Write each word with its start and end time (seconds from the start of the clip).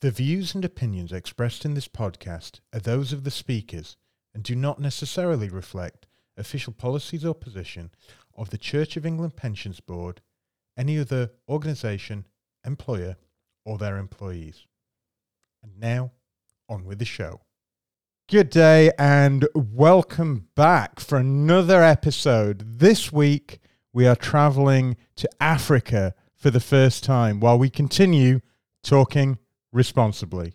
The 0.00 0.12
views 0.12 0.54
and 0.54 0.64
opinions 0.64 1.10
expressed 1.10 1.64
in 1.64 1.74
this 1.74 1.88
podcast 1.88 2.60
are 2.72 2.78
those 2.78 3.12
of 3.12 3.24
the 3.24 3.32
speakers 3.32 3.96
and 4.32 4.44
do 4.44 4.54
not 4.54 4.80
necessarily 4.80 5.48
reflect 5.48 6.06
official 6.36 6.72
policies 6.72 7.24
or 7.24 7.34
position 7.34 7.90
of 8.36 8.50
the 8.50 8.58
Church 8.58 8.96
of 8.96 9.04
England 9.04 9.34
Pensions 9.34 9.80
Board, 9.80 10.20
any 10.76 11.00
other 11.00 11.32
organisation, 11.48 12.26
employer, 12.64 13.16
or 13.64 13.76
their 13.76 13.96
employees. 13.96 14.66
And 15.64 15.80
now, 15.80 16.12
on 16.68 16.84
with 16.84 17.00
the 17.00 17.04
show. 17.04 17.40
Good 18.28 18.50
day 18.50 18.92
and 19.00 19.48
welcome 19.52 20.46
back 20.54 21.00
for 21.00 21.18
another 21.18 21.82
episode. 21.82 22.78
This 22.78 23.10
week, 23.12 23.58
we 23.92 24.06
are 24.06 24.14
traveling 24.14 24.96
to 25.16 25.28
Africa 25.40 26.14
for 26.36 26.52
the 26.52 26.60
first 26.60 27.02
time 27.02 27.40
while 27.40 27.58
we 27.58 27.68
continue 27.68 28.42
talking 28.84 29.38
responsibly. 29.72 30.54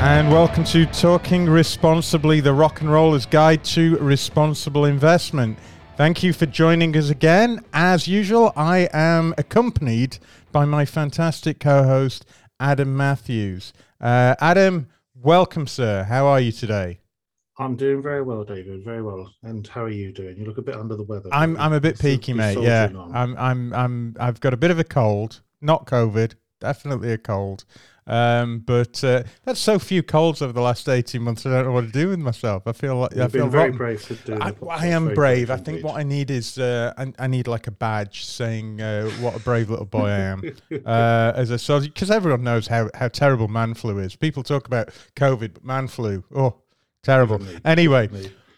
And 0.00 0.30
welcome 0.30 0.64
to 0.64 0.86
Talking 0.86 1.46
Responsibly, 1.46 2.40
the 2.40 2.52
rock 2.52 2.80
and 2.80 2.90
roller's 2.90 3.26
guide 3.26 3.62
to 3.64 3.96
responsible 3.98 4.84
investment. 4.84 5.58
Thank 5.96 6.22
you 6.22 6.32
for 6.32 6.46
joining 6.46 6.96
us 6.96 7.10
again. 7.10 7.64
As 7.72 8.06
usual, 8.06 8.52
I 8.56 8.88
am 8.92 9.34
accompanied 9.36 10.18
by 10.52 10.64
my 10.64 10.84
fantastic 10.84 11.58
co 11.60 11.82
host, 11.82 12.24
Adam 12.60 12.96
Matthews. 12.96 13.72
Uh, 14.00 14.34
Adam, 14.40 14.88
welcome, 15.22 15.66
sir. 15.66 16.04
How 16.04 16.26
are 16.26 16.40
you 16.40 16.52
today? 16.52 17.00
I'm 17.58 17.74
doing 17.74 18.02
very 18.02 18.22
well, 18.22 18.44
David. 18.44 18.84
Very 18.84 19.02
well. 19.02 19.34
And 19.42 19.66
how 19.66 19.82
are 19.84 19.90
you 19.90 20.12
doing? 20.12 20.36
You 20.36 20.44
look 20.44 20.58
a 20.58 20.62
bit 20.62 20.76
under 20.76 20.96
the 20.96 21.02
weather. 21.02 21.28
I'm 21.32 21.56
I'm 21.56 21.72
a 21.72 21.80
bit 21.80 21.98
peaky, 21.98 22.32
mate. 22.32 22.58
Yeah, 22.58 22.90
I'm 23.12 23.36
I'm 23.36 23.74
I'm 23.74 24.16
I've 24.20 24.40
got 24.40 24.54
a 24.54 24.56
bit 24.56 24.70
of 24.70 24.78
a 24.78 24.84
cold, 24.84 25.40
not 25.60 25.86
COVID, 25.86 26.34
definitely 26.60 27.12
a 27.12 27.18
cold. 27.18 27.64
Um, 28.08 28.60
but 28.60 29.04
uh, 29.04 29.24
that's 29.44 29.60
so 29.60 29.78
few 29.78 30.02
colds 30.02 30.40
over 30.40 30.52
the 30.52 30.62
last 30.62 30.88
eighteen 30.88 31.22
months. 31.22 31.44
I 31.44 31.50
don't 31.50 31.66
know 31.66 31.72
what 31.72 31.84
to 31.84 31.92
do 31.92 32.08
with 32.08 32.18
myself. 32.18 32.66
I 32.66 32.72
feel 32.72 32.96
like 32.96 33.12
You've 33.12 33.24
I 33.24 33.28
feel 33.28 33.48
very 33.48 33.70
brave 33.70 34.02
to 34.06 34.14
do 34.14 34.38
I, 34.40 34.54
I 34.70 34.86
am 34.86 35.12
brave. 35.12 35.50
I 35.50 35.58
think 35.58 35.84
what 35.84 35.96
I 35.96 36.04
need 36.04 36.30
is 36.30 36.56
uh, 36.56 36.94
I, 36.96 37.12
I 37.18 37.26
need 37.26 37.46
like 37.46 37.66
a 37.66 37.70
badge 37.70 38.24
saying 38.24 38.80
uh, 38.80 39.10
what 39.20 39.36
a 39.36 39.40
brave 39.40 39.68
little 39.68 39.84
boy 39.84 40.06
I 40.06 40.20
am 40.20 40.42
uh, 40.86 41.32
as 41.36 41.50
a 41.50 41.58
soldier 41.58 41.88
because 41.88 42.10
everyone 42.10 42.42
knows 42.42 42.66
how, 42.66 42.88
how 42.94 43.08
terrible 43.08 43.48
man 43.48 43.74
flu 43.74 43.98
is. 43.98 44.16
People 44.16 44.42
talk 44.42 44.66
about 44.66 44.88
COVID, 45.14 45.52
but 45.52 45.64
man 45.64 45.86
flu, 45.86 46.24
oh, 46.34 46.54
terrible. 47.02 47.40
Anyway. 47.62 48.08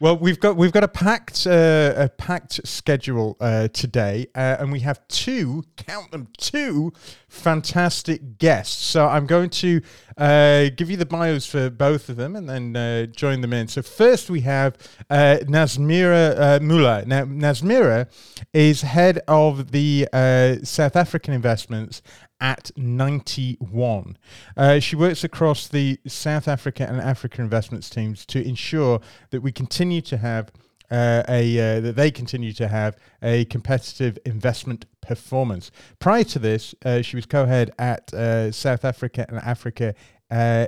Well, 0.01 0.17
we've 0.17 0.41
got 0.41 0.57
we've 0.57 0.73
got 0.73 0.83
a 0.83 0.89
packed 0.89 1.47
uh, 1.47 1.93
a 1.95 2.09
packed 2.09 2.67
schedule 2.67 3.37
uh, 3.39 3.69
today, 3.69 4.29
uh, 4.35 4.57
and 4.59 4.73
we 4.73 4.81
have 4.81 5.07
two 5.09 5.63
count 5.77 6.11
them 6.11 6.29
two 6.39 6.95
fantastic 7.29 8.39
guests. 8.39 8.83
So 8.83 9.07
I'm 9.07 9.27
going 9.27 9.51
to 9.51 9.83
uh, 10.17 10.69
give 10.77 10.91
you 10.91 10.97
the 10.97 11.07
bios 11.07 11.47
for 11.47 11.71
both 11.71 12.09
of 12.09 12.17
them, 12.17 12.37
and 12.37 12.49
then 12.49 12.77
uh, 12.77 13.07
join 13.07 13.41
them 13.41 13.53
in. 13.53 13.69
So 13.69 13.83
first 13.83 14.31
we 14.31 14.41
have 14.43 14.77
uh, 15.09 15.39
Nazmeera 15.43 16.39
uh, 16.39 16.59
Moola. 16.61 17.07
Now 17.07 17.25
Nazmeera 17.25 18.09
is 18.53 18.83
head 18.83 19.21
of 19.29 19.73
the 19.73 20.09
uh, 20.13 20.57
South 20.63 20.97
African 20.97 21.35
investments 21.35 22.03
at 22.41 22.71
91. 22.77 24.17
Uh, 24.57 24.79
she 24.79 24.97
works 24.97 25.25
across 25.25 25.69
the 25.69 25.99
South 26.07 26.49
Africa 26.49 26.87
and 26.89 27.01
Africa 27.01 27.43
investments 27.43 27.91
teams 27.91 28.25
to 28.27 28.47
ensure 28.47 29.01
that 29.31 29.43
we 29.43 29.53
continue 29.53 30.01
to 30.01 30.17
have 30.17 30.51
uh, 30.91 31.23
a 31.29 31.59
uh, 31.59 31.81
that 31.81 31.97
they 31.97 32.11
continue 32.11 32.53
to 32.53 32.69
have 32.69 32.97
a 33.23 33.45
competitive 33.47 34.19
investment 34.25 34.87
performance. 35.01 35.71
Prior 35.99 36.25
to 36.25 36.39
this, 36.39 36.75
uh, 36.85 37.03
she 37.03 37.17
was 37.17 37.27
co-head 37.27 37.71
at 37.79 38.13
uh, 38.13 38.51
South 38.53 38.85
Africa 38.85 39.27
and 39.29 39.39
Africa 39.39 39.95
uh, 40.31 40.67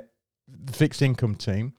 fixed 0.71 1.01
income 1.01 1.35
team. 1.35 1.73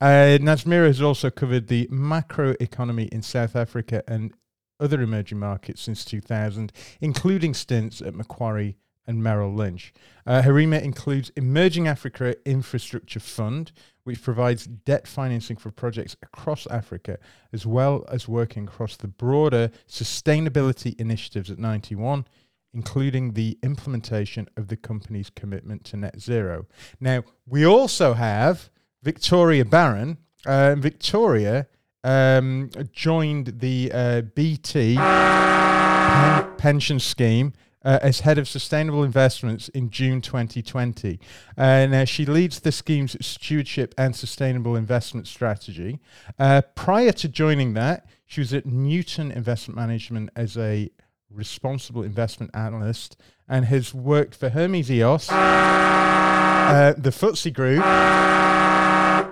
Uh, 0.00 0.38
has 0.38 1.02
also 1.02 1.28
covered 1.28 1.68
the 1.68 1.86
macro 1.90 2.54
economy 2.58 3.04
in 3.12 3.20
South 3.20 3.54
Africa 3.54 4.02
and 4.08 4.32
other 4.80 5.02
emerging 5.02 5.38
markets 5.38 5.82
since 5.82 6.04
2000, 6.06 6.72
including 7.02 7.52
stints 7.52 8.00
at 8.00 8.14
Macquarie 8.14 8.78
and 9.06 9.22
Merrill 9.22 9.52
Lynch. 9.52 9.92
Uh, 10.26 10.42
remit 10.46 10.84
includes 10.84 11.30
Emerging 11.36 11.86
Africa 11.86 12.34
Infrastructure 12.48 13.20
Fund, 13.20 13.72
which 14.10 14.24
provides 14.24 14.66
debt 14.66 15.06
financing 15.06 15.56
for 15.56 15.70
projects 15.70 16.16
across 16.20 16.66
Africa, 16.66 17.16
as 17.52 17.64
well 17.64 18.04
as 18.08 18.26
working 18.26 18.64
across 18.64 18.96
the 18.96 19.06
broader 19.06 19.70
sustainability 19.88 21.00
initiatives 21.00 21.48
at 21.48 21.60
91, 21.60 22.26
including 22.74 23.34
the 23.34 23.56
implementation 23.62 24.48
of 24.56 24.66
the 24.66 24.76
company's 24.76 25.30
commitment 25.30 25.84
to 25.84 25.96
net 25.96 26.18
zero. 26.18 26.66
Now, 26.98 27.22
we 27.46 27.64
also 27.64 28.14
have 28.14 28.68
Victoria 29.00 29.64
Barron. 29.64 30.18
Uh, 30.44 30.74
Victoria 30.74 31.68
um, 32.02 32.68
joined 32.90 33.60
the 33.60 33.92
uh, 33.94 34.22
BT 34.22 34.96
pen- 34.96 36.56
pension 36.56 36.98
scheme 36.98 37.52
uh, 37.84 37.98
as 38.02 38.20
head 38.20 38.38
of 38.38 38.48
sustainable 38.48 39.02
investments 39.02 39.68
in 39.70 39.90
June 39.90 40.20
2020. 40.20 41.18
And 41.56 41.94
uh, 41.94 42.04
she 42.04 42.26
leads 42.26 42.60
the 42.60 42.72
scheme's 42.72 43.16
stewardship 43.24 43.94
and 43.96 44.14
sustainable 44.14 44.76
investment 44.76 45.26
strategy. 45.26 46.00
Uh, 46.38 46.62
prior 46.74 47.12
to 47.12 47.28
joining 47.28 47.74
that, 47.74 48.06
she 48.26 48.40
was 48.40 48.52
at 48.54 48.66
Newton 48.66 49.32
Investment 49.32 49.76
Management 49.76 50.30
as 50.36 50.56
a 50.56 50.90
responsible 51.30 52.02
investment 52.02 52.50
analyst 52.54 53.16
and 53.48 53.64
has 53.64 53.94
worked 53.94 54.34
for 54.34 54.50
Hermes 54.50 54.90
EOS, 54.90 55.30
uh, 55.30 56.94
the 56.96 57.10
FTSE 57.10 57.52
Group, 57.52 57.84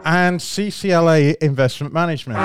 and 0.04 0.40
CCLA 0.40 1.36
Investment 1.36 1.92
Management. 1.92 2.38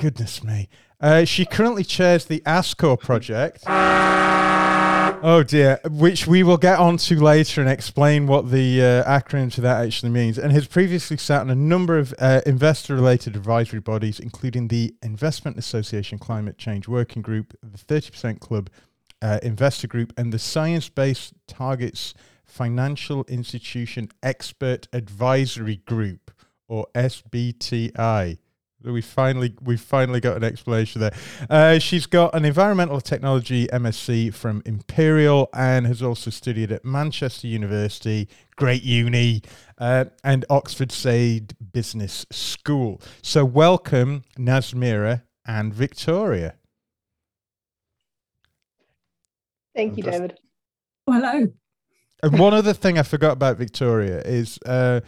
Goodness 0.00 0.42
me. 0.42 0.68
Uh, 1.00 1.24
she 1.24 1.44
currently 1.44 1.84
chairs 1.84 2.24
the 2.24 2.40
ASCOR 2.46 2.98
project. 2.98 3.64
Oh 5.22 5.42
dear, 5.42 5.80
which 5.90 6.26
we 6.26 6.42
will 6.42 6.56
get 6.56 6.78
onto 6.78 7.16
later 7.16 7.60
and 7.60 7.70
explain 7.70 8.26
what 8.26 8.50
the 8.50 8.82
uh, 8.82 9.04
acronym 9.04 9.52
to 9.54 9.60
that 9.62 9.84
actually 9.84 10.10
means, 10.10 10.38
and 10.38 10.52
has 10.52 10.66
previously 10.66 11.16
sat 11.16 11.40
on 11.40 11.50
a 11.50 11.54
number 11.54 11.98
of 11.98 12.14
uh, 12.18 12.42
investor 12.46 12.94
related 12.94 13.34
advisory 13.34 13.80
bodies, 13.80 14.20
including 14.20 14.68
the 14.68 14.94
Investment 15.02 15.58
Association 15.58 16.18
Climate 16.18 16.58
Change 16.58 16.86
Working 16.86 17.22
Group, 17.22 17.54
the 17.62 17.78
30% 17.78 18.40
Club 18.40 18.70
uh, 19.22 19.38
Investor 19.42 19.88
Group, 19.88 20.12
and 20.16 20.32
the 20.32 20.38
Science 20.38 20.88
Based 20.88 21.32
Targets 21.46 22.14
Financial 22.44 23.24
Institution 23.24 24.10
Expert 24.22 24.86
Advisory 24.92 25.76
Group, 25.86 26.30
or 26.68 26.86
SBTI. 26.94 28.38
We 28.92 29.00
finally 29.00 29.54
we 29.62 29.76
finally 29.76 30.20
got 30.20 30.36
an 30.36 30.44
explanation 30.44 31.00
there. 31.00 31.14
Uh, 31.50 31.78
she's 31.78 32.06
got 32.06 32.34
an 32.34 32.44
environmental 32.44 33.00
technology 33.00 33.66
MSc 33.68 34.32
from 34.34 34.62
Imperial 34.64 35.48
and 35.52 35.86
has 35.86 36.02
also 36.02 36.30
studied 36.30 36.70
at 36.72 36.84
Manchester 36.84 37.46
University, 37.48 38.28
great 38.56 38.82
uni, 38.82 39.42
uh, 39.78 40.06
and 40.22 40.44
Oxford 40.48 40.92
Said 40.92 41.54
Business 41.72 42.26
School. 42.30 43.00
So 43.22 43.44
welcome, 43.44 44.22
Nazmeera 44.38 45.22
and 45.44 45.74
Victoria. 45.74 46.54
Thank 49.74 49.96
you, 49.96 50.02
David. 50.04 50.38
Hello. 51.06 51.48
And 52.22 52.38
one 52.38 52.54
other 52.54 52.72
thing 52.72 52.98
I 52.98 53.02
forgot 53.02 53.32
about 53.32 53.58
Victoria 53.58 54.22
is 54.22 54.58
uh, 54.64 55.00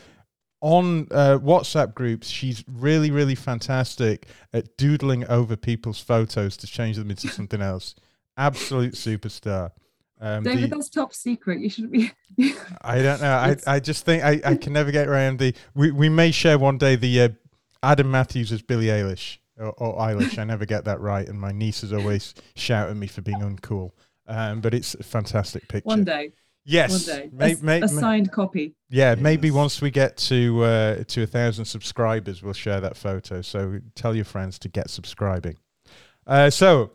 on 0.60 1.06
uh, 1.10 1.38
WhatsApp 1.38 1.94
groups, 1.94 2.28
she's 2.28 2.64
really, 2.66 3.10
really 3.10 3.34
fantastic 3.34 4.26
at 4.52 4.76
doodling 4.76 5.26
over 5.26 5.56
people's 5.56 6.00
photos 6.00 6.56
to 6.58 6.66
change 6.66 6.96
them 6.96 7.10
into 7.10 7.28
something 7.28 7.62
else. 7.62 7.94
Absolute 8.36 8.94
superstar. 8.94 9.70
Um, 10.20 10.42
David, 10.42 10.70
the- 10.70 10.76
that's 10.76 10.88
top 10.88 11.14
secret. 11.14 11.60
You 11.60 11.70
shouldn't 11.70 11.92
be. 11.92 12.12
I 12.82 13.02
don't 13.02 13.20
know. 13.20 13.32
I, 13.34 13.56
I 13.66 13.80
just 13.80 14.04
think 14.04 14.24
I, 14.24 14.40
I 14.44 14.54
can 14.56 14.72
never 14.72 14.90
get 14.90 15.06
around 15.06 15.38
the. 15.38 15.54
We, 15.74 15.92
we 15.92 16.08
may 16.08 16.30
share 16.32 16.58
one 16.58 16.78
day 16.78 16.96
the 16.96 17.20
uh, 17.20 17.28
Adam 17.82 18.10
Matthews 18.10 18.50
as 18.50 18.62
Billie 18.62 18.86
Eilish 18.86 19.38
or, 19.56 19.70
or 19.72 19.98
Eilish. 19.98 20.38
I 20.38 20.44
never 20.44 20.66
get 20.66 20.84
that 20.86 21.00
right, 21.00 21.28
and 21.28 21.40
my 21.40 21.52
niece 21.52 21.82
nieces 21.82 21.92
always 21.92 22.34
shout 22.56 22.90
at 22.90 22.96
me 22.96 23.06
for 23.06 23.22
being 23.22 23.40
uncool. 23.40 23.92
Um, 24.26 24.60
but 24.60 24.74
it's 24.74 24.94
a 24.94 25.02
fantastic 25.02 25.68
picture. 25.68 25.86
one 25.86 26.04
day. 26.04 26.32
Yes. 26.68 26.90
One 27.08 27.16
day. 27.16 27.30
May- 27.32 27.46
a, 27.46 27.52
s- 27.52 27.62
may- 27.62 27.78
a 27.78 27.80
may- 27.80 27.86
signed 27.86 28.30
copy. 28.30 28.74
yeah, 28.90 29.14
maybe 29.14 29.50
once 29.50 29.80
we 29.80 29.90
get 29.90 30.18
to 30.18 30.62
uh, 30.64 31.04
to 31.08 31.22
a 31.22 31.26
thousand 31.26 31.64
subscribers, 31.64 32.42
we'll 32.42 32.52
share 32.52 32.78
that 32.80 32.94
photo. 32.96 33.40
So 33.40 33.80
tell 33.94 34.14
your 34.14 34.26
friends 34.26 34.58
to 34.60 34.68
get 34.68 34.90
subscribing. 34.90 35.56
Uh, 36.26 36.50
so, 36.50 36.92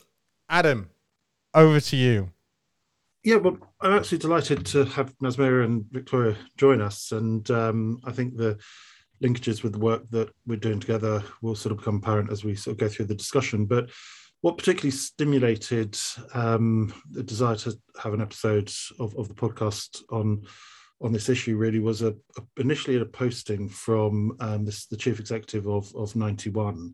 Adam, 0.47 0.91
over 1.55 1.79
to 1.79 1.95
you. 1.95 2.29
Yeah, 3.23 3.37
well, 3.37 3.57
I'm 3.81 3.93
actually 3.93 4.19
delighted 4.19 4.63
to 4.67 4.85
have 4.85 5.17
Nazmeera 5.19 5.65
and 5.65 5.85
Victoria 5.91 6.35
join 6.55 6.79
us, 6.79 7.11
and 7.11 7.49
um, 7.49 7.99
I 8.05 8.11
think 8.11 8.37
the 8.37 8.59
linkages 9.23 9.63
with 9.63 9.71
the 9.73 9.79
work 9.79 10.03
that 10.11 10.29
we're 10.45 10.57
doing 10.57 10.79
together 10.81 11.23
will 11.41 11.55
sort 11.55 11.71
of 11.71 11.79
become 11.79 11.95
apparent 11.95 12.31
as 12.31 12.43
we 12.43 12.53
sort 12.55 12.73
of 12.73 12.77
go 12.79 12.89
through 12.89 13.05
the 13.05 13.15
discussion. 13.15 13.65
But 13.65 13.89
what 14.43 14.57
particularly 14.57 14.91
stimulated 14.91 15.97
um, 16.33 16.93
the 17.11 17.23
desire 17.23 17.55
to 17.55 17.73
have 18.01 18.13
an 18.13 18.21
episode 18.21 18.69
of, 18.99 19.15
of 19.17 19.29
the 19.29 19.33
podcast 19.33 20.03
on 20.11 20.43
on 21.01 21.11
this 21.11 21.29
issue 21.29 21.57
really 21.57 21.79
was 21.79 22.01
a, 22.01 22.09
a 22.09 22.41
initially 22.57 22.97
a 22.97 23.05
posting 23.05 23.67
from 23.67 24.35
um, 24.39 24.65
this, 24.65 24.85
the 24.85 24.97
chief 24.97 25.19
executive 25.19 25.67
of, 25.67 25.93
of 25.95 26.15
91 26.15 26.93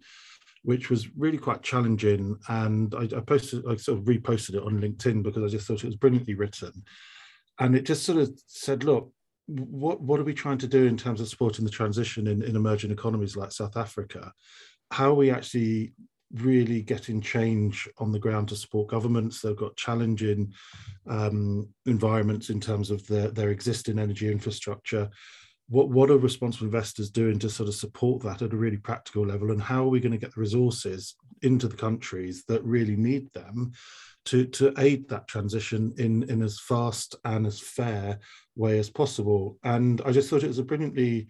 which 0.64 0.90
was 0.90 1.16
really 1.16 1.38
quite 1.38 1.64
challenging. 1.64 2.38
And 2.50 2.94
I, 2.94 3.04
I 3.16 3.22
posted 3.22 3.66
i 3.68 3.76
sort 3.78 3.98
of 3.98 4.04
reposted 4.06 4.56
it 4.56 4.64
on 4.64 4.80
linkedin 4.80 5.24
because 5.24 5.44
i 5.44 5.48
just 5.48 5.66
thought 5.66 5.84
it 5.84 5.88
was 5.88 5.96
brilliantly 5.96 6.36
written. 6.36 6.72
And 7.60 7.76
it 7.76 7.86
just 7.86 8.04
sort 8.06 8.20
of 8.20 8.32
said 8.46 8.84
look 8.84 9.12
what 9.48 10.02
what 10.02 10.20
are 10.20 10.26
we 10.26 10.36
trying 10.36 10.60
to 10.60 10.68
do 10.68 10.86
in 10.86 10.98
terms 10.98 11.20
of 11.20 11.30
supporting 11.30 11.66
the 11.66 11.72
transition 11.72 12.28
in, 12.28 12.44
in 12.44 12.56
emerging 12.56 12.92
economies 12.92 13.36
like 13.36 13.52
south 13.52 13.76
africa? 13.76 14.34
How 14.92 15.12
are 15.12 15.16
we 15.16 15.32
actually 15.32 15.94
really 16.34 16.82
getting 16.82 17.22
change 17.22 17.90
on 17.98 18.12
the 18.12 18.20
ground 18.20 18.50
to 18.50 18.56
support 18.56 18.90
governments. 18.90 19.42
They've 19.42 19.56
got 19.56 19.76
challenging 19.76 20.54
um, 21.08 21.68
environments 21.86 22.50
in 22.50 22.60
terms 22.60 22.92
of 22.92 23.06
their, 23.08 23.30
their 23.30 23.50
existing 23.50 24.00
energy 24.00 24.32
infrastructure. 24.32 25.10
What, 25.70 25.90
what 25.90 26.10
are 26.10 26.18
responsible 26.18 26.66
investors 26.66 27.10
doing 27.10 27.40
to 27.40 27.50
sort 27.50 27.70
of 27.70 27.76
support 27.76 28.24
that 28.24 28.42
at 28.42 28.54
a 28.54 28.58
really 28.58 28.78
practical 28.78 29.26
level? 29.26 29.52
And 29.52 29.62
how 29.62 29.84
are 29.84 29.90
we 29.90 30.00
going 30.00 30.12
to 30.12 30.18
get 30.18 30.34
the 30.34 30.42
resources 30.42 31.16
into 31.42 31.68
the 31.68 31.78
countries 31.78 32.44
that 32.48 32.64
really 32.64 32.96
need 32.96 33.32
them 33.34 33.72
to, 34.26 34.46
to 34.46 34.74
aid 34.78 35.08
that 35.10 35.28
transition 35.28 35.94
in, 35.98 36.24
in 36.30 36.42
as 36.42 36.60
fast 36.60 37.16
and 37.26 37.48
as 37.48 37.60
fair 37.60 38.20
way 38.56 38.80
as 38.80 38.90
possible? 38.90 39.58
And 39.64 40.02
I 40.06 40.12
just 40.12 40.30
thought 40.30 40.44
it 40.44 40.48
was 40.48 40.60
a 40.60 40.64
brilliantly 40.64 41.28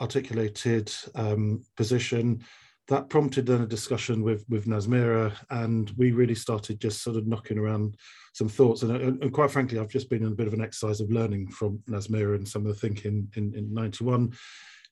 articulated 0.00 0.92
um, 1.14 1.62
position 1.76 2.42
that 2.92 3.08
prompted 3.08 3.46
then 3.46 3.62
a 3.62 3.66
discussion 3.66 4.22
with 4.22 4.44
with 4.50 4.66
Nazmeera, 4.66 5.32
and 5.48 5.90
we 5.96 6.12
really 6.12 6.34
started 6.34 6.78
just 6.78 7.02
sort 7.02 7.16
of 7.16 7.26
knocking 7.26 7.58
around 7.58 7.96
some 8.34 8.48
thoughts. 8.48 8.82
And, 8.82 9.22
and, 9.22 9.32
quite 9.32 9.50
frankly, 9.50 9.78
I've 9.78 9.88
just 9.88 10.10
been 10.10 10.22
in 10.22 10.32
a 10.32 10.36
bit 10.36 10.46
of 10.46 10.52
an 10.52 10.60
exercise 10.60 11.00
of 11.00 11.10
learning 11.10 11.48
from 11.48 11.78
Nazmeera 11.88 12.36
and 12.36 12.46
some 12.46 12.66
of 12.66 12.68
the 12.68 12.78
thinking 12.78 13.28
in, 13.36 13.54
in 13.54 13.72
91 13.72 14.32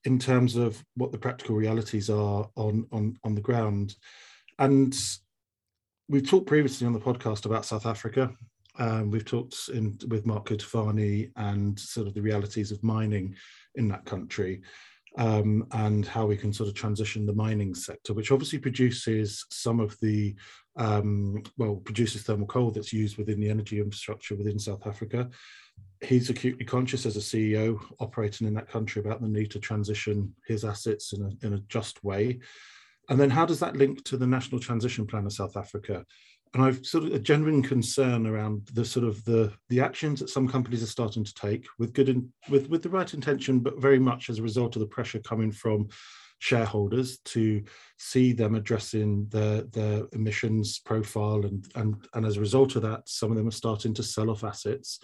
in 0.05 0.19
terms 0.19 0.57
of 0.57 0.83
what 0.95 1.13
the 1.13 1.19
practical 1.19 1.55
realities 1.55 2.09
are 2.09 2.49
on 2.57 2.87
on 2.91 3.19
on 3.23 3.35
the 3.35 3.41
ground. 3.43 3.95
And 4.59 4.97
we've 6.09 6.29
talked 6.29 6.47
previously 6.47 6.87
on 6.87 6.95
the 6.95 7.01
podcast 7.01 7.45
about 7.45 7.67
South 7.67 7.85
Africa. 7.85 8.31
Um, 8.79 9.11
we've 9.11 9.27
talked 9.27 9.69
in, 9.75 9.99
with 10.09 10.25
Mark 10.25 10.49
Cutifani 10.49 11.33
and 11.37 11.79
sort 11.79 12.07
of 12.07 12.15
the 12.15 12.23
realities 12.23 12.73
of 12.73 12.83
mining 12.83 13.37
in 13.75 13.89
that 13.89 14.07
country 14.07 14.63
um, 15.19 15.67
and 15.73 16.07
how 16.07 16.27
we 16.27 16.37
can 16.37 16.53
sort 16.53 16.69
of 16.69 16.75
transition 16.75 17.27
the 17.27 17.33
mining 17.33 17.75
sector, 17.75 18.15
which 18.15 18.31
obviously 18.31 18.59
produces 18.59 19.45
some 19.51 19.81
of 19.81 19.99
the, 20.01 20.35
um, 20.77 21.43
well, 21.59 21.77
produces 21.77 22.23
thermal 22.23 22.47
coal 22.47 22.71
that's 22.71 22.93
used 22.93 23.19
within 23.19 23.41
the 23.41 23.51
energy 23.51 23.81
infrastructure 23.81 24.37
within 24.37 24.59
South 24.59 24.87
Africa. 24.87 25.29
He's 26.01 26.31
acutely 26.31 26.65
conscious 26.65 27.07
as 27.07 27.17
a 27.17 27.21
CEO 27.21 27.81
operating 27.99 28.47
in 28.47 28.55
that 28.55 28.71
country 28.71 29.01
about 29.01 29.21
the 29.21 29.29
need 29.29 29.51
to 29.53 29.59
transition 29.59 30.35
his 30.47 30.65
assets 30.65 31.13
in 31.13 31.23
a, 31.23 31.47
in 31.47 31.55
a 31.55 31.61
just 31.69 32.03
way. 32.05 32.41
And 33.09 33.19
then 33.19 33.31
how 33.31 33.45
does 33.45 33.59
that 33.61 33.77
link 33.77 34.05
to 34.05 34.17
the 34.17 34.27
National 34.27 34.61
Transition 34.61 35.07
Plan 35.07 35.27
of 35.27 35.33
South 35.33 35.57
Africa? 35.57 36.07
And 36.55 36.65
I've 36.65 36.85
sort 36.85 37.05
of 37.05 37.13
a 37.13 37.19
genuine 37.19 37.63
concern 37.63 38.27
around 38.27 38.69
the 38.73 38.85
sort 38.85 39.07
of 39.07 39.25
the 39.25 39.53
the 39.69 39.81
actions 39.81 40.19
that 40.21 40.31
some 40.31 40.49
companies 40.49 40.83
are 40.83 40.87
starting 40.87 41.25
to 41.25 41.35
take 41.35 41.67
with 41.79 41.93
good 41.93 42.09
in, 42.09 42.33
with 42.49 42.69
with 42.69 42.83
the 42.83 42.89
right 42.89 43.13
intention, 43.15 43.61
but 43.61 43.81
very 43.81 44.01
much 44.01 44.29
as 44.31 44.39
a 44.39 44.43
result 44.43 44.75
of 44.75 44.81
the 44.81 44.87
pressure 44.87 45.21
coming 45.21 45.53
from 45.53 45.89
shareholders 46.39 47.19
to 47.19 47.63
see 47.99 48.33
them 48.33 48.55
addressing 48.57 49.29
their 49.29 49.63
their 49.63 50.05
emissions 50.13 50.81
profile 50.81 51.45
and 51.45 51.69
and 51.77 52.09
and 52.15 52.27
as 52.27 52.37
a 52.37 52.41
result 52.41 52.75
of 52.75 52.83
that, 52.83 53.09
some 53.09 53.31
of 53.31 53.37
them 53.37 53.47
are 53.47 53.53
starting 53.53 53.95
to 53.95 54.03
sell 54.03 54.31
off 54.31 54.45
assets. 54.45 54.99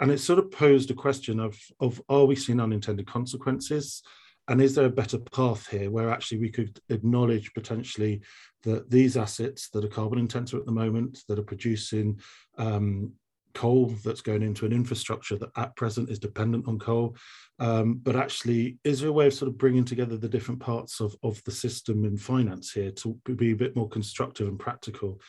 And 0.00 0.12
it 0.12 0.20
sort 0.20 0.38
of 0.38 0.52
posed 0.52 0.92
a 0.92 0.94
question 0.94 1.40
of 1.40 1.58
of 1.80 2.00
are 2.08 2.24
we 2.24 2.36
seeing 2.36 2.60
unintended 2.60 3.08
consequences? 3.08 4.02
And 4.48 4.62
is 4.62 4.74
there 4.74 4.86
a 4.86 4.90
better 4.90 5.18
path 5.18 5.68
here 5.68 5.90
where 5.90 6.10
actually 6.10 6.38
we 6.38 6.50
could 6.50 6.80
acknowledge 6.88 7.52
potentially 7.52 8.22
that 8.62 8.90
these 8.90 9.16
assets 9.16 9.68
that 9.70 9.84
are 9.84 9.88
carbon 9.88 10.18
intensive 10.18 10.58
at 10.58 10.66
the 10.66 10.72
moment, 10.72 11.20
that 11.28 11.38
are 11.38 11.44
producing 11.44 12.18
um, 12.56 13.12
coal 13.54 13.86
that's 14.04 14.20
going 14.20 14.42
into 14.42 14.64
an 14.64 14.72
infrastructure 14.72 15.36
that 15.36 15.50
at 15.56 15.74
present 15.76 16.10
is 16.10 16.18
dependent 16.18 16.66
on 16.66 16.78
coal, 16.78 17.16
um, 17.58 18.00
but 18.02 18.16
actually 18.16 18.78
is 18.84 19.00
there 19.00 19.10
a 19.10 19.12
way 19.12 19.26
of 19.26 19.34
sort 19.34 19.48
of 19.50 19.58
bringing 19.58 19.84
together 19.84 20.16
the 20.16 20.28
different 20.28 20.60
parts 20.60 21.00
of, 21.00 21.14
of 21.22 21.42
the 21.44 21.50
system 21.50 22.04
in 22.04 22.16
finance 22.16 22.72
here 22.72 22.90
to 22.90 23.18
be 23.36 23.52
a 23.52 23.56
bit 23.56 23.76
more 23.76 23.88
constructive 23.88 24.48
and 24.48 24.58
practical 24.58 25.20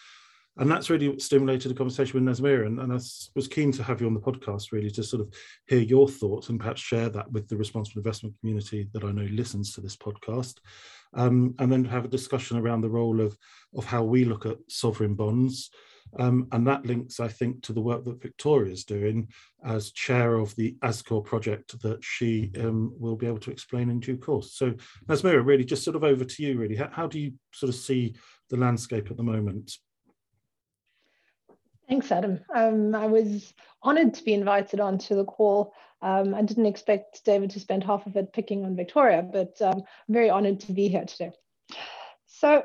and 0.60 0.70
that's 0.70 0.90
really 0.90 1.18
stimulated 1.20 1.72
a 1.72 1.74
conversation 1.74 2.24
with 2.24 2.38
Nazmeera. 2.38 2.68
And, 2.68 2.80
and 2.80 2.92
I 2.92 2.96
was 2.96 3.48
keen 3.50 3.72
to 3.72 3.84
have 3.84 4.02
you 4.02 4.08
on 4.08 4.14
the 4.14 4.20
podcast, 4.20 4.74
really, 4.74 4.92
to 4.92 5.04
sort 5.04 5.22
of 5.22 5.34
hear 5.68 5.80
your 5.80 6.10
thoughts 6.10 6.50
and 6.50 6.60
perhaps 6.60 6.82
share 6.82 7.08
that 7.10 7.32
with 7.32 7.48
the 7.48 7.56
responsible 7.56 8.00
investment 8.00 8.36
community 8.42 8.90
that 8.94 9.06
I 9.06 9.12
know 9.12 9.28
listens 9.32 9.74
to 9.74 9.82
this 9.82 9.96
podcast. 9.96 10.56
Um, 11.14 11.56
and 11.60 11.72
then 11.72 11.86
have 11.86 12.06
a 12.06 12.10
discussion 12.10 12.58
around 12.58 12.82
the 12.82 12.90
role 12.90 13.22
of, 13.22 13.36
of 13.74 13.86
how 13.86 14.04
we 14.04 14.26
look 14.26 14.46
at 14.46 14.58
sovereign 14.68 15.16
bonds. 15.16 15.72
Um, 16.20 16.48
and 16.52 16.68
that 16.68 16.86
links, 16.86 17.20
I 17.20 17.30
think, 17.30 17.64
to 17.64 17.74
the 17.74 17.82
work 17.82 18.04
that 18.06 18.22
Victoria 18.22 18.72
is 18.74 18.84
doing 18.84 19.30
as 19.64 19.92
chair 19.92 20.36
of 20.36 20.56
the 20.56 20.76
ASCOR 20.84 21.24
project 21.24 21.80
that 21.82 22.04
she 22.04 22.52
um, 22.60 22.94
will 23.00 23.16
be 23.16 23.28
able 23.28 23.40
to 23.40 23.52
explain 23.52 23.90
in 23.90 24.00
due 24.00 24.18
course. 24.18 24.56
So, 24.56 24.74
Nazmeera, 25.08 25.46
really, 25.46 25.66
just 25.66 25.84
sort 25.84 25.96
of 25.96 26.04
over 26.04 26.26
to 26.26 26.44
you, 26.44 26.58
really. 26.58 26.76
How, 26.76 26.90
how 26.92 27.08
do 27.08 27.20
you 27.20 27.34
sort 27.54 27.70
of 27.70 27.76
see 27.76 28.16
the 28.50 28.58
landscape 28.58 29.10
at 29.10 29.18
the 29.18 29.24
moment? 29.24 29.72
Thanks, 31.90 32.12
Adam. 32.12 32.40
Um, 32.54 32.94
I 32.94 33.08
was 33.08 33.52
honored 33.82 34.14
to 34.14 34.24
be 34.24 34.36
invited 34.36 34.80
onto 34.80 35.16
the 35.16 35.26
call. 35.26 35.74
Um, 36.04 36.36
I 36.36 36.44
didn't 36.44 36.68
expect 36.68 37.26
David 37.26 37.50
to 37.52 37.60
spend 37.60 37.84
half 37.84 38.06
of 38.06 38.16
it 38.16 38.32
picking 38.32 38.64
on 38.64 38.76
Victoria, 38.76 39.24
but 39.24 39.60
um, 39.60 39.78
I'm 40.08 40.14
very 40.14 40.30
honored 40.30 40.60
to 40.62 40.72
be 40.72 40.88
here 40.88 41.06
today. 41.06 41.32
So 42.28 42.64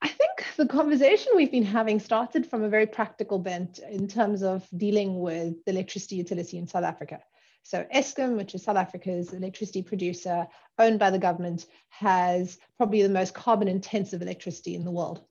I 0.00 0.08
think 0.08 0.46
the 0.56 0.66
conversation 0.66 1.32
we've 1.36 1.52
been 1.52 1.66
having 1.66 2.00
started 2.00 2.46
from 2.46 2.62
a 2.62 2.70
very 2.70 2.86
practical 2.86 3.38
bent 3.38 3.78
in 3.78 4.08
terms 4.08 4.42
of 4.42 4.66
dealing 4.74 5.20
with 5.20 5.62
the 5.66 5.72
electricity 5.72 6.16
utility 6.16 6.56
in 6.56 6.66
South 6.66 6.84
Africa. 6.84 7.20
So 7.64 7.86
Eskom, 7.94 8.38
which 8.38 8.54
is 8.54 8.64
South 8.64 8.78
Africa's 8.78 9.34
electricity 9.34 9.82
producer, 9.82 10.46
owned 10.78 10.98
by 10.98 11.10
the 11.10 11.18
government, 11.18 11.66
has 11.90 12.58
probably 12.78 13.02
the 13.02 13.10
most 13.10 13.34
carbon 13.34 13.68
intensive 13.68 14.22
electricity 14.22 14.74
in 14.74 14.84
the 14.84 14.90
world. 14.90 15.22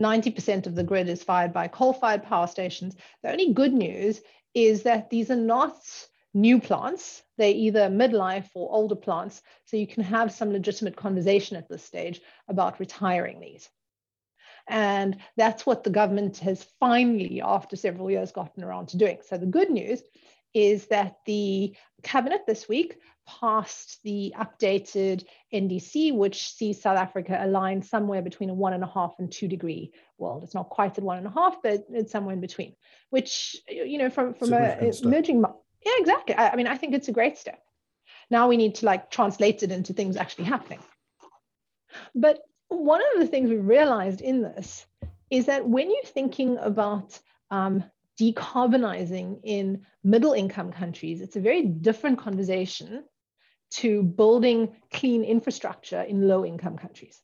90% 0.00 0.66
of 0.66 0.74
the 0.74 0.84
grid 0.84 1.08
is 1.08 1.22
fired 1.22 1.52
by 1.52 1.68
coal 1.68 1.92
fired 1.92 2.22
power 2.22 2.46
stations. 2.46 2.96
The 3.22 3.30
only 3.30 3.52
good 3.52 3.72
news 3.72 4.20
is 4.54 4.82
that 4.82 5.10
these 5.10 5.30
are 5.30 5.36
not 5.36 5.74
new 6.34 6.60
plants. 6.60 7.22
They're 7.38 7.50
either 7.50 7.88
midlife 7.88 8.48
or 8.54 8.72
older 8.72 8.96
plants. 8.96 9.42
So 9.66 9.76
you 9.76 9.86
can 9.86 10.02
have 10.04 10.32
some 10.32 10.52
legitimate 10.52 10.96
conversation 10.96 11.56
at 11.56 11.68
this 11.68 11.84
stage 11.84 12.20
about 12.48 12.80
retiring 12.80 13.40
these. 13.40 13.68
And 14.68 15.18
that's 15.36 15.66
what 15.66 15.84
the 15.84 15.90
government 15.90 16.38
has 16.38 16.64
finally, 16.78 17.40
after 17.42 17.76
several 17.76 18.10
years, 18.10 18.32
gotten 18.32 18.62
around 18.62 18.88
to 18.88 18.96
doing. 18.96 19.18
So 19.26 19.36
the 19.36 19.46
good 19.46 19.70
news 19.70 20.02
is 20.54 20.86
that 20.86 21.16
the 21.26 21.76
cabinet 22.02 22.42
this 22.46 22.68
week 22.68 22.96
passed 23.26 24.00
the 24.02 24.34
updated 24.38 25.24
NDC, 25.52 26.14
which 26.14 26.52
sees 26.52 26.82
South 26.82 26.98
Africa 26.98 27.38
aligned 27.40 27.84
somewhere 27.84 28.22
between 28.22 28.50
a 28.50 28.54
one 28.54 28.72
and 28.72 28.82
a 28.82 28.88
half 28.88 29.14
and 29.18 29.30
two 29.30 29.48
degree 29.48 29.92
world. 30.18 30.42
It's 30.42 30.54
not 30.54 30.70
quite 30.70 30.98
at 30.98 31.04
one 31.04 31.18
and 31.18 31.26
a 31.26 31.30
half, 31.30 31.62
but 31.62 31.84
it's 31.90 32.12
somewhere 32.12 32.34
in 32.34 32.40
between. 32.40 32.74
Which 33.10 33.56
you 33.68 33.98
know, 33.98 34.10
from 34.10 34.34
from 34.34 34.52
a 34.52 34.90
emerging, 35.02 35.44
yeah, 35.84 35.92
exactly. 35.98 36.34
I, 36.34 36.50
I 36.50 36.56
mean, 36.56 36.66
I 36.66 36.76
think 36.76 36.94
it's 36.94 37.08
a 37.08 37.12
great 37.12 37.38
step. 37.38 37.60
Now 38.30 38.48
we 38.48 38.56
need 38.56 38.76
to 38.76 38.86
like 38.86 39.10
translate 39.10 39.62
it 39.62 39.72
into 39.72 39.92
things 39.92 40.16
actually 40.16 40.44
happening. 40.44 40.80
But 42.14 42.40
one 42.68 43.02
of 43.14 43.20
the 43.20 43.26
things 43.26 43.50
we 43.50 43.56
realized 43.56 44.20
in 44.20 44.42
this 44.42 44.86
is 45.30 45.46
that 45.46 45.68
when 45.68 45.90
you're 45.90 46.04
thinking 46.04 46.58
about 46.58 47.18
um, 47.50 47.84
decarbonizing 48.20 49.40
in 49.44 49.86
middle 50.04 50.32
income 50.32 50.72
countries, 50.72 51.20
it's 51.20 51.36
a 51.36 51.40
very 51.40 51.62
different 51.62 52.18
conversation 52.18 53.04
to 53.70 54.02
building 54.02 54.74
clean 54.92 55.24
infrastructure 55.24 56.02
in 56.02 56.28
low 56.28 56.44
income 56.44 56.76
countries. 56.76 57.20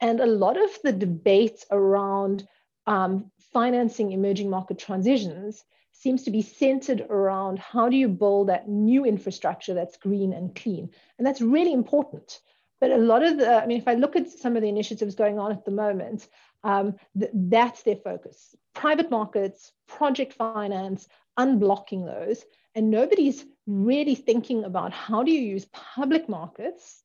And 0.00 0.20
a 0.20 0.26
lot 0.26 0.56
of 0.56 0.70
the 0.82 0.92
debates 0.92 1.66
around 1.70 2.48
um, 2.86 3.30
financing 3.52 4.12
emerging 4.12 4.48
market 4.48 4.78
transitions 4.78 5.62
seems 5.92 6.22
to 6.22 6.30
be 6.30 6.40
centered 6.40 7.02
around 7.10 7.58
how 7.58 7.90
do 7.90 7.96
you 7.96 8.08
build 8.08 8.48
that 8.48 8.68
new 8.68 9.04
infrastructure 9.04 9.74
that's 9.74 9.98
green 9.98 10.32
and 10.32 10.54
clean. 10.54 10.88
And 11.18 11.26
that's 11.26 11.42
really 11.42 11.74
important. 11.74 12.40
But 12.80 12.90
a 12.92 12.96
lot 12.96 13.22
of 13.22 13.38
the, 13.38 13.62
I 13.62 13.66
mean, 13.66 13.78
if 13.78 13.88
I 13.88 13.94
look 13.94 14.16
at 14.16 14.30
some 14.30 14.56
of 14.56 14.62
the 14.62 14.68
initiatives 14.68 15.14
going 15.14 15.38
on 15.38 15.52
at 15.52 15.64
the 15.64 15.70
moment, 15.70 16.26
um, 16.64 16.96
th- 17.18 17.30
that's 17.34 17.82
their 17.82 17.96
focus. 17.96 18.54
Private 18.74 19.10
markets, 19.10 19.72
project 19.86 20.32
finance, 20.32 21.06
unblocking 21.38 22.06
those, 22.06 22.44
And 22.74 22.90
nobody's 22.90 23.44
really 23.66 24.14
thinking 24.14 24.64
about 24.64 24.92
how 24.92 25.22
do 25.22 25.32
you 25.32 25.40
use 25.40 25.66
public 25.72 26.28
markets 26.28 27.02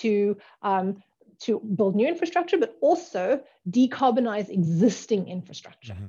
to 0.00 0.36
um, 0.62 1.02
to 1.40 1.58
build 1.60 1.96
new 1.96 2.06
infrastructure, 2.06 2.56
but 2.56 2.76
also 2.80 3.42
decarbonize 3.68 4.48
existing 4.48 5.26
infrastructure. 5.26 5.94
Mm-hmm. 5.94 6.06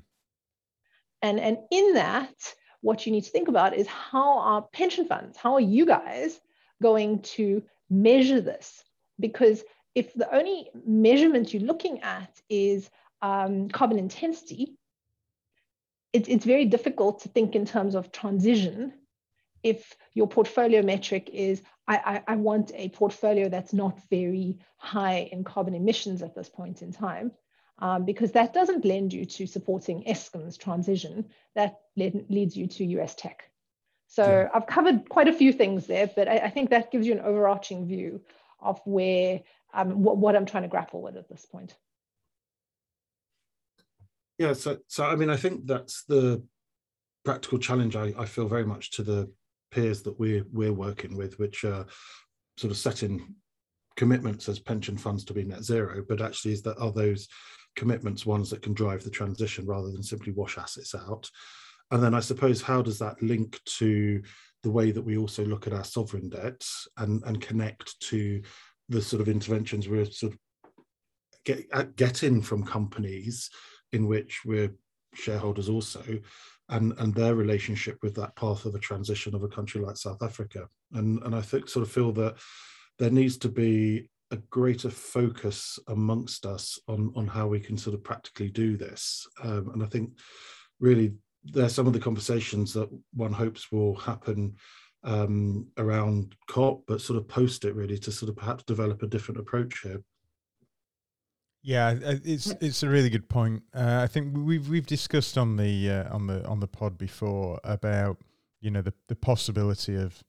And, 1.24 1.40
and 1.40 1.58
in 1.72 1.94
that, 1.94 2.36
what 2.82 3.06
you 3.06 3.12
need 3.12 3.24
to 3.24 3.32
think 3.32 3.48
about 3.48 3.76
is 3.76 3.88
how 3.88 4.38
are 4.40 4.62
pension 4.62 5.08
funds, 5.08 5.36
how 5.36 5.54
are 5.56 5.60
you 5.60 5.88
guys 5.88 6.40
going 6.84 7.22
to 7.22 7.64
measure 7.90 8.42
this? 8.42 8.84
Because 9.20 9.64
if 9.96 10.14
the 10.14 10.34
only 10.34 10.70
measurement 10.86 11.54
you're 11.54 11.64
looking 11.64 12.02
at 12.02 12.40
is 12.50 12.90
um, 13.22 13.70
carbon 13.70 14.00
intensity, 14.00 14.76
it, 16.12 16.30
it's 16.30 16.46
very 16.46 16.66
difficult 16.66 17.22
to 17.22 17.30
think 17.30 17.56
in 17.56 17.66
terms 17.66 17.96
of 17.96 18.12
transition 18.12 18.94
if 19.64 19.96
your 20.14 20.28
portfolio 20.28 20.82
metric 20.82 21.30
is 21.32 21.62
I, 21.88 22.22
I, 22.28 22.34
I, 22.34 22.36
want 22.36 22.72
a 22.76 22.90
portfolio 22.90 23.50
that's 23.50 23.74
not 23.74 24.00
very 24.10 24.60
high 24.78 25.30
in 25.32 25.44
carbon 25.44 25.74
emissions 25.74 26.22
at 26.22 26.36
this 26.36 26.50
point 26.50 26.82
in 26.82 26.92
time, 26.92 27.32
um, 27.80 28.06
because 28.06 28.34
that 28.34 28.54
doesn't 28.54 28.86
lend 28.86 29.14
you 29.14 29.26
to 29.26 29.48
supporting 29.48 30.04
Eskom's 30.04 30.58
transition. 30.58 31.26
That 31.56 31.80
led, 31.98 32.26
leads 32.30 32.56
you 32.56 32.68
to 32.68 32.86
US 32.86 33.16
tech. 33.16 33.50
So 34.14 34.24
yeah. 34.24 34.50
I've 34.54 34.68
covered 34.68 35.10
quite 35.10 35.28
a 35.28 35.34
few 35.34 35.52
things 35.52 35.88
there, 35.88 36.06
but 36.06 36.28
I, 36.28 36.38
I, 36.38 36.50
think 36.52 36.70
that 36.70 36.92
gives 36.92 37.08
you 37.08 37.14
an 37.14 37.22
overarching 37.22 37.88
view 37.88 38.22
of 38.62 38.80
where 38.86 39.42
um, 39.74 40.04
what, 40.04 40.18
what 40.18 40.36
I'm 40.36 40.46
trying 40.46 40.62
to 40.62 40.70
grapple 40.70 41.02
with 41.02 41.18
at 41.18 41.28
this 41.30 41.48
point. 41.48 41.76
Yeah, 44.38 44.54
so 44.54 44.78
so 44.88 45.04
I 45.04 45.16
mean, 45.16 45.32
I 45.32 45.36
think 45.36 45.66
that's 45.66 46.04
the 46.04 46.44
practical 47.26 47.58
challenge 47.58 47.96
I, 47.96 48.14
I 48.16 48.26
feel 48.26 48.48
very 48.48 48.66
much 48.66 48.92
to 48.92 49.04
the 49.04 49.32
peers 49.72 50.04
that 50.04 50.20
we're 50.20 50.46
we're 50.52 50.74
working 50.74 51.18
with, 51.18 51.40
which 51.40 51.64
are 51.64 51.88
sort 52.58 52.70
of 52.70 52.78
setting 52.78 53.34
commitments 53.96 54.48
as 54.48 54.60
pension 54.60 54.96
funds 54.96 55.26
to 55.26 55.34
be 55.34 55.44
net 55.44 55.64
zero, 55.64 56.06
but 56.08 56.22
actually 56.22 56.54
is 56.54 56.62
that 56.62 56.78
are 56.78 56.92
those 56.92 57.28
commitments 57.76 58.28
ones 58.28 58.52
that 58.52 58.62
can 58.62 58.76
drive 58.76 59.04
the 59.04 59.10
transition 59.10 59.66
rather 59.66 59.90
than 59.90 60.04
simply 60.04 60.34
wash 60.34 60.60
assets 60.60 60.94
out? 60.94 61.28
And 61.94 62.02
then 62.02 62.16
I 62.16 62.22
suppose 62.22 62.60
how 62.60 62.82
does 62.82 62.98
that 63.00 63.22
link 63.22 63.62
to 63.78 64.24
the 64.64 64.72
way 64.72 64.90
that 64.90 65.04
we 65.04 65.16
also 65.16 65.46
look 65.46 65.68
at 65.68 65.74
our 65.74 65.84
sovereign 65.84 66.28
debt 66.28 66.66
and, 66.98 67.22
and 67.24 67.40
connect 67.40 68.00
to 68.10 68.42
the 68.90 69.00
sort 69.00 69.22
of 69.22 69.30
interventions 69.30 69.88
we're 69.88 70.06
sort 70.06 70.34
of 70.34 70.40
get, 71.46 71.96
getting 71.96 72.42
from 72.42 72.66
companies 72.66 73.52
in 73.92 74.08
which 74.08 74.42
we're 74.44 74.74
shareholders 75.14 75.70
also 75.70 76.02
and 76.70 76.94
and 76.98 77.14
their 77.14 77.36
relationship 77.36 78.00
with 78.02 78.16
that 78.16 78.36
path 78.36 78.66
of 78.66 78.74
a 78.74 78.80
transition 78.80 79.36
of 79.36 79.44
a 79.44 79.48
country 79.48 79.80
like 79.80 79.98
South 79.98 80.24
Africa. 80.24 80.68
And 80.94 81.22
and 81.22 81.36
I 81.36 81.42
think 81.42 81.70
sort 81.70 81.86
of 81.86 81.92
feel 81.92 82.12
that 82.14 82.38
there 82.98 83.12
needs 83.12 83.38
to 83.40 83.50
be 83.50 84.10
a 84.32 84.38
greater 84.50 84.90
focus 84.90 85.78
amongst 85.88 86.48
us 86.48 86.80
on 86.88 87.14
on 87.16 87.28
how 87.28 87.46
we 87.48 87.60
can 87.60 87.78
sort 87.78 87.94
of 87.94 88.04
practically 88.04 88.50
do 88.50 88.78
this. 88.78 89.28
Um, 89.44 89.70
and 89.74 89.84
I 89.84 89.86
think 89.86 90.18
really 90.80 91.14
there's 91.46 91.74
some 91.74 91.88
of 91.88 91.94
the 91.94 92.00
conversations 92.00 92.74
that 92.74 92.90
one 93.14 93.34
hopes 93.34 93.72
will 93.72 93.96
happen 93.96 94.56
um, 95.04 95.68
around 95.78 96.36
COP, 96.48 96.84
but 96.88 97.02
sort 97.02 97.18
of 97.18 97.28
post 97.28 97.66
it 97.66 97.76
really 97.76 97.98
to 98.00 98.12
sort 98.12 98.30
of 98.30 98.38
perhaps 98.38 98.64
develop 98.64 99.04
a 99.04 99.08
different 99.08 99.40
approach 99.40 99.80
here. 99.82 100.02
Yeah, 101.62 101.96
it's 102.02 102.50
it's 102.60 102.84
a 102.84 102.90
really 102.90 103.10
good 103.10 103.30
point. 103.30 103.64
Uh, 103.74 104.02
I 104.04 104.08
think 104.08 104.36
we've 104.36 104.68
we've 104.68 104.86
discussed 104.86 105.38
on 105.38 105.56
the 105.56 105.90
uh, 105.90 106.14
on 106.14 106.28
the 106.28 106.46
on 106.46 106.60
the 106.60 106.68
pod 106.68 106.98
before 106.98 107.60
about 107.64 108.18
you 108.60 108.70
know 108.70 108.82
the 108.82 108.94
the 109.08 109.16
possibility 109.16 109.96
of 109.96 110.22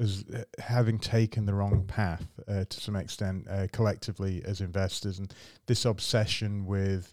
us 0.00 0.24
uh, 0.34 0.44
having 0.58 0.98
taken 0.98 1.44
the 1.44 1.52
wrong 1.52 1.84
path 1.86 2.26
uh, 2.48 2.64
to 2.68 2.80
some 2.80 2.96
extent 2.96 3.46
uh, 3.50 3.66
collectively 3.70 4.42
as 4.46 4.62
investors, 4.62 5.18
and 5.18 5.34
this 5.66 5.84
obsession 5.84 6.64
with 6.64 7.12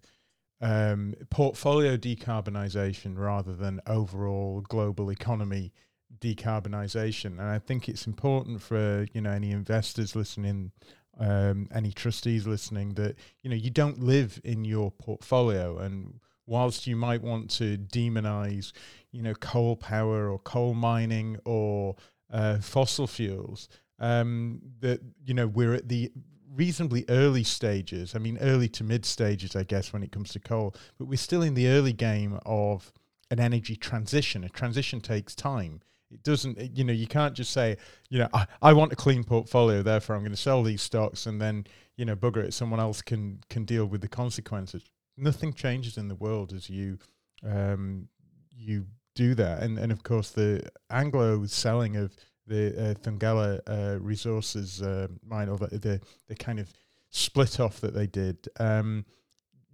um, 0.61 1.13
portfolio 1.29 1.97
decarbonisation 1.97 3.17
rather 3.17 3.53
than 3.53 3.81
overall 3.87 4.61
global 4.61 5.09
economy 5.09 5.73
decarbonisation. 6.19 7.39
And 7.39 7.41
I 7.41 7.59
think 7.59 7.89
it's 7.89 8.07
important 8.07 8.61
for 8.61 9.05
you 9.13 9.21
know 9.21 9.31
any 9.31 9.51
investors 9.51 10.15
listening 10.15 10.71
um, 11.19 11.67
any 11.73 11.91
trustees 11.91 12.45
listening 12.45 12.93
that 12.95 13.15
you 13.41 13.49
know 13.49 13.55
you 13.55 13.69
don't 13.69 14.01
live 14.01 14.39
in 14.43 14.65
your 14.65 14.91
portfolio 14.91 15.77
and 15.77 16.19
whilst 16.45 16.87
you 16.87 16.95
might 16.95 17.21
want 17.21 17.49
to 17.49 17.77
demonize 17.77 18.71
you 19.11 19.21
know 19.21 19.33
coal 19.35 19.75
power 19.75 20.29
or 20.29 20.39
coal 20.39 20.73
mining 20.73 21.37
or 21.45 21.95
uh, 22.31 22.57
fossil 22.59 23.07
fuels 23.07 23.69
um, 23.99 24.61
that 24.79 24.99
you 25.23 25.33
know 25.33 25.47
we're 25.47 25.73
at 25.73 25.87
the 25.87 26.11
reasonably 26.55 27.05
early 27.09 27.43
stages 27.43 28.15
i 28.15 28.19
mean 28.19 28.37
early 28.39 28.67
to 28.67 28.83
mid 28.83 29.05
stages 29.05 29.55
i 29.55 29.63
guess 29.63 29.91
when 29.91 30.03
it 30.03 30.11
comes 30.11 30.31
to 30.31 30.39
coal 30.39 30.73
but 30.97 31.05
we're 31.05 31.17
still 31.17 31.41
in 31.41 31.53
the 31.53 31.67
early 31.67 31.93
game 31.93 32.39
of 32.45 32.93
an 33.29 33.39
energy 33.39 33.75
transition 33.75 34.43
a 34.43 34.49
transition 34.49 35.01
takes 35.01 35.35
time 35.35 35.81
it 36.11 36.23
doesn't, 36.23 36.77
you 36.77 36.83
know, 36.83 36.93
you 36.93 37.07
can't 37.07 37.33
just 37.33 37.51
say, 37.51 37.77
you 38.09 38.19
know, 38.19 38.29
I, 38.33 38.45
I 38.61 38.73
want 38.73 38.93
a 38.93 38.95
clean 38.95 39.23
portfolio, 39.23 39.81
therefore 39.81 40.15
I'm 40.15 40.21
going 40.21 40.31
to 40.31 40.37
sell 40.37 40.63
these 40.63 40.81
stocks 40.81 41.25
and 41.25 41.41
then, 41.41 41.65
you 41.97 42.05
know, 42.05 42.15
bugger 42.15 42.37
it. 42.37 42.53
Someone 42.53 42.79
else 42.79 43.01
can 43.01 43.39
can 43.49 43.65
deal 43.65 43.85
with 43.85 44.01
the 44.01 44.07
consequences. 44.07 44.83
Nothing 45.17 45.53
changes 45.53 45.97
in 45.97 46.07
the 46.07 46.15
world 46.15 46.53
as 46.53 46.69
you 46.69 46.99
um, 47.43 48.07
you 48.51 48.85
do 49.15 49.33
that. 49.35 49.63
And 49.63 49.77
and 49.77 49.91
of 49.91 50.03
course 50.03 50.29
the 50.31 50.69
Anglo 50.89 51.45
selling 51.45 51.95
of 51.95 52.15
the 52.47 52.91
uh, 52.91 52.93
Thungela 52.95 53.59
uh, 53.67 53.99
resources 53.99 54.81
uh, 54.81 55.07
mine 55.25 55.49
or 55.49 55.57
the, 55.57 55.67
the 55.67 56.01
the 56.27 56.35
kind 56.35 56.59
of 56.59 56.71
split 57.09 57.59
off 57.59 57.81
that 57.81 57.93
they 57.93 58.07
did. 58.07 58.47
Um, 58.59 59.05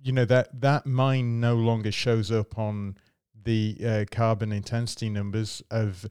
you 0.03 0.11
know 0.11 0.25
that 0.25 0.61
that 0.61 0.85
mine 0.85 1.39
no 1.39 1.55
longer 1.55 1.91
shows 1.91 2.31
up 2.31 2.57
on 2.57 2.97
the 3.43 3.77
uh, 3.85 4.05
carbon 4.11 4.51
intensity 4.51 5.09
numbers 5.09 5.63
of 5.71 6.05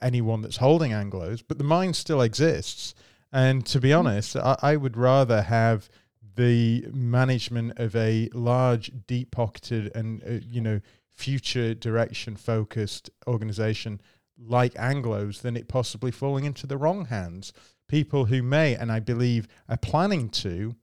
anyone 0.00 0.42
that's 0.42 0.58
holding 0.58 0.92
Anglos, 0.92 1.42
but 1.46 1.58
the 1.58 1.64
mine 1.64 1.92
still 1.92 2.22
exists. 2.22 2.94
And 3.32 3.66
to 3.66 3.80
be 3.80 3.90
hmm. 3.90 3.98
honest, 3.98 4.36
I, 4.36 4.56
I 4.62 4.76
would 4.76 4.96
rather 4.96 5.42
have 5.42 5.88
the 6.36 6.86
management 6.92 7.78
of 7.78 7.96
a 7.96 8.28
large, 8.32 8.92
deep 9.06 9.32
pocketed, 9.32 9.90
and 9.94 10.22
uh, 10.22 10.44
you 10.48 10.60
know, 10.60 10.80
future 11.10 11.74
direction 11.74 12.36
focused 12.36 13.10
organization 13.26 14.00
like 14.38 14.74
Anglos 14.74 15.40
than 15.40 15.56
it 15.56 15.68
possibly 15.68 16.10
falling 16.10 16.44
into 16.44 16.66
the 16.66 16.76
wrong 16.76 17.06
hands. 17.06 17.52
People 17.88 18.26
who 18.26 18.42
may, 18.42 18.74
and 18.74 18.92
I 18.92 19.00
believe 19.00 19.48
are 19.68 19.76
planning 19.76 20.28
to, 20.30 20.76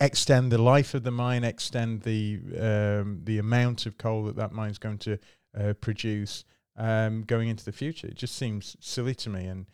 extend 0.00 0.50
the 0.50 0.58
life 0.58 0.94
of 0.94 1.02
the 1.02 1.10
mine, 1.10 1.44
extend 1.44 2.02
the 2.02 2.40
um, 2.58 3.20
the 3.24 3.38
amount 3.38 3.86
of 3.86 3.98
coal 3.98 4.24
that 4.24 4.36
that 4.36 4.52
mine's 4.52 4.78
going 4.78 4.98
to 4.98 5.18
uh, 5.58 5.72
produce 5.74 6.44
um, 6.76 7.22
going 7.22 7.48
into 7.48 7.64
the 7.64 7.72
future. 7.72 8.08
It 8.08 8.16
just 8.16 8.36
seems 8.36 8.76
silly 8.80 9.14
to 9.16 9.30
me. 9.30 9.46
And 9.46 9.66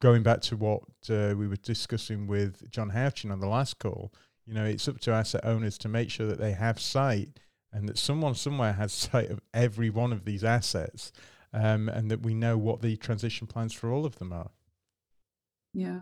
going 0.00 0.22
back 0.22 0.40
to 0.42 0.56
what 0.56 0.82
uh, 1.08 1.34
we 1.36 1.46
were 1.46 1.56
discussing 1.56 2.26
with 2.26 2.70
John 2.70 2.90
Houchin 2.90 3.30
on 3.30 3.40
the 3.40 3.48
last 3.48 3.78
call, 3.78 4.12
you 4.46 4.54
know, 4.54 4.64
it's 4.64 4.88
up 4.88 5.00
to 5.00 5.12
asset 5.12 5.44
owners 5.44 5.78
to 5.78 5.88
make 5.88 6.10
sure 6.10 6.26
that 6.26 6.40
they 6.40 6.52
have 6.52 6.80
sight 6.80 7.38
and 7.72 7.88
that 7.88 7.98
someone 7.98 8.34
somewhere 8.34 8.72
has 8.72 8.92
sight 9.10 9.30
of 9.30 9.40
every 9.54 9.90
one 9.90 10.12
of 10.12 10.24
these 10.24 10.44
assets 10.44 11.12
um, 11.52 11.88
and 11.88 12.10
that 12.10 12.22
we 12.22 12.34
know 12.34 12.56
what 12.56 12.82
the 12.82 12.96
transition 12.96 13.46
plans 13.46 13.72
for 13.72 13.90
all 13.92 14.06
of 14.06 14.18
them 14.18 14.32
are. 14.32 14.50
Yeah. 15.74 16.00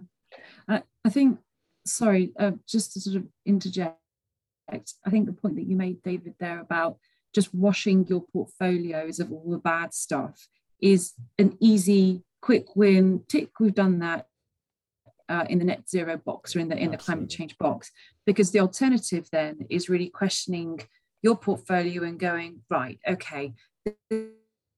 I, 0.67 0.83
I 1.05 1.11
think 1.11 1.38
sorry, 1.87 2.33
uh, 2.38 2.52
just 2.67 2.93
to 2.93 3.00
sort 3.00 3.17
of 3.17 3.26
interject, 3.47 3.99
I 4.71 5.11
think 5.11 5.26
the 5.26 5.33
point 5.33 5.57
that 5.57 5.67
you 5.67 5.76
made, 5.76 6.02
David, 6.02 6.35
there 6.38 6.61
about 6.61 6.99
just 7.35 7.55
washing 7.55 8.07
your 8.07 8.25
portfolios 8.33 9.21
of 9.21 9.33
all 9.33 9.50
the 9.50 9.59
bad 9.59 9.95
stuff 9.95 10.47
is 10.81 11.14
an 11.38 11.57
easy, 11.61 12.23
quick 12.40 12.76
win. 12.76 13.23
Tick, 13.28 13.50
we've 13.61 13.75
done 13.75 13.99
that. 14.00 14.26
Uh, 15.31 15.45
in 15.50 15.59
the 15.59 15.64
net 15.67 15.87
zero 15.87 16.17
box 16.17 16.57
or 16.57 16.61
in 16.61 16.71
the 16.71 16.76
in 16.78 16.90
the 16.90 16.97
climate 16.97 17.28
change 17.28 17.55
box 17.59 17.90
because 18.25 18.50
the 18.50 18.61
alternative 18.61 19.28
then 19.31 19.59
is 19.69 19.90
really 19.90 20.09
questioning 20.09 20.81
your 21.21 21.37
portfolio 21.37 22.02
and 22.02 22.19
going 22.19 22.62
right 22.71 22.99
okay 23.07 23.52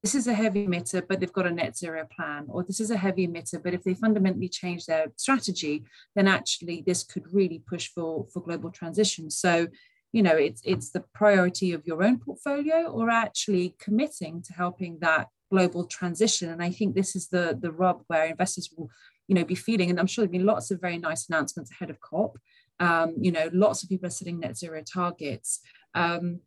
this 0.03 0.15
is 0.15 0.27
a 0.27 0.35
heavy 0.35 0.67
emitter, 0.67 1.03
but 1.07 1.21
they've 1.21 1.33
got 1.33 1.47
a 1.47 1.51
net 1.51 1.77
zero 1.77 2.07
plan, 2.17 2.47
or 2.49 2.65
this 2.65 2.81
is 2.81 2.91
a 2.91 2.97
heavy 2.97 3.27
emitter, 3.27 3.63
but 3.63 3.75
if 3.75 3.83
they 3.85 3.95
fundamentally 3.95 4.49
change 4.49 4.87
their 4.87 5.07
strategy, 5.17 5.85
then 6.17 6.27
actually 6.27 6.83
this 6.87 7.05
could 7.05 7.25
really 7.33 7.63
push 7.67 7.89
for, 7.89 8.27
for 8.33 8.41
global 8.41 8.71
transition. 8.71 9.31
So, 9.31 9.69
you 10.13 10.23
know, 10.23 10.37
it's 10.37 10.63
it's 10.65 10.91
the 10.91 11.05
priority 11.15 11.73
of 11.73 11.87
your 11.87 12.03
own 12.03 12.19
portfolio 12.19 12.87
or 12.87 13.11
actually 13.11 13.77
committing 13.79 14.43
to 14.43 14.53
helping 14.55 14.99
that 15.01 15.29
global 15.51 15.85
transition. 15.85 16.51
And 16.51 16.63
I 16.63 16.71
think 16.71 16.95
this 16.95 17.15
is 17.15 17.29
the 17.29 17.57
the 17.61 17.71
rub 17.71 18.03
where 18.07 18.25
investors 18.25 18.71
will, 18.75 18.89
you 19.29 19.35
know, 19.35 19.45
be 19.45 19.55
feeling, 19.55 19.91
and 19.91 20.01
I'm 20.01 20.07
sure 20.07 20.25
there've 20.25 20.33
been 20.33 20.47
lots 20.47 20.71
of 20.71 20.81
very 20.81 20.99
nice 20.99 21.29
announcements 21.29 21.71
ahead 21.73 21.91
of 21.91 22.01
COP. 22.01 22.39
Um, 22.81 23.17
you 23.21 23.31
know, 23.31 23.51
lots 23.53 23.83
of 23.83 23.91
people 23.91 24.07
are 24.07 24.11
setting 24.11 24.41
net 24.41 24.57
zero 24.57 24.83
targets. 24.83 25.61
Um, 25.95 26.41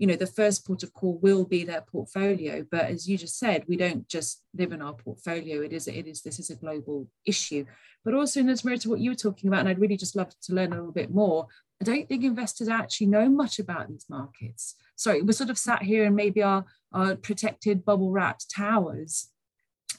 you 0.00 0.06
know 0.06 0.16
the 0.16 0.26
first 0.26 0.66
port 0.66 0.82
of 0.82 0.94
call 0.94 1.18
will 1.18 1.44
be 1.44 1.62
their 1.62 1.82
portfolio. 1.82 2.64
But 2.68 2.86
as 2.86 3.06
you 3.06 3.18
just 3.18 3.38
said 3.38 3.64
we 3.68 3.76
don't 3.76 4.08
just 4.08 4.42
live 4.56 4.72
in 4.72 4.80
our 4.80 4.94
portfolio. 4.94 5.60
It 5.60 5.74
is 5.74 5.86
it 5.86 6.06
is 6.06 6.22
this 6.22 6.40
is 6.40 6.48
a 6.48 6.56
global 6.56 7.06
issue. 7.26 7.66
But 8.02 8.14
also 8.14 8.40
in 8.40 8.48
as 8.48 8.62
to 8.62 8.88
what 8.88 9.00
you 9.00 9.10
were 9.10 9.14
talking 9.14 9.48
about 9.48 9.60
and 9.60 9.68
i'd 9.68 9.78
really 9.78 9.98
just 9.98 10.16
love 10.16 10.32
to 10.40 10.54
learn 10.54 10.72
a 10.72 10.76
little 10.76 10.90
bit 10.90 11.10
more 11.10 11.48
i 11.82 11.84
don't 11.84 12.08
think 12.08 12.24
investors 12.24 12.66
actually 12.66 13.08
know 13.08 13.28
much 13.28 13.58
about 13.58 13.88
these 13.88 14.06
markets. 14.08 14.74
Sorry 14.96 15.20
we're 15.20 15.32
sort 15.32 15.50
of 15.50 15.58
sat 15.58 15.82
here 15.82 16.04
and 16.06 16.16
maybe 16.16 16.42
our, 16.42 16.64
our 16.94 17.14
protected 17.14 17.84
bubble 17.84 18.10
wrapped 18.10 18.50
towers. 18.50 19.28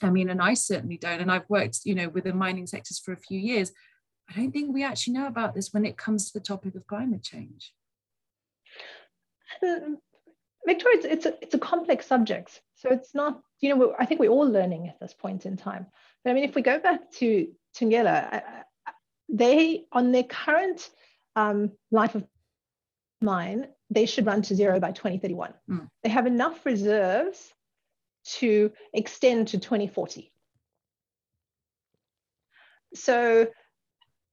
I 0.01 0.09
mean 0.09 0.31
and 0.31 0.41
i 0.41 0.55
certainly 0.55 0.97
don't. 0.97 1.21
And 1.21 1.31
i've 1.31 1.47
worked 1.47 1.81
you 1.85 1.93
know 1.93 2.09
with 2.09 2.23
the 2.23 2.33
mining 2.33 2.65
sectors 2.65 2.97
for 2.97 3.13
a 3.13 3.23
few 3.27 3.39
years. 3.39 3.71
I 4.27 4.33
don't 4.33 4.51
think 4.51 4.73
we 4.73 4.83
actually 4.83 5.13
know 5.13 5.27
about 5.27 5.53
this 5.53 5.73
when 5.73 5.85
it 5.85 5.97
comes 5.97 6.25
to 6.25 6.39
the 6.39 6.45
topic 6.51 6.73
of 6.73 6.87
climate 6.87 7.21
change 7.21 7.73
Victoria, 10.65 10.97
it's, 10.97 11.05
it's, 11.05 11.25
a, 11.25 11.33
it's 11.41 11.55
a 11.55 11.59
complex 11.59 12.05
subject. 12.05 12.61
So 12.75 12.89
it's 12.89 13.15
not, 13.15 13.41
you 13.59 13.75
know, 13.75 13.95
I 13.97 14.05
think 14.05 14.19
we're 14.19 14.29
all 14.29 14.47
learning 14.47 14.87
at 14.87 14.99
this 14.99 15.13
point 15.13 15.45
in 15.45 15.57
time. 15.57 15.87
But 16.23 16.31
I 16.31 16.33
mean, 16.33 16.43
if 16.43 16.55
we 16.55 16.61
go 16.61 16.79
back 16.79 17.11
to 17.13 17.47
Thungela, 17.75 18.43
they, 19.29 19.85
on 19.91 20.11
their 20.11 20.23
current 20.23 20.87
um, 21.35 21.71
life 21.91 22.15
of 22.15 22.25
mine, 23.21 23.67
they 23.89 24.05
should 24.05 24.25
run 24.25 24.41
to 24.43 24.55
zero 24.55 24.79
by 24.79 24.91
2031. 24.91 25.53
Mm. 25.69 25.89
They 26.03 26.09
have 26.09 26.27
enough 26.27 26.65
reserves 26.65 27.53
to 28.23 28.71
extend 28.93 29.49
to 29.49 29.57
2040. 29.57 30.31
So 32.93 33.47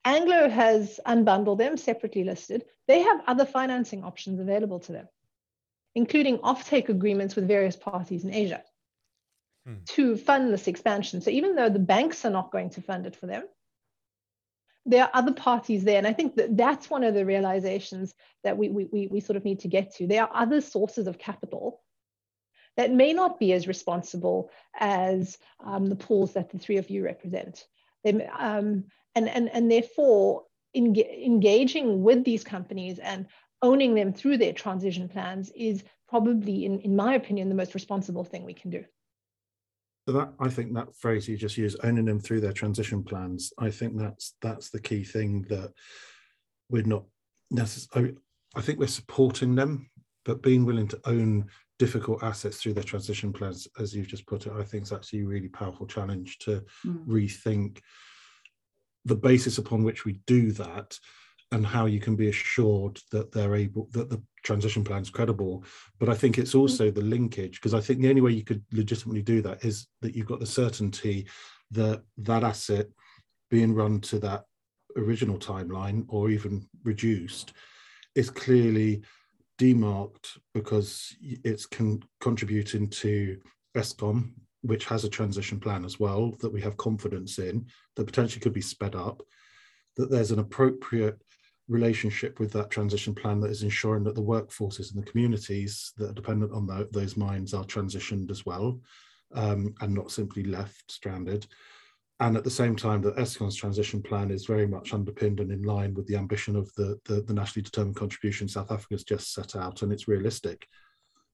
Anglo 0.09 0.49
has 0.49 0.99
unbundled 1.07 1.59
them, 1.59 1.77
separately 1.77 2.25
listed. 2.25 2.65
They 2.87 3.01
have 3.03 3.21
other 3.27 3.45
financing 3.45 4.05
options 4.05 4.41
available 4.41 4.81
to 4.81 4.93
them, 4.93 5.09
including 5.95 6.39
offtake 6.39 6.89
agreements 6.89 7.37
with 7.37 7.47
various 7.47 7.77
parties 7.77 8.25
in 8.25 8.33
Asia 8.33 8.63
hmm. 9.67 9.75
to 9.91 10.17
fund 10.17 10.51
this 10.51 10.67
expansion. 10.67 11.21
So 11.21 11.31
even 11.31 11.57
though 11.57 11.69
the 11.69 11.79
banks 11.79 12.25
are 12.25 12.31
not 12.31 12.51
going 12.51 12.71
to 12.71 12.81
fund 12.81 13.07
it 13.07 13.17
for 13.17 13.27
them, 13.27 13.45
there 14.87 15.05
are 15.05 15.11
other 15.13 15.35
parties 15.35 15.85
there. 15.85 15.99
And 15.99 16.07
I 16.07 16.15
think 16.15 16.37
that 16.37 16.57
that's 16.57 16.89
one 16.89 17.05
of 17.05 17.13
the 17.13 17.27
realizations 17.27 18.15
that 18.45 18.57
we, 18.57 18.71
we, 18.71 19.09
we 19.11 19.21
sort 19.21 19.37
of 19.37 19.45
need 19.45 19.61
to 19.61 19.69
get 19.69 19.95
to. 19.97 20.07
There 20.07 20.23
are 20.23 20.31
other 20.33 20.63
sources 20.63 21.07
of 21.07 21.19
capital 21.19 21.83
that 22.79 22.91
may 22.91 23.13
not 23.13 23.39
be 23.39 23.53
as 23.53 23.69
responsible 23.69 24.51
as 24.79 25.37
um, 25.63 25.85
the 25.85 25.97
pools 25.97 26.33
that 26.33 26.49
the 26.49 26.59
three 26.59 26.79
of 26.79 26.89
you 26.89 27.05
represent. 27.05 27.67
They, 28.05 28.27
um, 28.27 28.85
and, 29.19 29.29
and, 29.29 29.51
and 29.51 29.71
therefore 29.71 30.45
engaging 30.75 32.03
with 32.03 32.25
these 32.25 32.45
companies 32.45 33.01
and 33.01 33.27
owning 33.63 33.95
them 33.95 34.13
through 34.13 34.39
their 34.39 34.53
transition 34.53 35.09
plans 35.09 35.51
is 35.57 35.83
probably, 36.09 36.65
in, 36.65 36.79
in 36.81 36.95
my 36.95 37.15
opinion, 37.15 37.49
the 37.49 37.55
most 37.55 37.75
responsible 37.75 38.23
thing 38.23 38.45
we 38.45 38.55
can 38.55 38.71
do. 38.71 38.85
So 40.07 40.13
that 40.13 40.33
I 40.41 40.49
think 40.49 40.73
that 40.75 40.95
phrase 40.95 41.29
you 41.29 41.37
just 41.37 41.59
used, 41.59 41.81
owning 41.83 42.05
them 42.05 42.21
through 42.21 42.41
their 42.41 42.53
transition 42.53 43.03
plans, 43.03 43.53
I 43.59 43.71
think 43.71 43.99
that's 43.99 44.35
that's 44.41 44.71
the 44.71 44.81
key 44.81 45.05
thing 45.05 45.45
that 45.51 45.73
we're 46.71 46.85
not 46.85 47.05
necessarily. 47.51 48.15
I 48.57 48.63
think 48.63 48.79
we're 48.79 48.87
supporting 48.87 49.55
them, 49.55 49.91
but 50.25 50.43
being 50.43 50.65
willing 50.65 50.89
to 50.89 51.01
own 51.05 51.51
difficult 51.79 52.23
assets 52.23 52.57
through 52.57 52.75
their 52.75 52.85
transition 52.85 53.33
plans, 53.33 53.69
as 53.79 53.95
you've 53.95 54.09
just 54.09 54.27
put 54.27 54.47
it, 54.47 54.53
I 54.53 54.63
think 54.63 54.85
is 54.85 54.93
actually 54.93 55.23
a 55.23 55.27
really 55.27 55.49
powerful 55.49 55.87
challenge 55.87 56.39
to 56.39 56.65
mm. 56.87 57.07
rethink 57.07 57.81
the 59.05 59.15
basis 59.15 59.59
upon 59.59 59.83
which 59.83 60.05
we 60.05 60.21
do 60.27 60.53
that 60.53 60.99
and 61.51 61.65
how 61.65 61.87
you 61.87 61.99
can 61.99 62.15
be 62.15 62.29
assured 62.29 63.01
that 63.11 63.33
they're 63.33 63.55
able 63.55 63.89
that 63.93 64.11
the 64.11 64.23
transition 64.45 64.85
plan 64.85 65.03
is 65.03 65.11
credible. 65.11 65.65
But 65.99 66.09
i 66.09 66.15
think 66.15 66.39
it's 66.39 66.51
mm-hmm. 66.51 66.61
also 66.61 66.91
the 66.91 67.01
linkage 67.01 67.61
because 67.61 67.75
i 67.75 67.81
think 67.81 68.01
the 68.01 68.11
only 68.11 68.21
way 68.21 68.33
you 68.33 68.45
could 68.45 68.63
legitimately 68.73 69.23
do 69.23 69.43
that 69.43 69.65
is 69.65 69.87
that 70.03 70.15
you've 70.15 70.27
got 70.27 70.41
the 70.41 70.47
certainty 70.47 71.27
that 71.71 72.03
that 72.19 72.45
asset 72.45 72.87
being 73.51 73.75
run 73.75 74.01
to 74.01 74.19
that 74.19 74.45
original 74.97 75.39
timeline 75.39 76.05
or 76.09 76.31
even 76.31 76.67
reduced 76.85 77.53
is 78.15 78.31
clearly 78.31 79.03
demarked 79.59 80.39
because 80.55 81.17
it's 81.21 81.67
con- 81.67 82.03
contributing 82.21 82.89
to 82.89 83.39
Eskom 83.77 84.31
which 84.63 84.85
has 84.87 85.05
a 85.05 85.09
transition 85.09 85.61
plan 85.61 85.85
as 85.85 86.01
well 86.01 86.33
that 86.41 86.53
we 86.53 86.61
have 86.61 86.77
confidence 86.77 87.39
in 87.39 87.67
that 87.97 88.07
potentially 88.07 88.41
could 88.41 88.53
be 88.53 88.61
sped 88.61 88.95
up 88.95 89.23
that 89.97 90.11
there's 90.11 90.31
an 90.31 90.39
appropriate 90.39 91.21
relationship 91.69 92.41
with 92.41 92.53
that 92.53 92.71
transition 92.71 93.15
plan 93.15 93.41
that 93.41 93.51
is 93.51 93.63
ensuring 93.63 94.03
that 94.05 94.15
the 94.15 94.23
workforces 94.23 94.93
and 94.93 95.03
the 95.03 95.11
communities 95.11 95.93
that 95.97 96.11
are 96.11 96.15
dependent 96.15 96.53
on 96.53 96.67
the, 96.67 96.89
those 96.93 97.17
mines 97.17 97.53
are 97.53 97.65
transitioned 97.65 98.31
as 98.31 98.47
well 98.47 98.81
um, 99.35 99.75
and 99.81 99.93
not 99.93 100.11
simply 100.11 100.45
left 100.45 100.91
stranded 100.91 101.47
and 102.21 102.37
at 102.37 102.43
the 102.43 102.51
same 102.51 102.75
time 102.75 103.01
that 103.03 103.17
Eskom's 103.17 103.55
transition 103.55 104.03
plan 104.03 104.31
is 104.31 104.47
very 104.47 104.67
much 104.67 104.93
underpinned 104.93 105.39
and 105.39 105.53
in 105.53 105.63
line 105.63 105.95
with 105.95 106.07
the 106.07 106.17
ambition 106.17 106.57
of 106.57 106.73
the, 106.75 106.99
the, 107.05 107.21
the 107.23 107.33
nationally 107.33 107.63
determined 107.63 107.97
contribution 107.97 108.49
South 108.49 108.73
Africa 108.73 108.95
has 108.95 109.05
just 109.05 109.33
set 109.33 109.55
out 109.55 109.83
and 109.83 109.93
it's 109.93 110.09
realistic. 110.09 110.67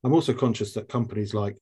I'm 0.02 0.12
also 0.12 0.34
conscious 0.34 0.74
that 0.74 0.90
companies 0.90 1.32
like 1.32 1.56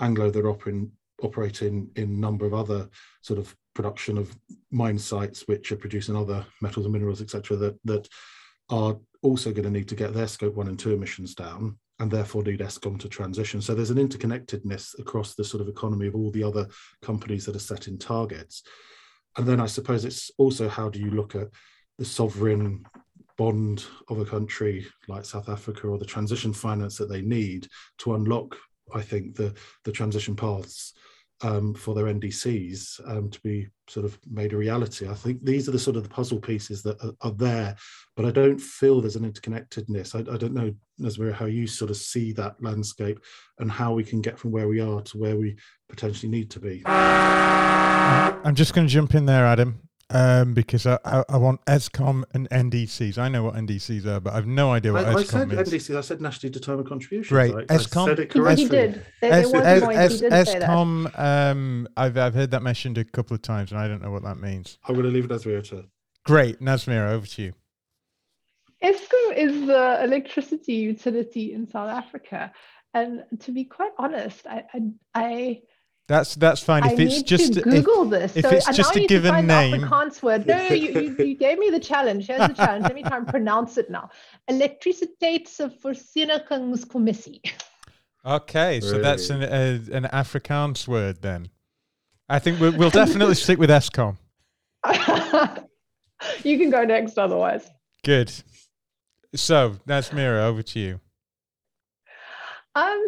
Anglo 0.00 0.30
that 0.30 0.44
are 0.44 0.50
operating 0.50 0.90
operating 1.22 1.90
in 1.96 2.02
a 2.02 2.06
number 2.06 2.44
of 2.44 2.52
other 2.52 2.88
sort 3.22 3.38
of 3.38 3.56
production 3.74 4.18
of 4.18 4.36
mine 4.70 4.98
sites 4.98 5.44
which 5.46 5.72
are 5.72 5.76
producing 5.76 6.14
other 6.14 6.44
metals 6.60 6.84
and 6.84 6.92
minerals, 6.92 7.22
etc., 7.22 7.56
that 7.56 7.78
that 7.84 8.08
are 8.68 8.96
also 9.22 9.50
going 9.50 9.64
to 9.64 9.70
need 9.70 9.88
to 9.88 9.94
get 9.94 10.12
their 10.12 10.26
scope 10.26 10.54
one 10.54 10.68
and 10.68 10.78
two 10.78 10.92
emissions 10.92 11.34
down 11.34 11.78
and 11.98 12.10
therefore 12.10 12.42
need 12.42 12.60
Eskom 12.60 12.98
to 13.00 13.08
transition. 13.08 13.60
So 13.62 13.74
there's 13.74 13.90
an 13.90 13.96
interconnectedness 13.96 14.98
across 14.98 15.34
the 15.34 15.44
sort 15.44 15.62
of 15.62 15.68
economy 15.68 16.06
of 16.06 16.14
all 16.14 16.30
the 16.30 16.42
other 16.42 16.66
companies 17.00 17.46
that 17.46 17.56
are 17.56 17.60
setting 17.60 17.98
targets. 17.98 18.62
And 19.36 19.46
then 19.46 19.60
I 19.60 19.66
suppose 19.66 20.04
it's 20.04 20.30
also 20.38 20.68
how 20.68 20.90
do 20.90 21.00
you 21.00 21.10
look 21.10 21.34
at 21.34 21.48
the 21.98 22.04
sovereign 22.04 22.84
bond 23.38 23.84
of 24.08 24.18
a 24.18 24.24
country 24.24 24.86
like 25.08 25.24
South 25.24 25.48
Africa 25.48 25.88
or 25.88 25.98
the 25.98 26.04
transition 26.04 26.52
finance 26.52 26.96
that 26.98 27.08
they 27.08 27.22
need 27.22 27.68
to 27.98 28.14
unlock 28.14 28.56
I 28.94 29.02
think, 29.02 29.36
the 29.36 29.54
the 29.84 29.92
transition 29.92 30.36
paths 30.36 30.94
um, 31.42 31.74
for 31.74 31.94
their 31.94 32.06
NDCs 32.06 33.00
um, 33.08 33.30
to 33.30 33.40
be 33.40 33.68
sort 33.88 34.06
of 34.06 34.18
made 34.30 34.52
a 34.52 34.56
reality. 34.56 35.08
I 35.08 35.14
think 35.14 35.44
these 35.44 35.68
are 35.68 35.72
the 35.72 35.78
sort 35.78 35.96
of 35.96 36.02
the 36.02 36.08
puzzle 36.08 36.40
pieces 36.40 36.82
that 36.82 37.02
are, 37.02 37.12
are 37.20 37.32
there, 37.32 37.76
but 38.16 38.24
I 38.24 38.30
don't 38.30 38.58
feel 38.58 39.00
there's 39.00 39.16
an 39.16 39.30
interconnectedness. 39.30 40.14
I, 40.14 40.32
I 40.32 40.36
don't 40.38 40.54
know, 40.54 40.74
Nazmeera, 41.00 41.34
how 41.34 41.46
you 41.46 41.66
sort 41.66 41.90
of 41.90 41.96
see 41.96 42.32
that 42.32 42.62
landscape 42.62 43.20
and 43.58 43.70
how 43.70 43.92
we 43.92 44.04
can 44.04 44.20
get 44.22 44.38
from 44.38 44.50
where 44.50 44.68
we 44.68 44.80
are 44.80 45.02
to 45.02 45.18
where 45.18 45.36
we 45.36 45.56
potentially 45.88 46.30
need 46.30 46.50
to 46.52 46.60
be. 46.60 46.82
I'm 46.86 48.54
just 48.54 48.74
going 48.74 48.86
to 48.86 48.92
jump 48.92 49.14
in 49.14 49.26
there, 49.26 49.46
Adam 49.46 49.80
um, 50.10 50.54
because 50.54 50.86
I, 50.86 50.98
I, 51.04 51.24
I, 51.28 51.36
want 51.36 51.64
Eskom 51.64 52.22
and 52.32 52.48
NDCs. 52.50 53.18
I 53.18 53.28
know 53.28 53.42
what 53.42 53.54
NDCs 53.54 54.06
are, 54.06 54.20
but 54.20 54.34
I've 54.34 54.46
no 54.46 54.72
idea 54.72 54.92
what 54.92 55.04
I, 55.04 55.14
Eskom 55.14 55.18
I 55.18 55.24
said 55.24 55.52
is. 55.52 55.72
NDCs. 55.72 55.96
I 55.96 56.00
said 56.00 56.20
nationally 56.20 56.52
determined 56.52 56.88
contributions. 56.88 57.28
Great. 57.28 57.54
Right? 57.54 57.66
Eskom. 57.66 58.04
I 58.04 58.06
said 58.06 58.18
it 58.20 58.30
correctly. 58.30 58.64
He 58.64 58.70
did. 58.70 59.06
There, 59.20 59.30
there 59.30 59.42
was 59.42 59.82
point 59.82 60.12
he 60.12 60.18
did 60.18 60.32
Eskom. 60.32 61.18
Um, 61.18 61.88
I've 61.96 62.16
I've 62.16 62.34
heard 62.34 62.52
that 62.52 62.62
mentioned 62.62 62.98
a 62.98 63.04
couple 63.04 63.34
of 63.34 63.42
times, 63.42 63.72
and 63.72 63.80
I 63.80 63.88
don't 63.88 64.00
know 64.00 64.12
what 64.12 64.22
that 64.22 64.36
means. 64.36 64.78
I'm 64.84 64.94
going 64.94 65.06
to 65.06 65.12
leave 65.12 65.24
it 65.24 65.30
Nazmeera 65.30 65.68
to. 65.70 65.84
Great, 66.24 66.60
Nazmeera, 66.60 67.10
over 67.10 67.26
to 67.26 67.42
you. 67.42 67.52
Eskom 68.84 69.36
is 69.36 69.66
the 69.66 70.04
electricity 70.04 70.74
utility 70.74 71.52
in 71.52 71.66
South 71.66 71.90
Africa, 71.90 72.52
and 72.94 73.24
to 73.40 73.50
be 73.50 73.64
quite 73.64 73.92
honest, 73.98 74.46
I 74.46 74.62
I, 74.72 74.80
I 75.14 75.62
that's 76.08 76.36
that's 76.36 76.62
fine. 76.62 76.84
If 76.84 76.98
I 76.98 77.02
it's 77.02 77.22
just 77.22 77.54
to 77.54 77.62
Google 77.62 78.14
if, 78.14 78.34
this, 78.34 78.36
if 78.36 78.44
so 78.44 78.50
it's 78.50 78.76
just 78.76 78.94
a 78.94 79.06
given 79.06 79.46
name. 79.46 79.80
Afrikaans 79.80 80.22
word. 80.22 80.46
No, 80.46 80.68
you, 80.68 80.92
you, 80.92 81.16
you, 81.18 81.34
gave 81.34 81.58
me 81.58 81.70
the 81.70 81.80
challenge. 81.80 82.28
Here's 82.28 82.46
the 82.46 82.54
challenge. 82.54 82.84
Let 82.84 82.94
me 82.94 83.02
try 83.02 83.16
and 83.16 83.26
pronounce 83.26 83.76
it 83.76 83.90
now. 83.90 84.10
Elektrisiteitsvoorsieningskommissie. 84.48 87.40
Okay, 88.24 88.80
so 88.80 88.98
that's 88.98 89.30
an 89.30 89.42
a, 89.42 89.80
an 89.92 90.04
Afrikaans 90.12 90.86
word 90.86 91.22
then. 91.22 91.48
I 92.28 92.38
think 92.40 92.60
we'll, 92.60 92.76
we'll 92.76 92.90
definitely 92.90 93.36
stick 93.36 93.58
with 93.58 93.70
Eskom. 93.70 94.16
you 96.42 96.58
can 96.58 96.70
go 96.70 96.84
next, 96.84 97.18
otherwise. 97.18 97.70
Good. 98.04 98.32
So, 99.34 99.76
Nazmeera, 99.86 100.42
over 100.42 100.62
to 100.62 100.80
you. 100.80 101.00
Um, 102.74 103.06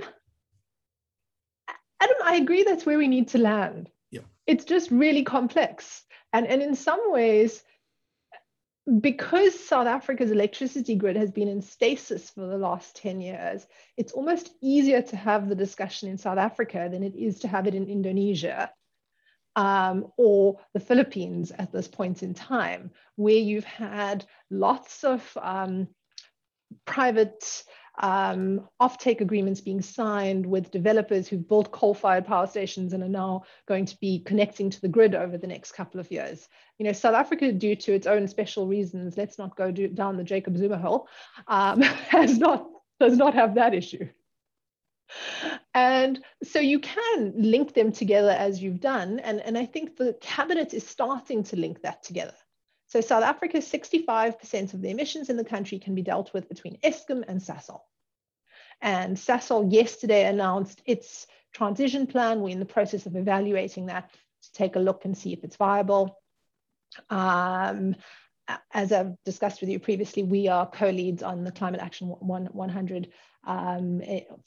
Adam, 2.00 2.16
I 2.24 2.36
agree 2.36 2.62
that's 2.62 2.86
where 2.86 2.98
we 2.98 3.08
need 3.08 3.28
to 3.28 3.38
land. 3.38 3.90
Yeah. 4.10 4.20
It's 4.46 4.64
just 4.64 4.90
really 4.90 5.24
complex. 5.24 6.02
And, 6.32 6.46
and 6.46 6.62
in 6.62 6.74
some 6.74 7.00
ways, 7.12 7.62
because 9.00 9.58
South 9.58 9.86
Africa's 9.86 10.30
electricity 10.30 10.94
grid 10.94 11.16
has 11.16 11.30
been 11.30 11.48
in 11.48 11.60
stasis 11.60 12.30
for 12.30 12.46
the 12.46 12.56
last 12.56 12.96
10 12.96 13.20
years, 13.20 13.66
it's 13.96 14.12
almost 14.12 14.50
easier 14.62 15.02
to 15.02 15.16
have 15.16 15.48
the 15.48 15.54
discussion 15.54 16.08
in 16.08 16.16
South 16.16 16.38
Africa 16.38 16.88
than 16.90 17.02
it 17.02 17.14
is 17.14 17.40
to 17.40 17.48
have 17.48 17.66
it 17.66 17.74
in 17.74 17.88
Indonesia 17.88 18.70
um, 19.56 20.06
or 20.16 20.60
the 20.72 20.80
Philippines 20.80 21.50
at 21.50 21.72
this 21.72 21.88
point 21.88 22.22
in 22.22 22.32
time, 22.32 22.90
where 23.16 23.34
you've 23.34 23.64
had 23.64 24.24
lots 24.50 25.04
of 25.04 25.36
um, 25.40 25.88
private 26.86 27.64
um, 27.98 28.68
offtake 28.80 29.20
agreements 29.20 29.60
being 29.60 29.82
signed 29.82 30.46
with 30.46 30.70
developers 30.70 31.28
who've 31.28 31.48
built 31.48 31.70
coal-fired 31.72 32.26
power 32.26 32.46
stations 32.46 32.92
and 32.92 33.02
are 33.02 33.08
now 33.08 33.42
going 33.66 33.84
to 33.86 33.96
be 34.00 34.20
connecting 34.20 34.70
to 34.70 34.80
the 34.80 34.88
grid 34.88 35.14
over 35.14 35.36
the 35.36 35.46
next 35.46 35.72
couple 35.72 36.00
of 36.00 36.10
years. 36.10 36.48
You 36.78 36.86
know, 36.86 36.92
South 36.92 37.14
Africa, 37.14 37.52
due 37.52 37.76
to 37.76 37.92
its 37.92 38.06
own 38.06 38.28
special 38.28 38.66
reasons, 38.66 39.16
let's 39.16 39.38
not 39.38 39.56
go 39.56 39.70
do, 39.70 39.88
down 39.88 40.16
the 40.16 40.24
Jacob 40.24 40.56
Zuma 40.56 40.78
hole, 40.78 41.08
um, 41.46 41.80
has 41.82 42.38
not 42.38 42.68
does 43.00 43.16
not 43.16 43.34
have 43.34 43.54
that 43.54 43.74
issue. 43.74 44.08
And 45.74 46.22
so 46.42 46.58
you 46.58 46.80
can 46.80 47.32
link 47.36 47.74
them 47.74 47.92
together 47.92 48.30
as 48.30 48.62
you've 48.62 48.80
done. 48.80 49.20
And, 49.20 49.40
and 49.40 49.56
I 49.56 49.64
think 49.64 49.96
the 49.96 50.16
cabinet 50.20 50.74
is 50.74 50.86
starting 50.86 51.44
to 51.44 51.56
link 51.56 51.82
that 51.82 52.02
together. 52.02 52.34
So 52.88 53.02
South 53.02 53.22
Africa, 53.22 53.58
65% 53.58 54.74
of 54.74 54.80
the 54.80 54.90
emissions 54.90 55.28
in 55.28 55.36
the 55.36 55.44
country 55.44 55.78
can 55.78 55.94
be 55.94 56.02
dealt 56.02 56.32
with 56.32 56.48
between 56.48 56.78
Eskom 56.82 57.22
and 57.28 57.40
Sasol. 57.40 57.80
And 58.80 59.16
Sasol 59.16 59.70
yesterday 59.70 60.26
announced 60.26 60.80
its 60.86 61.26
transition 61.52 62.06
plan. 62.06 62.40
We're 62.40 62.50
in 62.50 62.60
the 62.60 62.64
process 62.64 63.04
of 63.06 63.14
evaluating 63.14 63.86
that 63.86 64.10
to 64.42 64.52
take 64.52 64.76
a 64.76 64.80
look 64.80 65.04
and 65.04 65.16
see 65.16 65.32
if 65.32 65.44
it's 65.44 65.56
viable. 65.56 66.18
Um, 67.10 67.94
as 68.72 68.92
I've 68.92 69.22
discussed 69.24 69.60
with 69.60 69.68
you 69.68 69.78
previously, 69.78 70.22
we 70.22 70.48
are 70.48 70.66
co-leads 70.66 71.22
on 71.22 71.44
the 71.44 71.52
Climate 71.52 71.82
Action 71.82 72.08
100 72.08 73.08
um, 73.44 74.00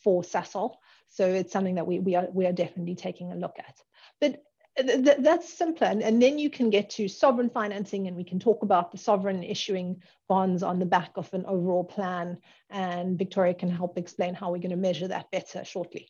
for 0.03 0.23
Sasol. 0.23 0.75
So 1.09 1.27
it's 1.27 1.53
something 1.53 1.75
that 1.75 1.85
we, 1.85 1.99
we, 1.99 2.15
are, 2.15 2.27
we 2.33 2.47
are 2.47 2.53
definitely 2.53 2.95
taking 2.95 3.31
a 3.31 3.35
look 3.35 3.57
at. 3.59 3.75
But 4.19 4.41
th 4.77 5.17
that's 5.19 5.53
simpler. 5.53 5.87
And, 5.87 6.01
and, 6.01 6.21
then 6.21 6.39
you 6.39 6.49
can 6.49 6.69
get 6.69 6.89
to 6.91 7.07
sovereign 7.07 7.49
financing 7.49 8.07
and 8.07 8.15
we 8.15 8.23
can 8.23 8.39
talk 8.39 8.63
about 8.63 8.91
the 8.91 8.97
sovereign 8.97 9.43
issuing 9.43 10.01
bonds 10.29 10.63
on 10.63 10.79
the 10.79 10.85
back 10.85 11.11
of 11.15 11.33
an 11.33 11.45
overall 11.45 11.83
plan. 11.83 12.37
And 12.69 13.17
Victoria 13.17 13.53
can 13.53 13.69
help 13.69 13.97
explain 13.97 14.33
how 14.33 14.51
we're 14.51 14.65
going 14.65 14.71
to 14.71 14.77
measure 14.77 15.09
that 15.09 15.31
better 15.31 15.65
shortly. 15.65 16.09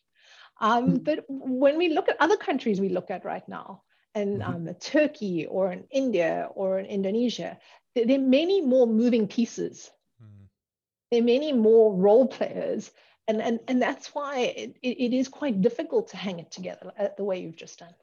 Um, 0.60 0.84
mm 0.84 0.90
-hmm. 0.92 1.04
But 1.04 1.24
when 1.62 1.76
we 1.76 1.88
look 1.88 2.08
at 2.08 2.20
other 2.20 2.36
countries 2.36 2.80
we 2.80 2.88
look 2.88 3.10
at 3.10 3.24
right 3.24 3.48
now, 3.48 3.82
and 4.14 4.28
mm 4.28 4.42
-hmm. 4.42 4.68
um, 4.68 4.74
Turkey 4.92 5.46
or 5.46 5.72
in 5.72 5.84
India 5.90 6.48
or 6.54 6.78
in 6.78 6.86
Indonesia, 6.86 7.58
there, 7.94 8.06
there 8.06 8.20
are 8.20 8.28
many 8.28 8.60
more 8.60 8.86
moving 8.86 9.26
pieces. 9.26 9.90
Mm. 10.20 10.48
There 11.10 11.20
are 11.20 11.24
many 11.24 11.52
more 11.52 11.86
role 12.06 12.26
players. 12.26 12.92
And, 13.28 13.40
and, 13.40 13.60
and 13.68 13.80
that's 13.80 14.14
why 14.14 14.32
it, 14.56 14.76
it 14.82 15.12
is 15.12 15.28
quite 15.28 15.60
difficult 15.60 16.08
to 16.08 16.16
hang 16.16 16.40
it 16.40 16.50
together 16.50 16.92
uh, 16.98 17.08
the 17.16 17.24
way 17.24 17.40
you've 17.40 17.56
just 17.56 17.78
done. 17.78 17.94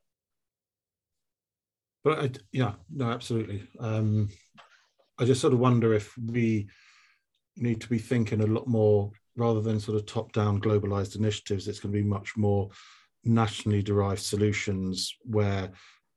But 2.03 2.19
I, 2.19 2.31
yeah, 2.51 2.73
no, 2.89 3.12
absolutely. 3.12 3.67
Um, 3.79 4.29
I 5.19 5.25
just 5.25 5.41
sort 5.41 5.53
of 5.53 5.59
wonder 5.59 5.93
if 5.93 6.17
we 6.17 6.69
need 7.57 7.81
to 7.81 7.89
be 7.89 7.97
thinking 7.97 8.41
a 8.41 8.47
lot 8.47 8.67
more 8.67 9.12
rather 9.35 9.62
than 9.62 9.79
sort 9.79 9.97
of 9.97 10.05
top-down 10.05 10.62
globalized 10.62 11.15
initiatives. 11.15 11.67
It's 11.67 11.79
going 11.79 11.93
to 11.93 12.01
be 12.01 12.07
much 12.07 12.38
more 12.38 12.69
nationally 13.25 13.81
derived 13.81 14.21
solutions 14.21 15.15
where 15.23 15.71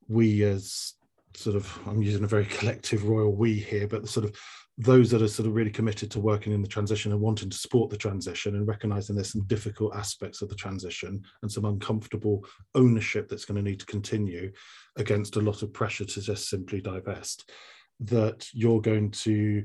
we 0.07 0.43
as 0.43 0.93
sort 1.35 1.55
of 1.55 1.79
I'm 1.87 2.01
using 2.01 2.23
a 2.23 2.27
very 2.27 2.45
collective 2.45 3.05
royal 3.05 3.35
we 3.35 3.53
here, 3.55 3.87
but 3.87 4.07
sort 4.07 4.25
of 4.25 4.35
those 4.77 5.11
that 5.11 5.21
are 5.21 5.27
sort 5.27 5.47
of 5.47 5.53
really 5.53 5.69
committed 5.69 6.09
to 6.11 6.19
working 6.19 6.51
in 6.51 6.61
the 6.61 6.67
transition 6.67 7.11
and 7.11 7.21
wanting 7.21 7.49
to 7.49 7.57
support 7.57 7.91
the 7.91 7.97
transition 7.97 8.55
and 8.55 8.67
recognizing 8.67 9.15
there's 9.15 9.31
some 9.31 9.45
difficult 9.45 9.95
aspects 9.95 10.41
of 10.41 10.49
the 10.49 10.55
transition 10.55 11.23
and 11.43 11.51
some 11.51 11.65
uncomfortable 11.65 12.43
ownership 12.73 13.29
that's 13.29 13.45
going 13.45 13.55
to 13.55 13.69
need 13.69 13.79
to 13.79 13.85
continue 13.85 14.51
against 14.95 15.35
a 15.35 15.41
lot 15.41 15.61
of 15.61 15.71
pressure 15.73 16.05
to 16.05 16.21
just 16.21 16.49
simply 16.49 16.81
divest 16.81 17.51
that 17.99 18.47
you're 18.53 18.81
going 18.81 19.11
to 19.11 19.63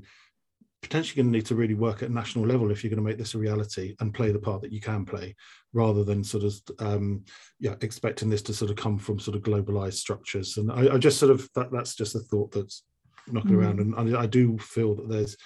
potentially 0.82 1.20
going 1.20 1.32
to 1.32 1.36
need 1.36 1.46
to 1.46 1.54
really 1.54 1.74
work 1.74 2.02
at 2.02 2.10
national 2.10 2.46
level 2.46 2.70
if 2.70 2.82
you're 2.82 2.90
going 2.90 3.02
to 3.02 3.08
make 3.08 3.18
this 3.18 3.34
a 3.34 3.38
reality 3.38 3.96
and 4.00 4.14
play 4.14 4.30
the 4.30 4.38
part 4.38 4.62
that 4.62 4.72
you 4.72 4.80
can 4.80 5.04
play 5.04 5.34
rather 5.72 6.04
than 6.04 6.22
sort 6.22 6.44
of 6.44 6.54
um, 6.78 7.24
yeah 7.58 7.74
expecting 7.80 8.30
this 8.30 8.42
to 8.42 8.54
sort 8.54 8.70
of 8.70 8.76
come 8.76 8.96
from 8.96 9.18
sort 9.18 9.36
of 9.36 9.42
globalized 9.42 9.94
structures 9.94 10.56
and 10.56 10.70
I, 10.70 10.94
I 10.94 10.98
just 10.98 11.18
sort 11.18 11.32
of 11.32 11.48
that 11.54 11.72
that's 11.72 11.94
just 11.94 12.14
a 12.14 12.20
thought 12.20 12.52
that's 12.52 12.84
knocking 13.26 13.52
mm. 13.52 13.58
around 13.58 13.80
and 13.80 14.16
I, 14.16 14.22
I, 14.22 14.26
do 14.26 14.56
feel 14.58 14.94
that 14.94 15.08
there's 15.08 15.36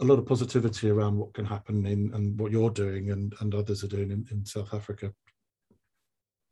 a 0.00 0.04
lot 0.04 0.18
of 0.18 0.26
positivity 0.26 0.90
around 0.90 1.16
what 1.16 1.34
can 1.34 1.44
happen 1.44 1.86
in 1.86 2.10
and 2.14 2.38
what 2.38 2.50
you're 2.50 2.70
doing 2.70 3.10
and, 3.10 3.32
and 3.40 3.54
others 3.54 3.84
are 3.84 3.88
doing 3.88 4.10
in, 4.10 4.26
in 4.30 4.44
South 4.44 4.74
Africa. 4.74 5.12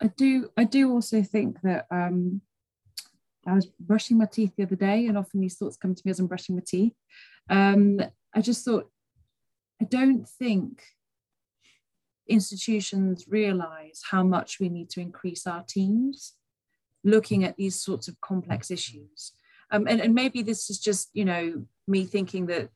I 0.00 0.08
do 0.16 0.50
I 0.56 0.64
do 0.64 0.92
also 0.92 1.22
think 1.22 1.60
that 1.62 1.86
um, 1.90 2.40
I 3.46 3.54
was 3.54 3.66
brushing 3.80 4.18
my 4.18 4.26
teeth 4.26 4.52
the 4.56 4.64
other 4.64 4.76
day 4.76 5.06
and 5.06 5.18
often 5.18 5.40
these 5.40 5.56
thoughts 5.56 5.76
come 5.76 5.94
to 5.94 6.02
me 6.04 6.10
as 6.10 6.20
I'm 6.20 6.26
brushing 6.26 6.54
my 6.54 6.62
teeth. 6.64 6.94
Um, 7.48 8.00
I 8.34 8.40
just 8.40 8.64
thought 8.64 8.90
I 9.80 9.84
don't 9.84 10.28
think 10.28 10.82
institutions 12.28 13.26
realize 13.28 14.02
how 14.10 14.22
much 14.22 14.60
we 14.60 14.68
need 14.68 14.90
to 14.90 15.00
increase 15.00 15.46
our 15.46 15.64
teams 15.68 16.34
looking 17.04 17.44
at 17.44 17.56
these 17.56 17.74
sorts 17.74 18.08
of 18.08 18.20
complex 18.20 18.70
issues. 18.70 19.32
Um, 19.70 19.86
and, 19.88 20.00
and 20.00 20.14
maybe 20.14 20.42
this 20.42 20.70
is 20.70 20.78
just, 20.78 21.10
you 21.14 21.24
know, 21.24 21.64
me 21.88 22.04
thinking 22.04 22.46
that 22.46 22.68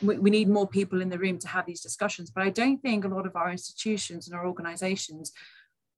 we, 0.00 0.18
we 0.18 0.30
need 0.30 0.48
more 0.48 0.66
people 0.66 1.02
in 1.02 1.10
the 1.10 1.18
room 1.18 1.38
to 1.40 1.48
have 1.48 1.66
these 1.66 1.82
discussions, 1.82 2.30
but 2.30 2.44
I 2.44 2.50
don't 2.50 2.78
think 2.78 3.04
a 3.04 3.08
lot 3.08 3.26
of 3.26 3.36
our 3.36 3.50
institutions 3.50 4.26
and 4.26 4.36
our 4.36 4.46
organizations 4.46 5.32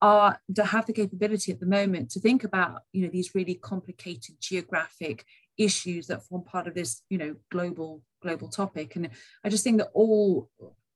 are 0.00 0.40
to 0.54 0.64
have 0.64 0.86
the 0.86 0.92
capability 0.92 1.52
at 1.52 1.60
the 1.60 1.66
moment 1.66 2.10
to 2.10 2.20
think 2.20 2.44
about 2.44 2.82
you 2.92 3.02
know 3.02 3.10
these 3.10 3.34
really 3.34 3.54
complicated 3.54 4.36
geographic 4.40 5.24
issues 5.58 6.06
that 6.06 6.24
form 6.24 6.42
part 6.44 6.66
of 6.66 6.74
this 6.74 7.02
you 7.10 7.18
know 7.18 7.34
global 7.50 8.02
global 8.22 8.48
topic. 8.48 8.96
And 8.96 9.10
i 9.44 9.48
just 9.48 9.64
think 9.64 9.78
that 9.78 9.90
all 9.94 10.50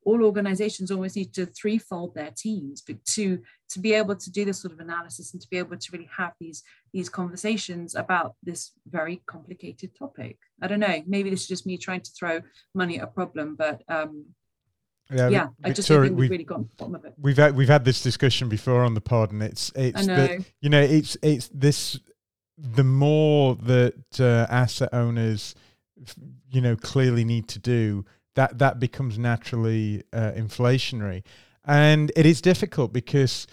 all 0.05 0.25
organizations 0.25 0.91
always 0.91 1.15
need 1.15 1.33
to 1.33 1.47
threefold 1.47 2.13
their 2.15 2.33
teams 2.37 2.83
but 2.85 3.05
to 3.05 3.41
to 3.69 3.79
be 3.79 3.93
able 3.95 4.17
to 4.17 4.31
do 4.33 4.45
this 4.45 4.61
sort 4.61 4.73
of 4.73 4.81
analysis 4.81 5.33
and 5.33 5.41
to 5.41 5.49
be 5.49 5.59
able 5.59 5.77
to 5.77 5.89
really 5.93 6.11
have 6.17 6.33
these 6.41 6.63
these 6.93 7.09
conversations 7.09 7.95
about 7.95 8.35
this 8.43 8.73
very 8.91 9.23
complicated 9.27 9.95
topic. 9.97 10.39
I 10.61 10.67
don't 10.67 10.81
know. 10.81 11.03
Maybe 11.07 11.31
this 11.31 11.43
is 11.43 11.49
just 11.49 11.67
me 11.67 11.79
trying 11.79 12.03
to 12.03 12.11
throw 12.13 12.41
money 12.75 12.99
at 12.99 13.05
a 13.05 13.07
problem 13.09 13.57
but 13.57 13.83
um 13.89 14.27
yeah, 15.11 15.29
yeah 15.29 15.49
I 15.65 15.73
just 15.73 15.89
think 15.89 16.17
we've 16.17 16.31
really 16.31 16.45
got 16.45 16.77
bottom 16.77 16.95
of 16.95 17.05
it. 17.05 17.15
We've 17.19 17.37
had 17.37 17.55
we've 17.55 17.69
had 17.69 17.85
this 17.85 18.03
discussion 18.03 18.49
before 18.49 18.83
on 18.83 18.95
the 18.95 19.01
pod, 19.01 19.33
and 19.33 19.43
it's 19.43 19.71
it's 19.75 20.07
the, 20.07 20.45
you 20.61 20.71
know 20.71 20.81
it's 20.81 21.17
it's 21.23 21.49
this 21.53 21.99
the 22.57 22.85
more 22.85 23.57
that 23.57 24.21
uh, 24.21 24.47
asset 24.51 24.91
owners 24.93 25.55
you 26.51 26.61
know 26.61 26.77
clearly 26.77 27.25
need 27.25 27.49
to 27.49 27.59
do 27.59 28.05
that 28.35 28.59
that 28.59 28.81
becomes 28.81 29.19
naturally 29.19 30.03
uh, 30.13 30.33
inflationary. 30.33 31.23
And 31.65 32.11
it 32.17 32.27
is 32.27 32.41
difficult 32.41 32.93
because 32.93 33.47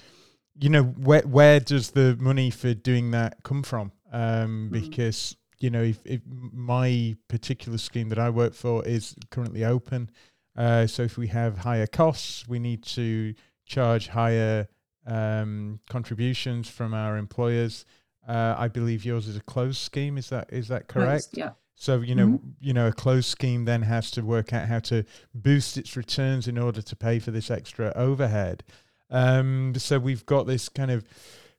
you 0.59 0.69
know 0.69 0.83
where 0.83 1.21
where 1.21 1.59
does 1.59 1.91
the 1.91 2.17
money 2.19 2.49
for 2.49 2.73
doing 2.73 3.12
that 3.12 3.43
come 3.43 3.63
from? 3.63 3.91
Um, 4.12 4.69
mm. 4.69 4.71
because 4.71 5.35
you 5.59 5.69
know 5.69 5.83
if, 5.83 5.99
if 6.05 6.21
my 6.25 7.15
particular 7.27 7.77
scheme 7.77 8.09
that 8.09 8.19
I 8.19 8.29
work 8.29 8.53
for 8.53 8.85
is 8.85 9.15
currently 9.29 9.63
open 9.63 10.09
uh, 10.57 10.88
so 10.88 11.03
if 11.03 11.17
we 11.17 11.27
have 11.27 11.59
higher 11.59 11.85
costs 11.85 12.47
we 12.47 12.59
need 12.59 12.83
to 12.83 13.35
charge 13.65 14.07
higher 14.07 14.67
um, 15.05 15.79
contributions 15.89 16.69
from 16.69 16.93
our 16.93 17.17
employers 17.17 17.85
uh, 18.27 18.55
I 18.58 18.67
believe 18.67 19.05
yours 19.05 19.27
is 19.27 19.38
a 19.38 19.41
closed 19.41 19.77
scheme 19.77 20.17
is 20.17 20.29
that 20.29 20.51
is 20.51 20.67
that 20.67 20.88
correct 20.88 21.34
closed, 21.34 21.38
yeah 21.38 21.51
so 21.79 22.01
you 22.01 22.13
know, 22.13 22.27
mm-hmm. 22.27 22.49
you 22.60 22.73
know, 22.73 22.88
a 22.88 22.91
closed 22.91 23.29
scheme 23.29 23.63
then 23.63 23.84
has 23.84 24.12
to 24.12 24.21
work 24.21 24.51
out 24.51 24.67
how 24.67 24.79
to 24.79 25.05
boost 25.34 25.77
its 25.77 25.95
returns 25.95 26.45
in 26.45 26.58
order 26.58 26.82
to 26.82 26.95
pay 26.95 27.19
for 27.19 27.32
this 27.32 27.49
extra 27.49 27.93
overhead. 27.95 28.65
Um, 29.10 29.73
so 29.77 29.97
we've 29.97 30.25
got 30.25 30.45
this 30.45 30.67
kind 30.67 30.91
of 30.91 31.05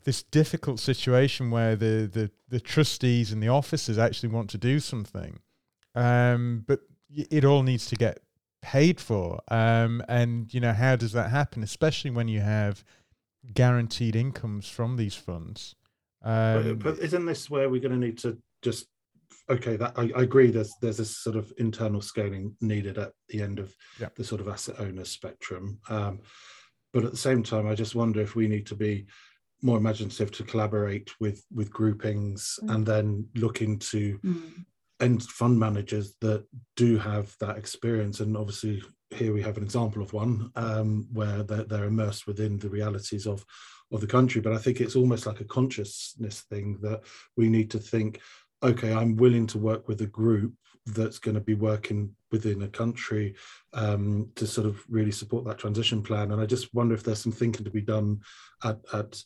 this 0.04 0.22
difficult 0.22 0.78
situation 0.78 1.50
where 1.50 1.74
the 1.74 2.06
the, 2.12 2.30
the 2.50 2.60
trustees 2.60 3.32
and 3.32 3.42
the 3.42 3.48
officers 3.48 3.96
actually 3.96 4.28
want 4.28 4.50
to 4.50 4.58
do 4.58 4.78
something, 4.78 5.40
um, 5.94 6.64
but 6.66 6.80
it 7.08 7.46
all 7.46 7.62
needs 7.62 7.86
to 7.86 7.96
get 7.96 8.20
paid 8.60 9.00
for. 9.00 9.40
Um, 9.48 10.02
and 10.06 10.52
you 10.52 10.60
know, 10.60 10.74
how 10.74 10.96
does 10.96 11.12
that 11.12 11.30
happen? 11.30 11.62
Especially 11.62 12.10
when 12.10 12.28
you 12.28 12.40
have 12.40 12.84
guaranteed 13.54 14.14
incomes 14.14 14.68
from 14.68 14.98
these 14.98 15.14
funds. 15.14 15.76
Um, 16.22 16.78
but, 16.78 16.96
but 16.96 17.04
isn't 17.04 17.26
this 17.26 17.48
where 17.48 17.68
we're 17.68 17.80
going 17.80 17.98
to 17.98 18.06
need 18.06 18.18
to 18.18 18.38
just 18.62 18.86
okay, 19.50 19.76
that 19.76 19.92
I, 19.96 20.10
I, 20.16 20.22
agree. 20.22 20.50
There's 20.50 20.74
there's 20.80 21.00
a 21.00 21.04
sort 21.04 21.36
of 21.36 21.52
internal 21.58 22.00
scaling 22.00 22.56
needed 22.60 22.98
at 22.98 23.12
the 23.28 23.42
end 23.42 23.58
of 23.58 23.74
yeah. 23.98 24.08
the 24.16 24.24
sort 24.24 24.40
of 24.40 24.48
asset 24.48 24.76
owner 24.78 25.04
spectrum. 25.04 25.80
Um, 25.88 26.20
but 26.92 27.04
at 27.04 27.10
the 27.10 27.16
same 27.16 27.42
time, 27.42 27.66
I 27.66 27.74
just 27.74 27.94
wonder 27.94 28.20
if 28.20 28.34
we 28.34 28.48
need 28.48 28.66
to 28.66 28.74
be 28.74 29.06
more 29.62 29.78
imaginative 29.78 30.30
to 30.32 30.44
collaborate 30.44 31.10
with 31.20 31.44
with 31.52 31.72
groupings 31.72 32.58
mm. 32.62 32.74
and 32.74 32.86
then 32.86 33.26
look 33.34 33.60
into 33.60 34.18
mm. 34.20 34.64
end 35.00 35.22
fund 35.24 35.58
managers 35.58 36.14
that 36.20 36.44
do 36.76 36.98
have 36.98 37.34
that 37.40 37.58
experience. 37.58 38.20
And 38.20 38.36
obviously, 38.36 38.82
here 39.10 39.32
we 39.32 39.42
have 39.42 39.56
an 39.56 39.64
example 39.64 40.02
of 40.02 40.12
one 40.12 40.50
um, 40.56 41.08
where 41.12 41.42
they're, 41.42 41.64
they're 41.64 41.84
immersed 41.84 42.26
within 42.26 42.58
the 42.58 42.70
realities 42.70 43.26
of 43.26 43.44
of 43.92 44.00
the 44.00 44.06
country. 44.06 44.40
But 44.40 44.52
I 44.52 44.58
think 44.58 44.80
it's 44.80 44.96
almost 44.96 45.26
like 45.26 45.40
a 45.40 45.44
consciousness 45.44 46.42
thing 46.42 46.78
that 46.82 47.02
we 47.36 47.48
need 47.48 47.70
to 47.72 47.78
think 47.78 48.20
okay, 48.62 48.92
I'm 48.92 49.16
willing 49.16 49.46
to 49.48 49.58
work 49.58 49.88
with 49.88 50.00
a 50.02 50.06
group 50.06 50.52
that's 50.86 51.18
going 51.18 51.34
to 51.34 51.40
be 51.40 51.54
working 51.54 52.14
within 52.30 52.62
a 52.62 52.68
country 52.68 53.34
um, 53.72 54.30
to 54.34 54.46
sort 54.46 54.66
of 54.66 54.82
really 54.88 55.12
support 55.12 55.44
that 55.44 55.58
transition 55.58 56.02
plan. 56.02 56.32
And 56.32 56.40
I 56.40 56.46
just 56.46 56.72
wonder 56.74 56.94
if 56.94 57.02
there's 57.02 57.22
some 57.22 57.32
thinking 57.32 57.64
to 57.64 57.70
be 57.70 57.80
done 57.80 58.20
at, 58.64 58.78
at 58.92 59.22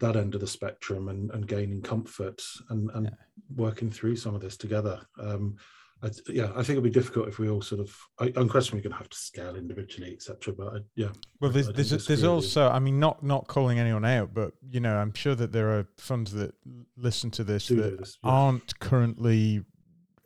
that 0.00 0.16
end 0.16 0.34
of 0.34 0.40
the 0.40 0.46
spectrum 0.46 1.08
and, 1.08 1.30
and 1.32 1.46
gaining 1.46 1.82
comfort 1.82 2.42
and, 2.70 2.90
and 2.94 3.06
yeah. 3.06 3.14
working 3.54 3.90
through 3.90 4.16
some 4.16 4.34
of 4.34 4.40
this 4.40 4.56
together. 4.56 5.00
Um, 5.20 5.56
I, 6.02 6.10
yeah, 6.28 6.50
I 6.50 6.56
think 6.56 6.70
it'll 6.70 6.82
be 6.82 6.90
difficult 6.90 7.28
if 7.28 7.38
we 7.38 7.48
all 7.48 7.62
sort 7.62 7.80
of. 7.80 7.96
I, 8.18 8.32
unquestionably 8.36 8.82
going 8.82 8.92
to 8.92 8.98
have 8.98 9.08
to 9.08 9.16
scale 9.16 9.56
individually, 9.56 10.12
etc. 10.12 10.52
But 10.52 10.66
I, 10.68 10.76
yeah. 10.96 11.08
Well, 11.40 11.50
there's 11.50 11.72
there's, 11.72 12.06
there's 12.06 12.24
also. 12.24 12.68
I 12.68 12.78
mean, 12.78 13.00
not 13.00 13.22
not 13.22 13.46
calling 13.46 13.78
anyone 13.78 14.04
out, 14.04 14.34
but 14.34 14.52
you 14.70 14.80
know, 14.80 14.96
I'm 14.96 15.14
sure 15.14 15.34
that 15.34 15.52
there 15.52 15.70
are 15.78 15.86
funds 15.96 16.32
that 16.32 16.54
listen 16.96 17.30
to 17.32 17.44
this 17.44 17.66
Do 17.66 17.76
that 17.76 17.98
this, 17.98 18.18
yeah. 18.22 18.30
aren't 18.30 18.78
currently 18.80 19.62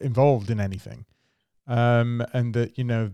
involved 0.00 0.50
in 0.50 0.59
anything, 0.59 1.04
um, 1.66 2.24
and 2.33 2.54
that 2.54 2.76
you 2.76 2.85
know 2.85 3.11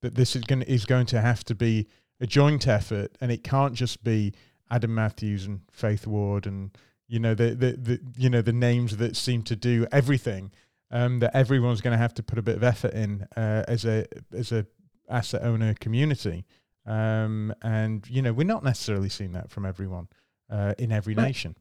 that 0.00 0.14
this 0.14 0.34
is 0.34 0.44
going 0.44 0.62
is 0.62 0.86
going 0.86 1.06
to 1.06 1.20
have 1.20 1.44
to 1.44 1.54
be 1.54 1.88
a 2.20 2.26
joint 2.26 2.66
effort, 2.66 3.16
and 3.20 3.30
it 3.30 3.44
can't 3.44 3.74
just 3.74 4.02
be 4.02 4.32
Adam 4.70 4.94
Matthews 4.94 5.46
and 5.46 5.60
Faith 5.70 6.06
Ward 6.06 6.46
and 6.46 6.70
you 7.06 7.18
know 7.18 7.34
the 7.34 7.54
the, 7.54 7.72
the 7.72 8.00
you 8.16 8.30
know 8.30 8.42
the 8.42 8.52
names 8.52 8.98
that 8.98 9.16
seem 9.16 9.42
to 9.44 9.56
do 9.56 9.86
everything 9.90 10.52
um, 10.90 11.18
that 11.20 11.34
everyone's 11.34 11.80
going 11.80 11.92
to 11.92 11.98
have 11.98 12.14
to 12.14 12.22
put 12.22 12.38
a 12.38 12.42
bit 12.42 12.56
of 12.56 12.62
effort 12.62 12.94
in 12.94 13.26
uh, 13.36 13.64
as 13.68 13.84
a 13.84 14.06
as 14.32 14.52
a 14.52 14.66
asset 15.08 15.42
owner 15.42 15.74
community. 15.74 16.44
Um, 16.86 17.54
and 17.62 18.08
you 18.08 18.22
know, 18.22 18.32
we're 18.32 18.46
not 18.46 18.64
necessarily 18.64 19.08
seeing 19.08 19.32
that 19.32 19.50
from 19.50 19.66
everyone 19.66 20.08
uh, 20.50 20.74
in 20.78 20.92
every 20.92 21.14
but 21.14 21.22
nation. 21.22 21.56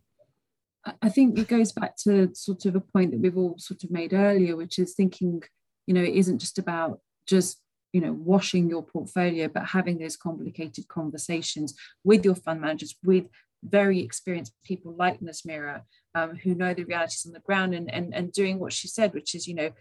I 1.01 1.09
think 1.09 1.37
it 1.37 1.49
goes 1.49 1.73
back 1.73 1.97
to 2.03 2.33
sort 2.33 2.65
of 2.65 2.75
a 2.75 2.79
point 2.79 3.11
that 3.11 3.19
we've 3.19 3.37
all 3.37 3.55
sort 3.57 3.83
of 3.83 3.91
made 3.91 4.13
earlier, 4.13 4.55
which 4.55 4.79
is 4.79 4.93
thinking, 4.93 5.43
you 5.85 5.93
know, 5.93 6.01
it 6.01 6.13
isn't 6.15 6.39
just 6.39 6.57
about 6.57 7.01
just 7.27 7.61
you 7.91 7.99
know 7.99 8.13
washing 8.13 8.69
your 8.69 8.83
portfolio, 8.83 9.47
but 9.47 9.65
having 9.65 9.97
those 9.97 10.15
complicated 10.15 10.87
conversations 10.87 11.73
with 12.03 12.23
your 12.23 12.35
fund 12.35 12.61
managers, 12.61 12.95
with 13.03 13.25
very 13.63 13.99
experienced 13.99 14.53
people 14.63 14.95
like 14.97 15.21
Ms. 15.21 15.41
Nazmeera 15.41 15.81
um, 16.17 16.35
who 16.35 16.55
know 16.55 16.73
the 16.73 16.83
realities 16.83 17.25
on 17.25 17.33
the 17.33 17.39
ground 17.39 17.73
and, 17.73 17.93
and, 17.93 18.13
and 18.13 18.31
doing 18.31 18.59
what 18.59 18.73
she 18.73 18.87
said, 18.87 19.13
which 19.13 19.35
is, 19.35 19.47
you 19.47 19.53
know, 19.53 19.71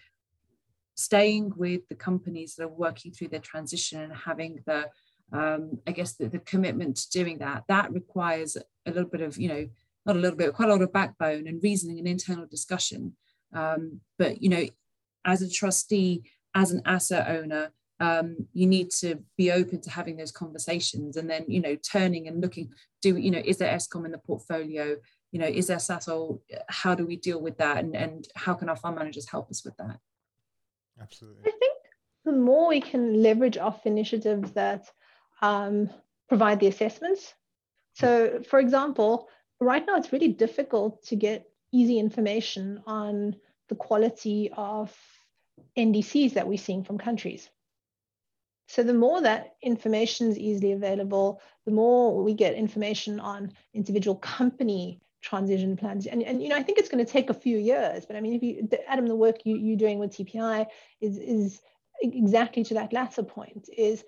staying 0.95 1.53
with 1.57 1.89
the 1.89 1.95
companies 1.95 2.55
that 2.55 2.65
are 2.65 2.69
working 2.69 3.13
through 3.13 3.29
their 3.29 3.41
transition 3.41 4.01
and 4.01 4.13
having 4.13 4.61
the, 4.67 4.91
um, 5.33 5.79
I 5.87 5.93
guess, 5.93 6.15
the, 6.15 6.29
the 6.29 6.39
commitment 6.41 6.97
to 6.97 7.11
doing 7.11 7.39
that. 7.39 7.65
That 7.69 7.93
requires 7.93 8.57
a 8.57 8.91
little 8.91 9.09
bit 9.09 9.23
of, 9.23 9.39
you 9.39 9.49
know, 9.49 9.69
not 10.05 10.17
a 10.17 10.19
little 10.19 10.37
bit, 10.37 10.53
quite 10.53 10.69
a 10.69 10.73
lot 10.73 10.83
of 10.83 10.93
backbone 10.93 11.47
and 11.47 11.63
reasoning 11.63 11.99
and 11.99 12.09
internal 12.09 12.47
discussion. 12.47 13.17
Um, 13.53 14.01
but, 14.19 14.43
you 14.43 14.49
know, 14.51 14.65
as 15.25 15.43
a 15.43 15.51
trustee, 15.51 16.23
as 16.55 16.71
an 16.71 16.83
asset 16.85 17.29
owner, 17.29 17.73
um, 17.99 18.37
you 18.53 18.67
need 18.67 18.91
to 19.01 19.17
be 19.37 19.51
open 19.51 19.81
to 19.81 19.91
having 19.91 20.17
those 20.17 20.33
conversations 20.33 21.17
and 21.17 21.31
then 21.31 21.45
you 21.49 21.61
know 21.61 21.77
turning 21.77 22.29
and 22.29 22.43
looking 22.43 22.71
do 23.01 23.17
you 23.17 23.31
know 23.31 23.41
is 23.43 23.57
there 23.57 23.75
eskom 23.75 24.05
in 24.05 24.13
the 24.13 24.19
portfolio 24.19 24.97
you 25.37 25.43
know 25.43 25.49
is 25.49 25.67
there 25.67 25.77
Sasol 25.77 26.41
how 26.69 26.95
do 26.95 27.05
we 27.05 27.17
deal 27.17 27.43
with 27.43 27.59
that? 27.59 27.77
And 27.85 27.95
and 27.95 28.27
how 28.35 28.55
can 28.55 28.71
our 28.71 28.77
fund 28.77 28.97
managers 28.97 29.29
help 29.29 29.51
us 29.51 29.67
with 29.67 29.77
that? 29.77 29.99
Absolutely. 30.99 31.43
I 31.47 31.51
think 31.51 31.77
the 32.25 32.33
more 32.33 32.69
we 32.69 32.81
can 32.81 33.23
leverage 33.23 33.59
off 33.59 33.85
initiatives 33.85 34.53
that 34.53 34.89
um, 35.43 35.91
provide 36.27 36.59
the 36.59 36.69
assessments. 36.69 37.35
So 37.93 38.41
for 38.49 38.59
example 38.59 39.29
right 39.61 39.85
now 39.87 39.97
it's 39.97 40.13
really 40.13 40.29
difficult 40.29 41.03
to 41.09 41.17
get 41.17 41.51
easy 41.71 41.99
information 41.99 42.83
on 42.87 43.37
the 43.69 43.75
quality 43.75 44.51
of 44.57 44.95
ndcs 45.77 46.33
that 46.35 46.49
we're 46.49 46.67
seeing 46.67 46.83
from 46.83 46.97
countries. 46.97 47.51
So 48.69 48.83
the 48.83 48.95
more 48.95 49.21
that 49.21 49.57
information 49.63 50.31
is 50.31 50.39
easily 50.39 50.73
available, 50.73 51.41
the 51.67 51.73
more 51.73 52.23
we 52.23 52.35
get 52.35 52.55
information 52.55 53.21
on 53.21 53.53
individual 53.75 54.17
company 54.17 55.01
transition 55.27 55.77
plans. 55.77 56.07
And, 56.07 56.23
and 56.23 56.41
you 56.41 56.49
know, 56.49 56.57
I 56.57 56.63
think 56.63 56.79
it's 56.79 56.89
going 56.89 57.05
to 57.05 57.13
take 57.13 57.31
a 57.31 57.35
few 57.35 57.59
years, 57.59 58.07
but 58.07 58.17
I 58.17 58.21
mean, 58.21 58.35
if 58.35 58.43
you, 58.43 58.69
Adam, 58.87 59.07
the 59.07 59.17
work 59.17 59.45
you, 59.45 59.57
you're 59.57 59.77
doing 59.77 59.99
with 59.99 60.13
TPI 60.13 60.67
is, 61.01 61.19
is 61.19 61.61
exactly 62.01 62.63
to 62.65 62.75
that 62.75 62.93
latter 62.93 63.25
point 63.25 63.69
is 63.77 64.05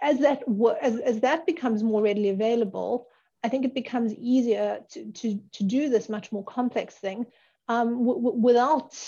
as 0.00 0.18
that, 0.20 0.42
as, 0.80 0.98
as 1.00 1.20
that 1.20 1.44
becomes 1.44 1.82
more 1.82 2.02
readily 2.02 2.30
available, 2.30 3.06
I 3.42 3.50
think 3.50 3.66
it 3.66 3.74
becomes 3.74 4.14
easier 4.14 4.80
to, 4.92 5.12
to, 5.12 5.38
to 5.52 5.64
do 5.64 5.90
this 5.90 6.08
much 6.08 6.32
more 6.32 6.44
complex 6.44 6.94
thing 6.94 7.26
um, 7.68 8.06
without, 8.40 8.98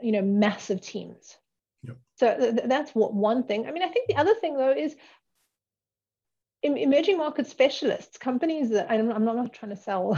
you 0.00 0.12
know, 0.12 0.22
massive 0.22 0.80
teams. 0.80 1.36
So 2.16 2.36
th- 2.38 2.66
that's 2.66 2.94
what 2.94 3.12
one 3.12 3.42
thing. 3.42 3.66
I 3.66 3.72
mean, 3.72 3.82
I 3.82 3.88
think 3.88 4.06
the 4.08 4.16
other 4.16 4.34
thing 4.34 4.56
though 4.56 4.72
is 4.72 4.94
emerging 6.62 7.18
market 7.18 7.46
specialists, 7.46 8.16
companies 8.16 8.70
that 8.70 8.90
I'm, 8.90 9.10
I'm 9.10 9.24
not 9.24 9.52
trying 9.52 9.70
to 9.70 9.76
sell 9.76 10.16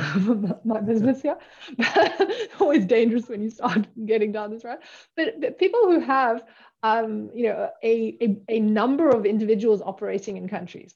my 0.64 0.80
business 0.80 1.22
here, 1.22 1.38
but 1.76 2.30
always 2.61 2.85
dangerous 2.85 3.28
when 3.28 3.42
you 3.42 3.50
start 3.50 3.87
getting 4.07 4.33
down 4.33 4.50
this 4.50 4.64
road. 4.64 4.78
But, 5.16 5.40
but 5.40 5.59
people 5.59 5.80
who 5.85 6.00
have, 6.00 6.44
um, 6.83 7.30
you 7.35 7.44
know, 7.44 7.70
a, 7.83 8.16
a, 8.20 8.57
a 8.57 8.61
number 8.61 9.09
of 9.09 9.24
individuals 9.24 9.80
operating 9.80 10.37
in 10.37 10.48
countries 10.48 10.94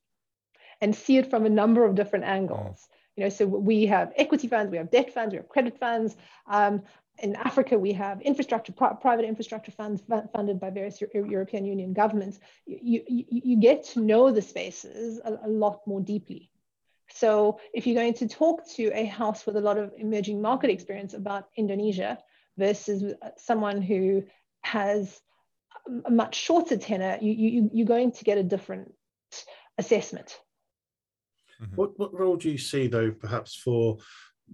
and 0.81 0.95
see 0.95 1.17
it 1.17 1.31
from 1.31 1.47
a 1.47 1.51
number 1.51 1.85
of 1.85 1.95
different 1.95 2.27
angles. 2.27 2.89
You 3.17 3.25
know, 3.25 3.31
so 3.31 3.47
we 3.47 3.87
have 3.87 4.13
equity 4.17 4.47
funds, 4.47 4.71
we 4.71 4.77
have 4.77 4.93
debt 4.93 5.13
funds, 5.13 5.33
we 5.33 5.39
have 5.39 5.49
credit 5.49 5.79
funds, 5.81 6.17
um, 6.47 6.83
in 7.21 7.35
Africa, 7.37 7.79
we 7.79 7.93
have 7.93 8.21
infrastructure, 8.23 8.73
private 8.73 9.25
infrastructure 9.25 9.73
funds 9.73 10.03
funded 10.33 10.61
by 10.61 10.71
various 10.71 11.03
European 11.13 11.65
Union 11.65 11.93
governments. 11.93 12.39
You, 12.67 13.03
you, 13.09 13.25
you 13.29 13.57
get 13.61 13.85
to 13.91 14.01
know 14.01 14.31
the 14.31 14.43
spaces 14.43 15.21
a, 15.25 15.39
a, 15.45 15.49
lot 15.49 15.81
more 15.87 16.01
deeply. 16.01 16.51
So 17.11 17.59
if 17.73 17.87
you're 17.87 17.97
going 17.97 18.15
to 18.15 18.29
talk 18.29 18.69
to 18.77 18.91
a 18.95 19.05
house 19.07 19.47
with 19.47 19.57
a 19.57 19.61
lot 19.61 19.79
of 19.79 19.93
emerging 19.97 20.41
market 20.41 20.71
experience 20.71 21.15
about 21.15 21.49
Indonesia 21.57 22.19
versus 22.57 23.15
someone 23.37 23.83
who 23.83 24.25
has 24.63 25.21
a 26.05 26.11
much 26.11 26.37
shorter 26.37 26.77
tenor, 26.77 27.19
you, 27.21 27.33
you, 27.33 27.71
you're 27.73 27.87
going 27.87 28.13
to 28.13 28.25
get 28.25 28.39
a 28.39 28.43
different 28.43 28.93
assessment. 29.79 30.39
Mm-hmm. 31.61 31.75
What, 31.75 31.99
what 31.99 32.15
role 32.15 32.37
do 32.37 32.51
you 32.51 32.59
see, 32.59 32.87
though, 32.87 33.11
perhaps 33.11 33.55
for 33.55 33.99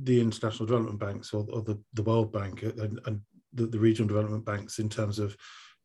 the 0.03 0.21
international 0.21 0.67
development 0.67 0.99
banks 0.99 1.33
or, 1.33 1.47
or 1.53 1.63
the, 1.63 1.79
the 1.95 2.03
World 2.03 2.33
Bank 2.33 2.63
and, 2.63 3.01
and 3.07 3.21
the, 3.53 3.67
the, 3.67 3.79
regional 3.79 4.09
development 4.09 4.45
banks 4.45 4.79
in 4.79 4.89
terms 4.89 5.19
of 5.19 5.37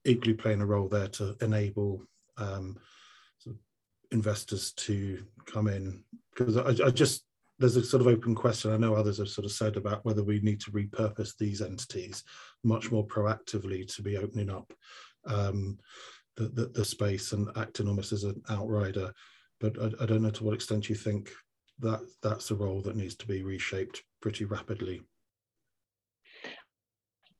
equally 0.05 0.33
playing 0.33 0.61
a 0.61 0.65
role 0.65 0.87
there 0.87 1.07
to 1.09 1.35
enable 1.41 2.03
um, 2.37 2.77
sort 3.37 3.55
of 3.55 3.61
investors 4.11 4.71
to 4.73 5.23
come 5.45 5.67
in? 5.67 6.03
Because 6.35 6.57
I, 6.57 6.87
I, 6.87 6.89
just 6.89 7.25
there's 7.59 7.75
a 7.75 7.83
sort 7.83 8.01
of 8.01 8.07
open 8.07 8.33
question. 8.33 8.71
I 8.71 8.77
know 8.77 8.95
others 8.95 9.17
have 9.17 9.29
sort 9.29 9.45
of 9.45 9.51
said 9.51 9.77
about 9.77 10.03
whether 10.05 10.23
we 10.23 10.39
need 10.39 10.61
to 10.61 10.71
repurpose 10.71 11.37
these 11.37 11.61
entities 11.61 12.23
much 12.63 12.91
more 12.91 13.05
proactively 13.05 13.93
to 13.95 14.01
be 14.01 14.17
opening 14.17 14.49
up 14.49 14.71
um, 15.25 15.77
the, 16.37 16.47
the, 16.49 16.67
the, 16.67 16.85
space 16.85 17.33
and 17.33 17.49
acting 17.57 17.87
almost 17.87 18.13
as 18.13 18.23
an 18.23 18.41
outrider. 18.49 19.11
But 19.59 19.77
I, 19.79 20.03
I 20.03 20.05
don't 20.05 20.21
know 20.21 20.29
to 20.31 20.43
what 20.43 20.53
extent 20.53 20.89
you 20.89 20.95
think 20.95 21.31
that 21.79 22.01
that's 22.21 22.51
a 22.51 22.55
role 22.55 22.81
that 22.81 22.95
needs 22.95 23.15
to 23.15 23.27
be 23.27 23.43
reshaped 23.43 24.03
pretty 24.21 24.45
rapidly. 24.45 25.01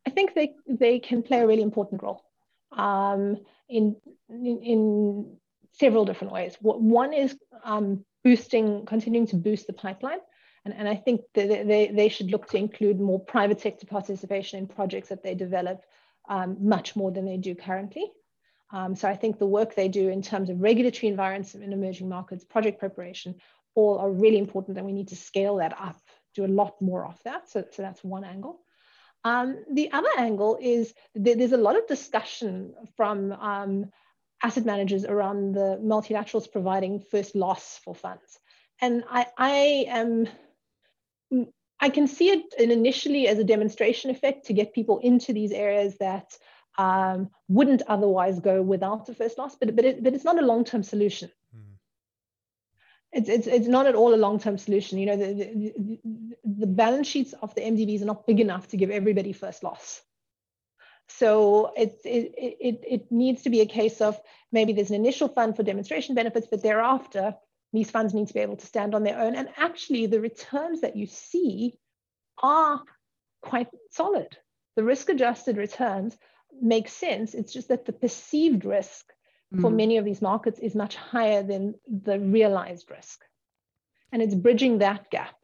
I 0.06 0.12
think 0.12 0.34
they 0.34 0.54
they 0.67 0.99
can 0.99 1.23
play 1.23 1.39
a 1.39 1.47
really 1.47 1.62
important 1.62 2.02
role 2.02 2.23
um, 2.71 3.38
in, 3.67 3.95
in, 4.30 4.60
in 4.62 5.38
several 5.73 6.06
different 6.06 6.34
ways. 6.34 6.56
One 6.62 7.13
is 7.13 7.38
um, 7.63 8.06
boosting, 8.23 8.86
continuing 8.86 9.28
to 9.28 9.36
boost 9.36 9.67
the 9.67 9.73
pipeline. 9.73 10.19
And, 10.65 10.73
and 10.73 10.89
I 10.89 10.95
think 10.95 11.21
they, 11.34 11.91
they 11.93 12.10
should 12.10 12.32
look 12.32 12.49
to 12.49 12.58
include 12.58 12.99
more 12.99 13.19
private 13.19 13.62
sector 13.62 13.88
participation 13.88 14.60
in 14.60 14.67
projects 14.67 15.10
that 15.10 15.23
they 15.23 15.36
develop 15.36 15.82
um, 16.28 16.58
much 16.60 16.95
more 16.95 17.12
than 17.12 17.25
they 17.25 17.38
do 17.38 17.56
currently. 17.56 18.12
Um, 18.71 18.95
so 18.95 19.08
I 19.08 19.15
think 19.15 19.39
the 19.39 19.47
work 19.47 19.73
they 19.73 19.88
do 19.88 20.10
in 20.10 20.21
terms 20.21 20.49
of 20.49 20.62
regulatory 20.62 21.10
environments 21.10 21.56
in 21.56 21.73
emerging 21.73 22.10
markets, 22.10 22.43
project 22.43 22.80
preparation, 22.80 23.36
all 23.75 23.97
are 23.99 24.12
really 24.12 24.38
important 24.38 24.77
and 24.77 24.86
we 24.86 24.93
need 24.93 25.10
to 25.10 25.15
scale 25.15 25.58
that 25.58 25.73
up, 25.79 25.97
do 26.36 26.45
a 26.45 26.47
lot 26.47 26.82
more 26.82 27.05
of 27.05 27.21
that. 27.23 27.49
So, 27.49 27.65
so 27.71 27.82
that's 27.82 28.03
one 28.03 28.23
angle. 28.23 28.60
Um, 29.23 29.63
the 29.73 29.91
other 29.91 30.10
angle 30.17 30.58
is 30.62 30.93
there's 31.13 31.51
a 31.51 31.58
lot 31.58 31.77
of 31.77 31.88
discussion 31.88 32.73
from 32.95 33.34
um, 33.34 33.91
asset 34.41 34.65
managers 34.65 35.05
around 35.05 35.53
the 35.53 35.79
multilaterals 35.84 36.51
providing 36.51 36.99
first 36.99 37.36
loss 37.36 37.79
for 37.84 37.93
funds. 37.93 38.39
And 38.82 39.03
I, 39.10 39.27
I 39.38 39.86
am, 39.89 40.27
I 41.79 41.89
can 41.89 42.08
see 42.08 42.29
it 42.29 42.53
initially 42.58 43.27
as 43.27 43.39
a 43.39 43.43
demonstration 43.43 44.10
effect 44.10 44.45
to 44.45 44.53
get 44.53 44.73
people 44.73 44.99
into 44.99 45.34
these 45.34 45.51
areas 45.51 45.97
that 45.97 46.38
um, 46.77 47.29
wouldn't 47.49 47.82
otherwise 47.88 48.39
go 48.39 48.62
without 48.62 49.05
the 49.05 49.13
first 49.13 49.38
loss, 49.38 49.58
but, 49.60 49.75
but, 49.75 49.84
it, 49.84 50.01
but 50.01 50.13
it's 50.13 50.23
not 50.23 50.41
a 50.41 50.45
long-term 50.45 50.84
solution 50.84 51.29
it's, 53.12 53.30
it's, 53.30 53.48
it's 53.48 53.67
not 53.67 53.88
at 53.88 53.95
all 53.95 54.13
a 54.13 54.17
long-term 54.17 54.58
solution. 54.58 55.00
You 55.00 55.08
know, 55.08 55.17
the, 55.17 55.34
the, 55.34 56.00
the 56.45 56.67
balance 56.67 57.08
sheets 57.08 57.34
of 57.41 57.54
the 57.56 57.62
MDBs 57.62 58.02
are 58.02 58.06
not 58.06 58.28
big 58.28 58.39
enough 58.39 58.67
to 58.69 58.78
give 58.78 58.91
everybody 58.91 59.34
first 59.34 59.63
loss. 59.63 60.02
So 61.08 61.74
it, 61.76 62.00
it, 62.06 62.34
it, 62.38 62.84
it 62.88 63.12
needs 63.12 63.41
to 63.43 63.50
be 63.50 63.62
a 63.62 63.65
case 63.65 64.00
of 64.00 64.19
maybe 64.52 64.74
there's 64.74 64.91
an 64.91 64.95
initial 64.95 65.28
fund 65.28 65.56
for 65.56 65.63
demonstration 65.63 66.13
benefits, 66.13 66.48
but 66.50 66.62
thereafter, 66.62 67.36
these 67.74 67.89
funds 67.89 68.13
need 68.13 68.28
to 68.28 68.34
be 68.34 68.41
able 68.41 68.58
to 68.58 68.65
stand 68.65 68.93
on 68.93 69.04
their 69.04 69.19
own. 69.19 69.36
And 69.36 69.50
actually, 69.58 70.06
the 70.06 70.22
returns 70.22 70.82
that 70.82 70.95
you 70.95 71.08
see 71.08 71.80
are 72.43 72.84
quite 73.41 73.69
solid. 73.91 74.38
The 74.76 74.84
risk 74.84 75.10
adjusted 75.10 75.58
returns 75.58 76.15
make 76.62 76.89
sense. 76.89 77.34
It's 77.34 77.54
just 77.54 77.69
that 77.69 77.86
the 77.86 77.93
perceived 77.93 78.65
risk 78.65 79.06
mm. 79.54 79.62
for 79.62 79.70
many 79.70 79.98
of 79.98 80.06
these 80.06 80.22
markets 80.22 80.60
is 80.60 80.76
much 80.76 80.96
higher 80.96 81.44
than 81.44 81.76
the 81.88 82.20
realized 82.20 82.90
risk. 82.90 83.24
And 84.12 84.22
it's 84.22 84.36
bridging 84.36 84.80
that 84.80 85.10
gap 85.12 85.36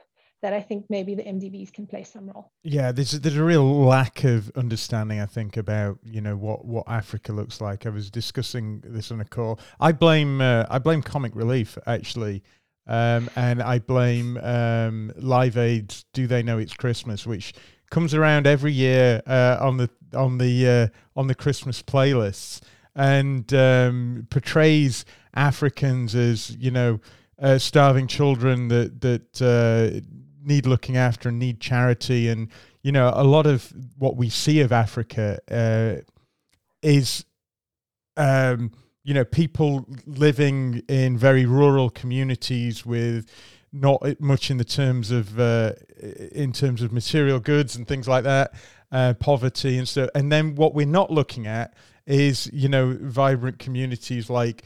that 0.42 0.54
I 0.54 0.62
think 0.62 0.86
maybe 0.90 1.16
the 1.16 1.24
MDBs 1.24 1.74
can 1.74 1.88
play 1.88 2.04
some 2.04 2.28
role. 2.28 2.52
Yeah, 2.64 2.92
there's 2.92 3.12
there's 3.12 3.36
a 3.36 3.44
real 3.44 3.84
lack 3.84 4.24
of 4.24 4.52
understanding, 4.56 5.20
I 5.20 5.26
think, 5.26 5.58
about 5.58 5.98
you 6.04 6.22
know 6.22 6.36
what 6.36 6.66
what 6.66 6.84
Africa 6.88 7.32
looks 7.34 7.62
like. 7.62 7.86
I 7.86 7.90
was 7.90 8.12
discussing 8.12 8.82
this 8.84 9.12
on 9.12 9.22
a 9.22 9.26
call. 9.26 9.60
I 9.80 9.92
blame 9.92 10.42
uh, 10.42 10.66
I 10.70 10.80
blame 10.80 11.02
Comic 11.02 11.36
Relief 11.36 11.78
actually, 11.88 12.44
um, 12.86 13.30
and 13.36 13.62
I 13.62 13.80
blame 13.80 14.38
um, 14.38 15.12
Live 15.16 15.58
Aid's 15.58 16.06
"Do 16.14 16.28
They 16.28 16.44
Know 16.44 16.60
It's 16.60 16.74
Christmas," 16.74 17.26
which 17.26 17.54
comes 17.90 18.14
around 18.14 18.46
every 18.46 18.74
year 18.74 19.24
uh, 19.26 19.58
on 19.60 19.78
the 19.78 19.90
on 20.14 20.38
the 20.38 20.68
uh, 20.68 20.88
on 21.20 21.28
the 21.28 21.36
Christmas 21.36 21.82
playlists 21.82 22.62
and 22.96 23.54
um, 23.54 24.28
portrays 24.30 25.06
Africans 25.34 26.16
as 26.16 26.56
you 26.56 26.72
know 26.72 27.00
uh, 27.40 27.58
starving 27.58 28.08
children 28.08 28.70
that 28.70 29.02
that 29.02 29.42
uh, 29.42 30.00
need 30.44 30.66
looking 30.66 30.98
after 30.98 31.30
and 31.30 31.40
need 31.40 31.60
charity. 31.60 32.30
And 32.30 32.50
you 32.82 32.92
know 32.92 33.12
a 33.14 33.24
lot 33.24 33.46
of 33.46 33.74
what 33.98 34.16
we 34.16 34.30
see 34.30 34.62
of 34.62 34.72
Africa 34.72 35.40
uh, 35.52 36.02
is 36.82 37.26
um, 38.18 38.72
you 39.04 39.14
know 39.14 39.26
people 39.26 39.86
living 40.06 40.84
in 40.88 41.18
very 41.18 41.46
rural 41.46 41.90
communities 41.90 42.86
with 42.86 43.30
not 43.74 44.22
much 44.22 44.50
in 44.50 44.58
the 44.58 44.64
terms 44.64 45.12
of 45.12 45.38
uh, 45.38 45.74
in 46.32 46.54
terms 46.54 46.82
of 46.82 46.94
material 46.94 47.40
goods 47.40 47.76
and 47.76 47.88
things 47.88 48.08
like 48.08 48.24
that 48.24 48.54
uh, 48.92 49.14
poverty 49.16 49.78
and 49.78 49.88
stuff. 49.88 50.10
And 50.16 50.32
then 50.32 50.56
what 50.56 50.74
we're 50.74 50.86
not 50.86 51.12
looking 51.12 51.48
at 51.48 51.74
is 52.08 52.50
you 52.54 52.70
know 52.70 52.98
vibrant 53.02 53.60
communities 53.60 54.30
like 54.30 54.64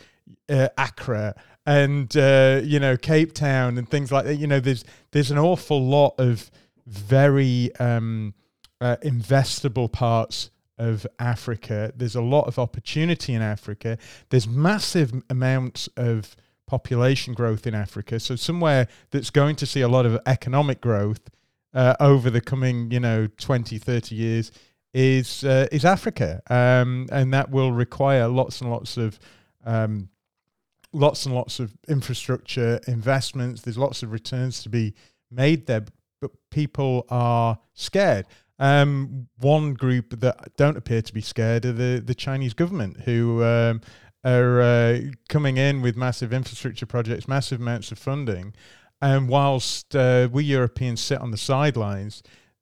uh, 0.49 0.69
Accra 0.77 1.35
and 1.65 2.15
uh, 2.17 2.61
you 2.63 2.79
know 2.79 2.97
Cape 2.97 3.33
Town 3.33 3.77
and 3.77 3.87
things 3.87 4.11
like 4.11 4.25
that. 4.25 4.35
You 4.35 4.47
know, 4.47 4.59
there's 4.59 4.83
there's 5.11 5.31
an 5.31 5.37
awful 5.37 5.85
lot 5.85 6.15
of 6.17 6.49
very 6.87 7.73
um, 7.79 8.33
uh, 8.81 8.97
investable 9.03 9.91
parts 9.91 10.49
of 10.77 11.05
Africa. 11.19 11.93
There's 11.95 12.15
a 12.15 12.21
lot 12.21 12.47
of 12.47 12.57
opportunity 12.57 13.33
in 13.33 13.41
Africa. 13.41 13.97
There's 14.29 14.47
massive 14.47 15.13
amounts 15.29 15.87
of 15.97 16.35
population 16.65 17.33
growth 17.33 17.67
in 17.67 17.75
Africa. 17.75 18.19
So 18.19 18.35
somewhere 18.35 18.87
that's 19.11 19.29
going 19.29 19.55
to 19.57 19.65
see 19.65 19.81
a 19.81 19.87
lot 19.87 20.05
of 20.05 20.19
economic 20.25 20.79
growth 20.79 21.29
uh, 21.73 21.95
over 21.99 22.29
the 22.29 22.41
coming, 22.41 22.91
you 22.91 22.99
know, 22.99 23.27
20, 23.37 23.77
30 23.77 24.15
years 24.15 24.51
is 24.93 25.43
uh, 25.43 25.67
is 25.71 25.85
Africa, 25.85 26.41
um, 26.49 27.07
and 27.11 27.33
that 27.33 27.49
will 27.51 27.71
require 27.71 28.27
lots 28.27 28.61
and 28.61 28.71
lots 28.71 28.97
of 28.97 29.19
um, 29.65 30.09
lots 30.93 31.25
and 31.25 31.35
lots 31.35 31.59
of 31.59 31.75
infrastructure 31.87 32.79
investments. 32.87 33.61
There's 33.61 33.77
lots 33.77 34.03
of 34.03 34.11
returns 34.11 34.63
to 34.63 34.69
be 34.69 34.93
made 35.31 35.67
there, 35.67 35.85
but 36.21 36.31
people 36.49 37.05
are 37.09 37.59
scared. 37.73 38.25
Um, 38.57 39.27
one 39.37 39.73
group 39.73 40.19
that 40.19 40.57
don't 40.57 40.75
appear 40.75 41.01
to 41.01 41.13
be 41.13 41.21
scared 41.21 41.65
are 41.65 41.71
the, 41.71 42.01
the 42.03 42.15
Chinese 42.15 42.53
government, 42.53 43.01
who 43.01 43.41
um, 43.43 43.81
are 44.25 44.61
uh, 44.61 44.99
coming 45.29 45.57
in 45.57 45.81
with 45.81 45.95
massive 45.95 46.33
infrastructure 46.33 46.85
projects, 46.85 47.27
massive 47.27 47.61
amounts 47.61 47.91
of 47.91 47.99
funding. 47.99 48.53
And 49.01 49.29
whilst 49.29 49.95
uh, 49.95 50.27
we 50.29 50.43
Europeans 50.43 50.99
sit 50.99 51.19
on 51.19 51.31
the 51.31 51.37
sidelines, 51.37 52.21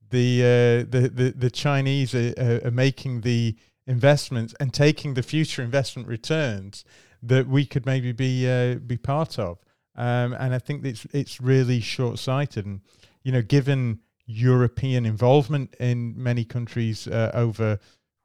the 0.10 0.42
uh, 0.42 0.90
the, 0.90 1.10
the 1.14 1.34
the 1.36 1.50
Chinese 1.50 2.16
are, 2.16 2.62
are, 2.66 2.72
making 2.72 3.22
the 3.22 3.56
investments 3.86 4.54
and 4.60 4.74
taking 4.74 5.14
the 5.14 5.24
future 5.24 5.62
investment 5.62 6.08
returns 6.08 6.84
that 7.24 7.48
we 7.48 7.66
could 7.66 7.86
maybe 7.86 8.12
be 8.12 8.48
uh, 8.50 8.76
be 8.76 8.98
part 8.98 9.40
of. 9.40 9.60
Um, 9.96 10.34
and 10.34 10.54
I 10.54 10.60
think 10.60 10.86
it's 10.86 11.06
it's 11.12 11.42
really 11.42 11.80
short 11.80 12.20
sighted. 12.20 12.66
And 12.66 12.82
you 13.24 13.32
know, 13.32 13.42
given 13.42 14.00
European 14.26 15.06
involvement 15.06 15.74
in 15.80 16.14
many 16.22 16.46
countries 16.46 17.08
uh, 17.08 17.32
over 17.34 17.80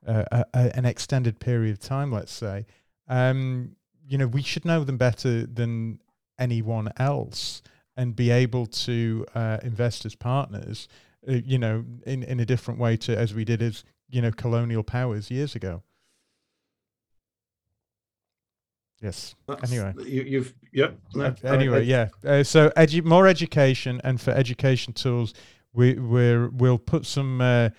uh, 0.07 0.25
a, 0.33 0.45
a, 0.53 0.77
an 0.77 0.85
extended 0.85 1.39
period 1.39 1.73
of 1.73 1.81
time, 1.81 2.13
let's 2.13 2.33
say, 2.33 2.67
um, 3.09 3.77
you 4.07 4.19
know, 4.19 4.27
we 4.27 4.43
should 4.43 4.65
know 4.65 4.85
them 4.85 4.99
better 4.99 5.47
than 5.47 6.01
anyone 6.39 6.91
else 6.97 7.63
and 7.97 8.17
be 8.17 8.31
able 8.31 8.67
to 8.67 9.25
uh, 9.35 9.59
invest 9.63 10.05
as 10.05 10.15
partners 10.15 10.89
uh, 11.29 11.33
you 11.33 11.59
know, 11.59 11.85
in, 12.07 12.23
in 12.23 12.41
a 12.41 12.45
different 12.45 12.81
way 12.81 12.97
to 12.99 13.17
as 13.17 13.35
we 13.35 13.45
did 13.45 13.63
as, 13.63 13.85
you 14.09 14.21
know, 14.21 14.31
colonial 14.31 14.83
powers 14.83 15.31
years 15.31 15.55
ago. 15.55 15.83
Yes. 19.01 19.35
That's, 19.49 19.73
anyway, 19.73 19.95
you, 20.07 20.39
have 20.39 20.55
yep. 20.73 20.99
No, 21.15 21.35
anyway, 21.43 21.85
yeah. 21.85 22.09
Uh, 22.25 22.45
so 22.45 22.71
edu- 22.77 23.05
more 23.05 23.27
education, 23.27 24.01
and 24.05 24.21
for 24.21 24.31
education 24.31 24.93
tools, 24.93 25.35
we 25.73 25.95
we 25.95 26.47
will 26.47 26.79
put 26.79 27.05
some 27.05 27.41
uh, 27.41 27.71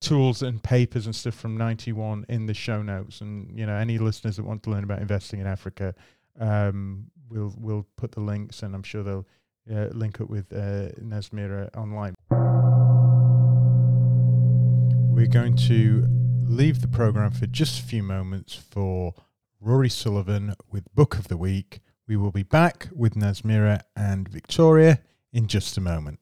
tools 0.00 0.42
and 0.42 0.60
papers 0.60 1.06
and 1.06 1.14
stuff 1.14 1.34
from 1.34 1.56
ninety 1.56 1.92
one 1.92 2.26
in 2.28 2.46
the 2.46 2.54
show 2.54 2.82
notes, 2.82 3.20
and 3.20 3.56
you 3.56 3.66
know 3.66 3.76
any 3.76 3.98
listeners 3.98 4.36
that 4.36 4.44
want 4.44 4.64
to 4.64 4.70
learn 4.70 4.82
about 4.82 5.00
investing 5.00 5.38
in 5.38 5.46
Africa, 5.46 5.94
um, 6.40 7.06
we'll 7.30 7.54
we'll 7.56 7.86
put 7.96 8.10
the 8.10 8.20
links, 8.20 8.64
and 8.64 8.74
I'm 8.74 8.82
sure 8.82 9.04
they'll 9.04 9.26
uh, 9.72 9.90
link 9.92 10.20
up 10.20 10.28
with 10.28 10.52
uh, 10.52 10.90
Nazmeera 11.00 11.70
online. 11.76 12.14
We're 15.18 15.26
going 15.26 15.56
to 15.66 16.06
leave 16.46 16.80
the 16.80 16.86
program 16.86 17.32
for 17.32 17.48
just 17.48 17.80
a 17.80 17.82
few 17.82 18.04
moments 18.04 18.54
for 18.54 19.14
Rory 19.60 19.88
Sullivan 19.88 20.54
with 20.70 20.84
Book 20.94 21.18
of 21.18 21.26
the 21.26 21.36
Week. 21.36 21.80
We 22.06 22.16
will 22.16 22.30
be 22.30 22.44
back 22.44 22.88
with 22.94 23.14
Nazmeera 23.16 23.80
and 23.96 24.28
Victoria 24.28 25.00
in 25.32 25.48
just 25.48 25.76
a 25.76 25.80
moment. 25.80 26.20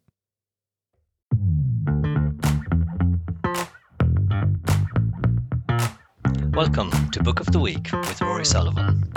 Welcome 6.54 6.90
to 7.10 7.22
Book 7.22 7.40
of 7.40 7.52
the 7.52 7.60
Week 7.60 7.92
with 7.92 8.22
Rory 8.22 8.46
Sullivan. 8.46 9.12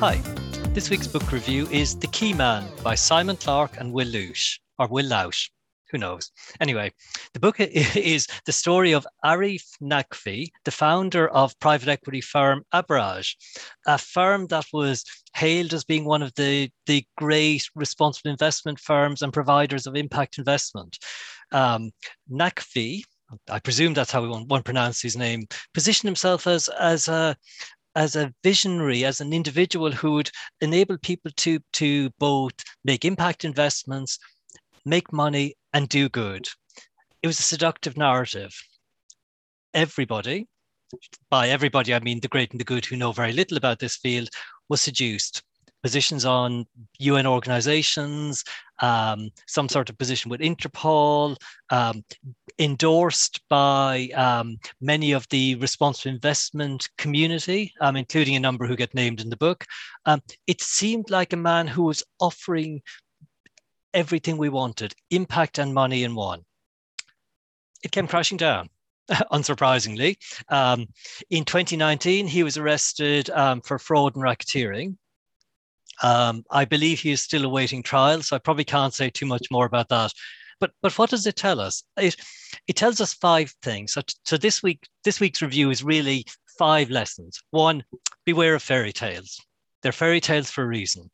Hi, 0.00 0.16
this 0.72 0.88
week's 0.88 1.06
book 1.06 1.30
review 1.30 1.66
is 1.66 1.94
The 1.94 2.06
Key 2.06 2.32
Man 2.32 2.66
by 2.82 2.94
Simon 2.94 3.36
Clark 3.36 3.78
and 3.78 3.92
Will 3.92 4.06
Louche, 4.06 4.58
or 4.78 4.88
Will 4.88 5.04
Lausch, 5.04 5.50
who 5.90 5.98
knows. 5.98 6.30
Anyway, 6.58 6.90
the 7.34 7.38
book 7.38 7.56
is 7.60 8.26
the 8.46 8.52
story 8.52 8.92
of 8.92 9.06
Arif 9.22 9.62
Naqvi, 9.82 10.48
the 10.64 10.70
founder 10.70 11.28
of 11.28 11.52
private 11.60 11.90
equity 11.90 12.22
firm 12.22 12.64
Abraaj, 12.72 13.34
a 13.86 13.98
firm 13.98 14.46
that 14.46 14.64
was 14.72 15.04
hailed 15.36 15.74
as 15.74 15.84
being 15.84 16.06
one 16.06 16.22
of 16.22 16.32
the, 16.34 16.70
the 16.86 17.04
great 17.18 17.68
responsible 17.74 18.30
investment 18.30 18.80
firms 18.80 19.20
and 19.20 19.34
providers 19.34 19.86
of 19.86 19.96
impact 19.96 20.38
investment. 20.38 20.96
Um, 21.52 21.90
Naqvi, 22.32 23.02
I 23.50 23.58
presume 23.58 23.92
that's 23.92 24.12
how 24.12 24.26
one, 24.26 24.48
one 24.48 24.62
pronounces 24.62 25.02
his 25.02 25.16
name, 25.18 25.46
positioned 25.74 26.08
himself 26.08 26.46
as, 26.46 26.68
as 26.68 27.06
a, 27.06 27.36
as 27.94 28.16
a 28.16 28.32
visionary, 28.42 29.04
as 29.04 29.20
an 29.20 29.32
individual 29.32 29.90
who 29.90 30.12
would 30.12 30.30
enable 30.60 30.98
people 30.98 31.30
to, 31.36 31.58
to 31.72 32.10
both 32.18 32.52
make 32.84 33.04
impact 33.04 33.44
investments, 33.44 34.18
make 34.84 35.12
money, 35.12 35.54
and 35.72 35.88
do 35.88 36.08
good. 36.08 36.46
It 37.22 37.26
was 37.26 37.38
a 37.38 37.44
seductive 37.44 37.96
narrative. 37.96 38.54
Everybody, 39.74 40.48
by 41.30 41.48
everybody, 41.48 41.94
I 41.94 42.00
mean 42.00 42.20
the 42.20 42.28
great 42.28 42.50
and 42.50 42.60
the 42.60 42.64
good 42.64 42.84
who 42.84 42.96
know 42.96 43.12
very 43.12 43.32
little 43.32 43.56
about 43.56 43.78
this 43.78 43.96
field, 43.96 44.28
was 44.68 44.80
seduced 44.80 45.42
positions 45.82 46.24
on 46.24 46.66
UN 46.98 47.26
organizations, 47.26 48.44
um, 48.80 49.30
some 49.46 49.68
sort 49.68 49.90
of 49.90 49.98
position 49.98 50.30
with 50.30 50.40
Interpol, 50.40 51.36
um, 51.70 52.04
endorsed 52.58 53.40
by 53.48 54.08
um, 54.14 54.58
many 54.80 55.12
of 55.12 55.26
the 55.30 55.54
responsible 55.56 56.14
investment 56.14 56.88
community, 56.98 57.72
um, 57.80 57.96
including 57.96 58.36
a 58.36 58.40
number 58.40 58.66
who 58.66 58.76
get 58.76 58.94
named 58.94 59.20
in 59.20 59.30
the 59.30 59.36
book. 59.36 59.64
Um, 60.06 60.20
it 60.46 60.60
seemed 60.60 61.10
like 61.10 61.32
a 61.32 61.36
man 61.36 61.66
who 61.66 61.84
was 61.84 62.02
offering 62.20 62.82
everything 63.92 64.36
we 64.36 64.48
wanted 64.48 64.94
impact 65.10 65.58
and 65.58 65.74
money 65.74 66.04
in 66.04 66.14
one. 66.14 66.42
It 67.82 67.92
came 67.92 68.06
crashing 68.06 68.36
down. 68.36 68.68
unsurprisingly. 69.32 70.16
Um, 70.48 70.86
in 71.30 71.44
2019, 71.44 72.26
he 72.26 72.42
was 72.42 72.56
arrested 72.56 73.28
um, 73.30 73.60
for 73.60 73.78
fraud 73.78 74.14
and 74.14 74.24
racketeering. 74.24 74.96
Um, 76.02 76.44
I 76.50 76.64
believe 76.64 77.00
he 77.00 77.10
is 77.10 77.22
still 77.22 77.44
awaiting 77.44 77.82
trial, 77.82 78.22
so 78.22 78.36
I 78.36 78.38
probably 78.38 78.64
can't 78.64 78.94
say 78.94 79.10
too 79.10 79.26
much 79.26 79.46
more 79.50 79.66
about 79.66 79.88
that. 79.88 80.12
But 80.60 80.72
but 80.82 80.96
what 80.98 81.10
does 81.10 81.26
it 81.26 81.36
tell 81.36 81.60
us? 81.60 81.82
It 81.96 82.16
it 82.66 82.76
tells 82.76 83.00
us 83.00 83.14
five 83.14 83.54
things. 83.62 83.94
So, 83.94 84.02
so 84.24 84.36
this 84.36 84.62
week 84.62 84.86
this 85.04 85.20
week's 85.20 85.42
review 85.42 85.70
is 85.70 85.82
really 85.82 86.26
five 86.58 86.90
lessons. 86.90 87.42
One, 87.50 87.84
beware 88.26 88.54
of 88.54 88.62
fairy 88.62 88.92
tales. 88.92 89.38
They're 89.82 89.92
fairy 89.92 90.20
tales 90.20 90.50
for 90.50 90.62
a 90.62 90.66
reason. 90.66 91.10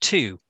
Two, 0.00 0.40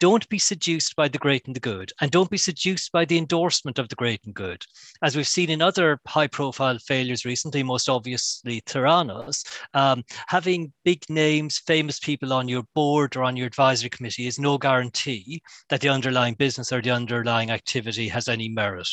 don't 0.00 0.28
be 0.30 0.38
seduced 0.38 0.96
by 0.96 1.08
the 1.08 1.18
great 1.18 1.46
and 1.46 1.54
the 1.54 1.60
good, 1.60 1.92
and 2.00 2.10
don't 2.10 2.30
be 2.30 2.38
seduced 2.38 2.90
by 2.90 3.04
the 3.04 3.18
endorsement 3.18 3.78
of 3.78 3.88
the 3.88 3.94
great 3.94 4.20
and 4.24 4.34
good. 4.34 4.64
As 5.02 5.14
we've 5.14 5.28
seen 5.28 5.50
in 5.50 5.62
other 5.62 6.00
high 6.08 6.26
profile 6.26 6.78
failures 6.78 7.26
recently, 7.26 7.62
most 7.62 7.88
obviously 7.88 8.62
Theranos, 8.62 9.46
um, 9.74 10.02
having 10.26 10.72
big 10.84 11.02
names, 11.10 11.58
famous 11.66 12.00
people 12.00 12.32
on 12.32 12.48
your 12.48 12.64
board 12.74 13.14
or 13.14 13.22
on 13.22 13.36
your 13.36 13.46
advisory 13.46 13.90
committee 13.90 14.26
is 14.26 14.38
no 14.38 14.56
guarantee 14.56 15.42
that 15.68 15.82
the 15.82 15.90
underlying 15.90 16.34
business 16.34 16.72
or 16.72 16.80
the 16.80 16.90
underlying 16.90 17.50
activity 17.50 18.08
has 18.08 18.26
any 18.26 18.48
merit. 18.48 18.88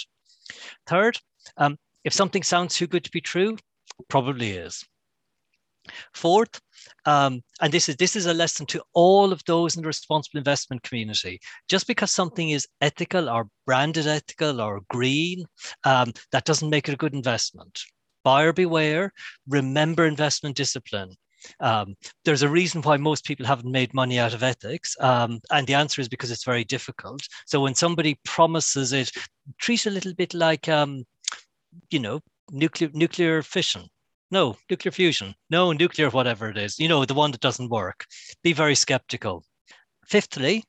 Third, 0.85 1.17
um, 1.55 1.77
if 2.03 2.13
something 2.13 2.43
sounds 2.43 2.75
too 2.75 2.87
good 2.87 3.05
to 3.05 3.11
be 3.11 3.21
true, 3.21 3.57
probably 4.09 4.51
is. 4.51 4.85
Fourth, 6.13 6.59
um, 7.05 7.41
and 7.61 7.73
this 7.73 7.89
is 7.89 7.95
this 7.95 8.15
is 8.15 8.25
a 8.25 8.33
lesson 8.33 8.65
to 8.67 8.81
all 8.93 9.31
of 9.31 9.43
those 9.45 9.75
in 9.75 9.81
the 9.81 9.87
responsible 9.87 10.37
investment 10.37 10.83
community. 10.83 11.39
Just 11.69 11.87
because 11.87 12.11
something 12.11 12.49
is 12.49 12.67
ethical 12.81 13.29
or 13.29 13.49
branded 13.65 14.07
ethical 14.07 14.61
or 14.61 14.81
green, 14.89 15.45
um, 15.83 16.13
that 16.31 16.45
doesn't 16.45 16.69
make 16.69 16.87
it 16.87 16.93
a 16.93 16.97
good 16.97 17.13
investment. 17.13 17.81
Buyer 18.23 18.53
beware. 18.53 19.11
Remember 19.47 20.05
investment 20.05 20.55
discipline. 20.55 21.15
Um, 21.59 21.95
there's 22.25 22.41
a 22.41 22.49
reason 22.49 22.81
why 22.81 22.97
most 22.97 23.23
people 23.23 23.45
haven't 23.45 23.71
made 23.71 23.93
money 23.93 24.19
out 24.19 24.33
of 24.33 24.43
ethics, 24.43 24.95
um, 24.99 25.39
and 25.51 25.65
the 25.67 25.75
answer 25.75 26.01
is 26.01 26.09
because 26.09 26.31
it's 26.31 26.43
very 26.43 26.63
difficult. 26.63 27.21
So 27.45 27.61
when 27.61 27.75
somebody 27.75 28.19
promises 28.25 28.91
it, 28.91 29.11
treat 29.59 29.85
it 29.85 29.89
a 29.89 29.93
little 29.93 30.13
bit 30.13 30.33
like, 30.33 30.67
um, 30.67 31.05
you 31.89 31.99
know, 31.99 32.19
nuclear 32.51 32.89
nuclear 32.93 33.41
fission 33.43 33.87
no, 34.31 34.57
nuclear 34.69 34.91
fusion. 34.91 35.33
No, 35.49 35.71
nuclear, 35.71 36.09
whatever 36.09 36.49
it 36.49 36.57
is, 36.57 36.79
you 36.79 36.87
know, 36.87 37.05
the 37.05 37.13
one 37.13 37.31
that 37.31 37.41
doesn't 37.41 37.69
work. 37.69 38.05
Be 38.43 38.53
very 38.53 38.75
skeptical. 38.75 39.43
Fifthly, 40.05 40.63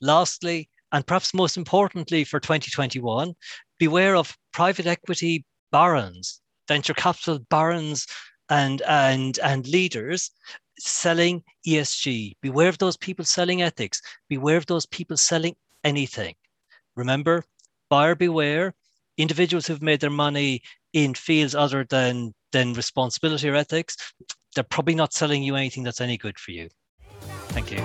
lastly, 0.00 0.68
and 0.92 1.06
perhaps 1.06 1.34
most 1.34 1.56
importantly 1.56 2.24
for 2.24 2.40
2021, 2.40 3.34
beware 3.78 4.16
of 4.16 4.36
private 4.52 4.86
equity 4.86 5.44
barons, 5.70 6.40
venture 6.66 6.94
capital 6.94 7.38
barons 7.50 8.06
and, 8.50 8.82
and, 8.82 9.38
and 9.40 9.66
leaders 9.66 10.30
selling 10.78 11.42
ESG. 11.66 12.36
Beware 12.40 12.68
of 12.68 12.78
those 12.78 12.96
people 12.96 13.24
selling 13.24 13.62
ethics. 13.62 14.00
Beware 14.28 14.56
of 14.56 14.66
those 14.66 14.86
people 14.86 15.16
selling 15.16 15.56
anything. 15.84 16.34
Remember, 16.96 17.44
buyer 17.88 18.14
beware. 18.14 18.74
Individuals 19.16 19.66
who've 19.66 19.82
made 19.82 20.00
their 20.00 20.10
money 20.10 20.62
in 20.92 21.14
fields 21.14 21.54
other 21.54 21.84
than 21.84 22.32
than 22.52 22.72
responsibility 22.72 23.48
or 23.48 23.54
ethics, 23.54 23.96
they're 24.54 24.64
probably 24.64 24.94
not 24.94 25.12
selling 25.12 25.42
you 25.42 25.56
anything 25.56 25.82
that's 25.82 26.00
any 26.00 26.16
good 26.16 26.38
for 26.38 26.52
you. 26.52 26.68
Thank 27.48 27.72
you. 27.72 27.78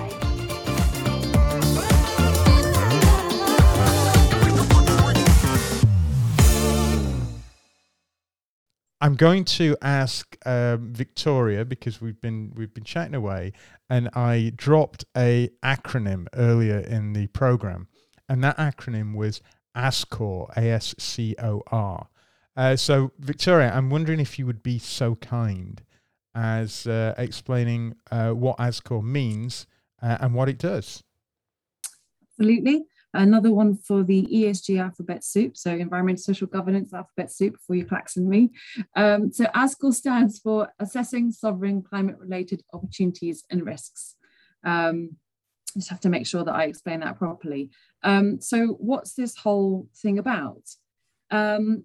I'm 9.00 9.16
going 9.16 9.44
to 9.44 9.76
ask 9.82 10.34
um, 10.46 10.90
Victoria 10.94 11.66
because 11.66 12.00
we've 12.00 12.18
been 12.22 12.52
we've 12.54 12.72
been 12.72 12.84
chatting 12.84 13.14
away, 13.14 13.52
and 13.90 14.08
I 14.14 14.52
dropped 14.56 15.04
a 15.14 15.50
acronym 15.62 16.26
earlier 16.32 16.78
in 16.78 17.12
the 17.12 17.26
program, 17.26 17.88
and 18.30 18.42
that 18.44 18.56
acronym 18.56 19.14
was 19.14 19.42
ASCOR, 19.76 20.48
A 20.56 20.70
S 20.70 20.94
C 20.98 21.34
O 21.38 21.62
R. 21.70 22.08
Uh, 22.56 22.76
so, 22.76 23.12
Victoria, 23.18 23.72
I'm 23.74 23.90
wondering 23.90 24.20
if 24.20 24.38
you 24.38 24.46
would 24.46 24.62
be 24.62 24.78
so 24.78 25.16
kind 25.16 25.82
as 26.34 26.86
uh, 26.86 27.14
explaining 27.16 27.94
uh, 28.10 28.30
what 28.30 28.56
ASCOR 28.58 29.02
means 29.02 29.66
uh, 30.02 30.18
and 30.20 30.34
what 30.34 30.48
it 30.48 30.58
does. 30.58 31.02
Absolutely. 32.30 32.84
Another 33.12 33.52
one 33.52 33.76
for 33.76 34.02
the 34.02 34.26
ESG 34.26 34.82
alphabet 34.82 35.22
soup, 35.22 35.56
so 35.56 35.70
environmental 35.70 36.20
social 36.20 36.48
governance 36.48 36.92
alphabet 36.92 37.30
soup 37.30 37.56
for 37.64 37.76
you 37.76 37.84
clax 37.86 38.16
and 38.16 38.28
me. 38.28 38.50
Um, 38.96 39.32
so 39.32 39.44
ASCOR 39.54 39.94
stands 39.94 40.40
for 40.40 40.68
Assessing 40.80 41.30
Sovereign 41.30 41.82
Climate 41.82 42.16
Related 42.18 42.62
Opportunities 42.72 43.44
and 43.50 43.64
Risks. 43.64 44.16
Um, 44.64 45.16
just 45.76 45.90
have 45.90 46.00
to 46.00 46.08
make 46.08 46.26
sure 46.26 46.44
that 46.44 46.54
I 46.54 46.64
explain 46.64 47.00
that 47.00 47.16
properly. 47.16 47.70
Um, 48.02 48.40
so 48.40 48.66
what's 48.80 49.14
this 49.14 49.36
whole 49.36 49.88
thing 49.96 50.18
about? 50.18 50.62
Um, 51.30 51.84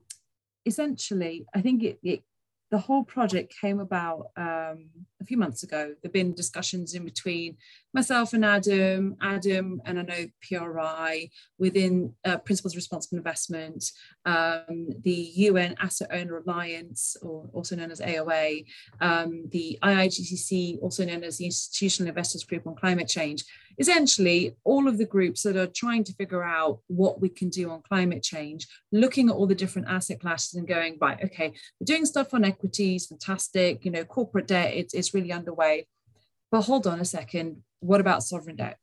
essentially, 0.70 1.46
I 1.54 1.62
think 1.62 1.84
it, 1.84 2.00
it 2.04 2.24
the 2.72 2.78
whole 2.78 3.04
project 3.04 3.54
came 3.60 3.80
about 3.80 4.28
um, 4.38 4.90
a 5.20 5.26
few 5.26 5.38
months 5.38 5.64
ago. 5.64 5.96
There've 6.02 6.14
been 6.14 6.36
discussions 6.36 6.94
in 6.94 7.04
between 7.04 7.58
myself 7.94 8.34
and 8.34 8.46
Adam, 8.46 9.16
Adam, 9.22 9.82
and 9.86 10.00
I 10.00 10.04
know 10.04 10.26
PRI 10.48 11.30
within 11.58 12.14
uh, 12.26 12.38
Principles 12.38 12.74
of 12.74 12.78
Responsible 12.78 13.18
Investment, 13.18 13.84
um, 14.26 14.90
the 15.02 15.32
UN 15.36 15.76
Asset 15.82 16.10
Owner 16.12 16.38
Alliance, 16.38 17.18
or 17.24 17.50
also 17.54 17.76
known 17.76 17.90
as 17.90 18.02
AOA, 18.02 18.66
um, 19.02 19.46
the 19.50 19.80
IIGCC, 19.82 20.80
also 20.80 21.06
known 21.06 21.24
as 21.24 21.38
the 21.40 21.46
Institutional 21.46 22.10
Investors 22.10 22.44
Group 22.44 22.68
on 22.68 22.76
Climate 22.76 23.08
Change. 23.08 23.44
Essentially, 23.80 24.58
all 24.66 24.90
of 24.90 24.98
the 24.98 25.06
groups 25.06 25.44
that 25.44 25.56
are 25.56 25.66
trying 25.68 26.04
to 26.04 26.14
figure 26.14 26.44
out 26.44 26.80
what 26.88 27.22
we 27.22 27.30
can 27.30 27.50
do 27.50 27.72
on 27.72 27.82
climate 27.82 28.22
change, 28.22 28.68
looking 28.92 29.30
at 29.30 29.36
all 29.36 29.48
the 29.48 29.56
different 29.56 29.88
asset 29.88 30.20
classes 30.20 30.56
and 30.56 30.68
going, 30.68 30.98
right, 31.00 31.24
okay, 31.24 31.54
we're 31.80 31.86
doing 31.86 32.06
stuff 32.06 32.34
on 32.34 32.44
equities, 32.44 33.08
fantastic, 33.08 33.86
you 33.86 33.92
know, 33.92 34.04
corporate 34.04 34.48
debt, 34.48 34.74
it's, 34.74 34.94
it's 34.94 35.14
really 35.14 35.32
underway. 35.32 35.88
But 36.52 36.64
hold 36.64 36.88
on 36.88 37.00
a 37.00 37.06
second, 37.06 37.64
what 37.80 38.02
about 38.02 38.24
sovereign 38.24 38.58
debt? 38.58 38.78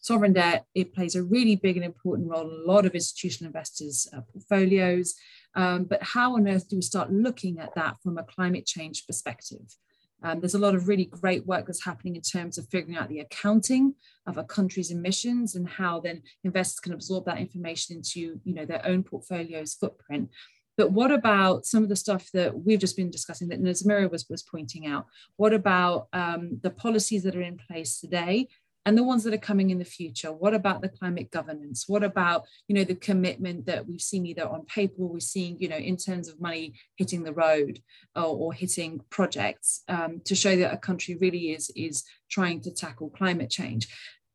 Sovereign 0.00 0.34
debt, 0.34 0.66
it 0.74 0.92
plays 0.92 1.14
a 1.14 1.22
really 1.22 1.56
big 1.56 1.76
and 1.76 1.84
important 1.84 2.28
role 2.28 2.42
in 2.42 2.60
a 2.60 2.70
lot 2.70 2.84
of 2.84 2.94
institutional 2.94 3.48
investors' 3.48 4.06
uh, 4.14 4.20
portfolios. 4.30 5.14
Um, 5.54 5.84
but 5.84 6.02
how 6.02 6.34
on 6.34 6.46
earth 6.46 6.68
do 6.68 6.76
we 6.76 6.82
start 6.82 7.10
looking 7.10 7.58
at 7.58 7.74
that 7.74 7.96
from 8.02 8.18
a 8.18 8.22
climate 8.22 8.66
change 8.66 9.06
perspective? 9.06 9.64
Um, 10.24 10.40
there's 10.40 10.54
a 10.54 10.58
lot 10.58 10.74
of 10.74 10.88
really 10.88 11.04
great 11.04 11.46
work 11.46 11.66
that's 11.66 11.84
happening 11.84 12.16
in 12.16 12.22
terms 12.22 12.56
of 12.56 12.66
figuring 12.70 12.96
out 12.96 13.10
the 13.10 13.20
accounting 13.20 13.94
of 14.26 14.38
a 14.38 14.44
country's 14.44 14.90
emissions 14.90 15.54
and 15.54 15.68
how 15.68 16.00
then 16.00 16.22
investors 16.42 16.80
can 16.80 16.94
absorb 16.94 17.26
that 17.26 17.38
information 17.38 17.96
into 17.96 18.40
you 18.42 18.54
know 18.54 18.64
their 18.64 18.84
own 18.86 19.02
portfolio's 19.02 19.74
footprint. 19.74 20.30
But 20.76 20.90
what 20.90 21.12
about 21.12 21.66
some 21.66 21.84
of 21.84 21.88
the 21.88 21.94
stuff 21.94 22.30
that 22.32 22.64
we've 22.64 22.80
just 22.80 22.96
been 22.96 23.10
discussing 23.10 23.48
that 23.48 23.62
Nazmeera 23.62 24.10
was, 24.10 24.26
was 24.28 24.42
pointing 24.42 24.86
out? 24.86 25.06
What 25.36 25.52
about 25.52 26.08
um, 26.12 26.58
the 26.62 26.70
policies 26.70 27.22
that 27.22 27.36
are 27.36 27.42
in 27.42 27.58
place 27.58 28.00
today 28.00 28.48
and 28.86 28.98
the 28.98 29.02
ones 29.02 29.24
that 29.24 29.34
are 29.34 29.38
coming 29.38 29.70
in 29.70 29.78
the 29.78 29.84
future 29.84 30.32
what 30.32 30.54
about 30.54 30.82
the 30.82 30.88
climate 30.88 31.30
governance 31.30 31.84
what 31.88 32.02
about 32.02 32.44
you 32.68 32.74
know 32.74 32.84
the 32.84 32.94
commitment 32.94 33.66
that 33.66 33.86
we've 33.86 34.00
seen 34.00 34.26
either 34.26 34.46
on 34.46 34.64
paper 34.66 34.94
or 34.98 35.08
we're 35.08 35.20
seeing 35.20 35.56
you 35.58 35.68
know 35.68 35.76
in 35.76 35.96
terms 35.96 36.28
of 36.28 36.40
money 36.40 36.74
hitting 36.96 37.22
the 37.22 37.32
road 37.32 37.80
or, 38.16 38.24
or 38.24 38.52
hitting 38.52 39.00
projects 39.10 39.82
um, 39.88 40.20
to 40.24 40.34
show 40.34 40.56
that 40.56 40.72
a 40.72 40.78
country 40.78 41.16
really 41.16 41.52
is 41.52 41.70
is 41.76 42.04
trying 42.30 42.60
to 42.60 42.70
tackle 42.70 43.10
climate 43.10 43.50
change 43.50 43.88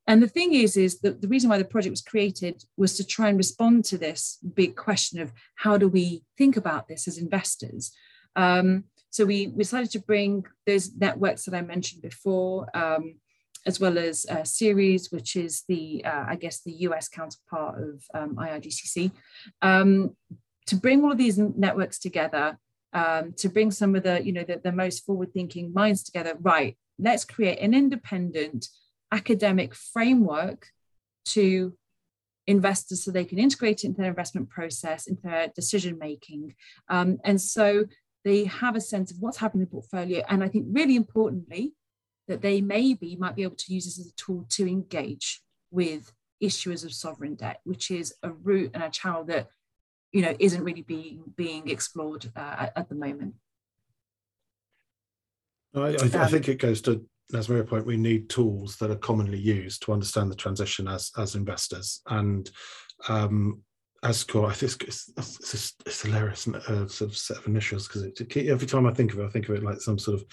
and 0.09 0.23
the 0.23 0.27
thing 0.27 0.55
is, 0.55 0.75
is 0.75 1.01
that 1.01 1.21
the 1.21 1.27
reason 1.27 1.51
why 1.51 1.59
the 1.59 1.63
project 1.63 1.91
was 1.91 2.01
created 2.01 2.63
was 2.77 2.97
to 2.97 3.05
try 3.05 3.29
and 3.29 3.37
respond 3.37 3.85
to 3.85 3.97
this 3.99 4.39
big 4.55 4.75
question 4.75 5.21
of 5.21 5.31
how 5.53 5.77
do 5.77 5.87
we 5.87 6.23
think 6.35 6.57
about 6.57 6.87
this 6.87 7.07
as 7.07 7.19
investors. 7.19 7.91
Um, 8.35 8.85
so 9.11 9.23
we, 9.23 9.47
we 9.49 9.59
decided 9.59 9.91
to 9.91 9.99
bring 9.99 10.45
those 10.65 10.95
networks 10.95 11.45
that 11.45 11.53
I 11.53 11.61
mentioned 11.61 12.01
before, 12.01 12.75
um, 12.75 13.17
as 13.65 13.79
well 13.79 13.97
as 13.97 14.25
uh, 14.29 14.43
which 15.11 15.35
is 15.35 15.63
the, 15.67 16.03
uh, 16.05 16.25
I 16.27 16.35
guess, 16.35 16.61
the 16.61 16.73
US 16.87 17.07
counterpart 17.07 17.81
of 17.81 18.03
um, 18.13 18.35
IIGCC, 18.35 19.11
um, 19.61 20.15
to 20.67 20.75
bring 20.75 21.03
all 21.03 21.11
of 21.11 21.17
these 21.17 21.37
networks 21.37 21.99
together, 21.99 22.57
um, 22.93 23.33
to 23.37 23.49
bring 23.49 23.71
some 23.71 23.95
of 23.95 24.03
the, 24.03 24.23
you 24.23 24.31
know, 24.31 24.43
the, 24.43 24.61
the 24.63 24.71
most 24.71 25.05
forward-thinking 25.05 25.73
minds 25.73 26.03
together. 26.03 26.35
Right, 26.39 26.77
let's 26.97 27.25
create 27.25 27.59
an 27.59 27.73
independent 27.73 28.67
academic 29.11 29.73
framework 29.75 30.67
to 31.25 31.73
investors 32.47 33.03
so 33.03 33.11
they 33.11 33.25
can 33.25 33.39
integrate 33.39 33.83
it 33.83 33.87
into 33.87 34.01
their 34.01 34.09
investment 34.09 34.49
process, 34.49 35.07
into 35.07 35.21
their 35.21 35.47
decision 35.55 35.97
making. 35.99 36.55
Um, 36.87 37.19
and 37.23 37.39
so 37.39 37.85
they 38.25 38.45
have 38.45 38.75
a 38.75 38.81
sense 38.81 39.11
of 39.11 39.17
what's 39.19 39.37
happening 39.37 39.61
in 39.61 39.65
the 39.65 39.71
portfolio. 39.71 40.23
And 40.27 40.43
I 40.43 40.49
think 40.49 40.65
really 40.69 40.95
importantly, 40.95 41.73
that 42.29 42.41
they 42.41 42.61
maybe 42.61 43.17
might 43.17 43.35
be 43.35 43.43
able 43.43 43.55
to 43.55 43.73
use 43.73 43.85
this 43.85 43.99
as 43.99 44.07
a 44.07 44.15
tool 44.15 44.45
to 44.47 44.67
engage 44.67 45.41
with 45.71 46.13
issuers 46.41 46.85
of 46.85 46.93
sovereign 46.93 47.35
debt, 47.35 47.59
which 47.65 47.91
is 47.91 48.13
a 48.23 48.29
route 48.31 48.71
and 48.73 48.83
a 48.83 48.89
channel 48.89 49.25
that 49.25 49.49
you 50.13 50.21
know 50.21 50.35
isn't 50.39 50.63
really 50.63 50.83
being 50.83 51.23
being 51.35 51.69
explored 51.69 52.31
uh, 52.35 52.55
at, 52.59 52.73
at, 52.77 52.89
the 52.89 52.95
moment. 52.95 53.33
I, 55.75 55.79
I, 55.79 55.95
um, 55.95 56.11
I, 56.15 56.27
think 56.27 56.47
it 56.47 56.59
goes 56.59 56.81
to 56.83 57.03
Nazmeera's 57.33 57.69
point. 57.69 57.85
We 57.85 57.97
need 57.97 58.29
tools 58.29 58.77
that 58.77 58.91
are 58.91 58.95
commonly 58.95 59.39
used 59.39 59.83
to 59.83 59.91
understand 59.91 60.31
the 60.31 60.35
transition 60.35 60.87
as 60.87 61.11
as 61.17 61.35
investors, 61.35 62.01
and 62.07 62.49
um, 63.07 63.63
ASCOR, 64.03 64.49
I 64.49 64.53
think 64.53 64.83
it's, 64.83 65.11
it's, 65.17 65.53
it's, 65.53 65.73
it's 65.85 66.01
hilarious 66.03 66.47
uh, 66.47 66.87
sort 66.87 67.11
of 67.11 67.17
set 67.17 67.37
of 67.37 67.47
initials 67.47 67.87
because 67.87 68.05
every 68.35 68.67
time 68.67 68.85
I 68.85 68.93
think 68.93 69.13
of 69.13 69.19
it, 69.19 69.25
I 69.25 69.29
think 69.29 69.49
of 69.49 69.55
it 69.55 69.63
like 69.63 69.81
some 69.81 69.99
sort 69.99 70.21
of 70.21 70.25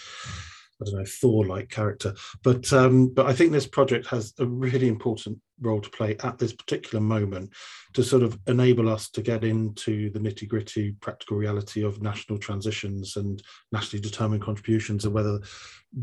I 0.81 0.85
don't 0.85 0.99
know 0.99 1.05
Thor-like 1.07 1.71
character. 1.71 2.15
But 2.43 2.73
um, 2.73 3.09
but 3.09 3.27
I 3.27 3.33
think 3.33 3.53
this 3.53 3.67
project 3.67 4.07
has 4.09 4.35
a 4.39 4.47
really 4.47 4.89
important 4.89 5.39
role 5.61 5.81
to 5.81 5.91
play 5.91 6.17
at 6.23 6.39
this 6.39 6.53
particular 6.53 7.03
moment 7.03 7.51
to 7.95 8.03
sort 8.03 8.23
of 8.23 8.39
enable 8.47 8.89
us 8.89 9.09
to 9.11 9.23
get 9.23 9.43
into 9.43 10.11
the 10.11 10.19
nitty 10.19 10.47
gritty 10.47 10.93
practical 11.01 11.37
reality 11.37 11.83
of 11.83 12.03
national 12.03 12.39
transitions 12.39 13.17
and 13.17 13.43
nationally 13.73 14.03
determined 14.03 14.43
contributions 14.43 15.05
and 15.05 15.15
whether 15.15 15.41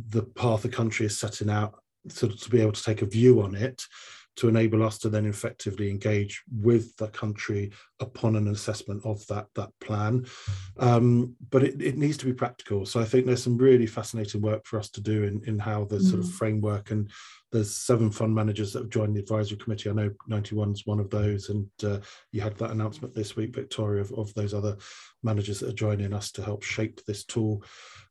the 0.09 0.23
path 0.23 0.63
the 0.63 0.69
country 0.69 1.05
is 1.05 1.19
setting 1.19 1.49
out 1.49 1.75
sort 2.09 2.33
of 2.33 2.39
to 2.41 2.49
be 2.49 2.61
able 2.61 2.71
to 2.71 2.83
take 2.83 3.01
a 3.03 3.07
view 3.07 3.41
on 3.41 3.53
it 3.55 3.83
to 4.35 4.47
enable 4.47 4.83
us 4.83 4.97
to 4.99 5.09
then 5.09 5.25
effectively 5.25 5.89
engage 5.89 6.43
with 6.51 6.95
the 6.97 7.07
country 7.09 7.71
upon 7.99 8.35
an 8.35 8.47
assessment 8.47 9.01
of 9.05 9.25
that 9.27 9.47
that 9.55 9.69
plan. 9.79 10.25
Um, 10.77 11.35
but 11.49 11.63
it, 11.63 11.81
it, 11.81 11.97
needs 11.97 12.17
to 12.17 12.25
be 12.25 12.33
practical. 12.33 12.85
So 12.85 12.99
I 12.99 13.05
think 13.05 13.25
there's 13.25 13.43
some 13.43 13.57
really 13.57 13.85
fascinating 13.85 14.41
work 14.41 14.65
for 14.65 14.79
us 14.79 14.89
to 14.91 15.01
do 15.01 15.23
in, 15.23 15.41
in 15.45 15.59
how 15.59 15.85
the 15.85 15.97
mm. 15.97 16.09
sort 16.09 16.19
of 16.19 16.25
mm. 16.25 16.33
framework 16.33 16.91
and 16.91 17.09
there's 17.53 17.75
seven 17.75 18.09
fund 18.09 18.33
managers 18.33 18.73
that 18.73 18.79
have 18.79 18.89
joined 18.89 19.15
the 19.15 19.19
advisory 19.21 19.57
committee. 19.57 19.89
I 19.89 19.93
know 19.93 20.09
91 20.27 20.71
is 20.71 20.85
one 20.85 20.99
of 20.99 21.11
those, 21.11 21.49
and 21.49 21.69
uh, 21.83 21.99
you 22.31 22.41
had 22.41 22.57
that 22.57 22.71
announcement 22.71 23.13
this 23.13 23.35
week, 23.35 23.53
Victoria, 23.53 24.01
of, 24.01 24.11
of 24.13 24.33
those 24.33 24.55
other 24.55 24.75
managers 25.21 25.59
that 25.59 25.69
are 25.69 25.73
joining 25.73 26.13
us 26.13 26.31
to 26.31 26.43
help 26.43 26.63
shape 26.63 26.99
this 27.05 27.23
tool 27.23 27.63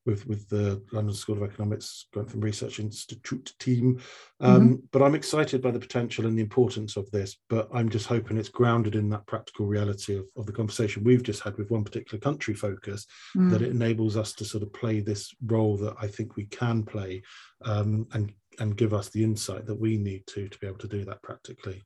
with 0.07 0.27
with 0.27 0.49
the 0.49 0.83
London 0.93 1.15
School 1.15 1.37
of 1.37 1.49
Economics 1.49 2.07
Grantham 2.13 2.41
Research 2.41 2.79
Institute 2.79 3.53
team. 3.59 4.01
Um, 4.41 4.63
mm-hmm. 4.63 4.75
But 4.93 5.03
I'm 5.03 5.15
excited 5.15 5.61
by 5.61 5.73
the 5.73 5.79
potential 5.81 6.27
and 6.27 6.39
the 6.39 6.43
importance 6.43 6.97
of 6.97 7.11
this. 7.11 7.37
But 7.49 7.69
I'm 7.75 7.89
just 7.89 8.07
hoping 8.07 8.37
it's 8.37 8.49
grounded 8.49 8.95
in 8.95 9.09
that 9.11 9.27
practical 9.27 9.67
reality 9.67 10.17
of, 10.17 10.27
of 10.37 10.47
the 10.47 10.53
conversation 10.53 11.05
we've 11.05 11.23
just 11.23 11.43
had 11.43 11.57
with 11.59 11.71
one 11.71 11.85
particular 11.85 12.21
country 12.21 12.55
focus, 12.55 13.07
mm. 13.37 13.51
that 13.51 13.63
it 13.63 13.71
enables 13.71 14.17
us 14.17 14.33
to 14.35 14.45
sort 14.45 14.63
of 14.63 14.73
play 14.73 15.01
this 15.01 15.35
role 15.47 15.77
that 15.79 15.95
I 16.01 16.07
think 16.07 16.37
we 16.37 16.47
can 16.47 16.85
play 16.85 17.23
um, 17.65 18.07
and 18.13 18.33
and 18.59 18.77
give 18.77 18.93
us 18.93 19.09
the 19.09 19.25
insight 19.25 19.67
that 19.67 19.81
we 19.81 19.97
need 19.97 20.27
to 20.29 20.49
to 20.49 20.59
be 20.59 20.67
able 20.67 20.79
to 20.79 20.89
do 20.89 21.05
that 21.05 21.23
practically. 21.23 21.83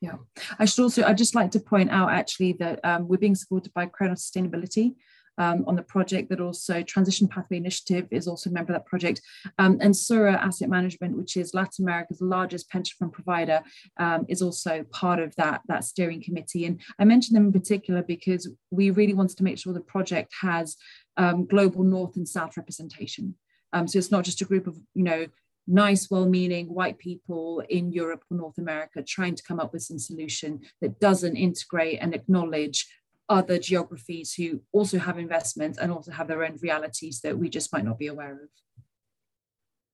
Yeah, 0.00 0.16
I 0.58 0.66
should 0.66 0.82
also 0.82 1.04
I'd 1.04 1.18
just 1.18 1.34
like 1.34 1.50
to 1.52 1.60
point 1.60 1.90
out 1.90 2.10
actually 2.10 2.52
that 2.54 2.80
um, 2.84 3.08
we're 3.08 3.16
being 3.16 3.34
supported 3.34 3.72
by 3.74 3.86
Chronos 3.86 4.28
Sustainability, 4.28 4.94
um, 5.38 5.64
on 5.66 5.76
the 5.76 5.82
project 5.82 6.30
that 6.30 6.40
also 6.40 6.82
Transition 6.82 7.28
Pathway 7.28 7.58
Initiative 7.58 8.06
is 8.10 8.26
also 8.26 8.50
a 8.50 8.52
member 8.52 8.72
of 8.72 8.78
that 8.78 8.86
project. 8.86 9.20
Um, 9.58 9.78
and 9.80 9.96
Sura 9.96 10.32
Asset 10.32 10.68
Management, 10.68 11.16
which 11.16 11.36
is 11.36 11.54
Latin 11.54 11.84
America's 11.84 12.20
largest 12.20 12.70
pension 12.70 12.96
fund 12.98 13.12
provider, 13.12 13.62
um, 13.98 14.24
is 14.28 14.42
also 14.42 14.84
part 14.90 15.18
of 15.18 15.34
that, 15.36 15.62
that 15.68 15.84
steering 15.84 16.22
committee. 16.22 16.64
And 16.64 16.80
I 16.98 17.04
mention 17.04 17.34
them 17.34 17.46
in 17.46 17.52
particular 17.52 18.02
because 18.02 18.50
we 18.70 18.90
really 18.90 19.14
wanted 19.14 19.36
to 19.38 19.44
make 19.44 19.58
sure 19.58 19.72
the 19.72 19.80
project 19.80 20.32
has 20.40 20.76
um, 21.16 21.46
global 21.46 21.82
North 21.82 22.16
and 22.16 22.28
South 22.28 22.56
representation. 22.56 23.34
Um, 23.72 23.88
so 23.88 23.98
it's 23.98 24.10
not 24.10 24.24
just 24.24 24.40
a 24.40 24.46
group 24.46 24.66
of, 24.66 24.78
you 24.94 25.02
know, 25.02 25.26
nice, 25.66 26.10
well 26.10 26.26
meaning 26.26 26.72
white 26.72 26.98
people 26.98 27.62
in 27.68 27.92
Europe 27.92 28.24
or 28.30 28.36
North 28.36 28.58
America 28.58 29.02
trying 29.02 29.34
to 29.34 29.42
come 29.42 29.60
up 29.60 29.72
with 29.72 29.82
some 29.82 29.98
solution 29.98 30.60
that 30.80 31.00
doesn't 31.00 31.36
integrate 31.36 31.98
and 32.00 32.14
acknowledge 32.14 32.86
other 33.28 33.58
geographies 33.58 34.32
who 34.34 34.60
also 34.72 34.98
have 34.98 35.18
investments 35.18 35.78
and 35.78 35.90
also 35.90 36.12
have 36.12 36.28
their 36.28 36.44
own 36.44 36.56
realities 36.62 37.20
that 37.22 37.36
we 37.36 37.48
just 37.48 37.72
might 37.72 37.84
not 37.84 37.98
be 37.98 38.06
aware 38.06 38.32
of. 38.32 38.48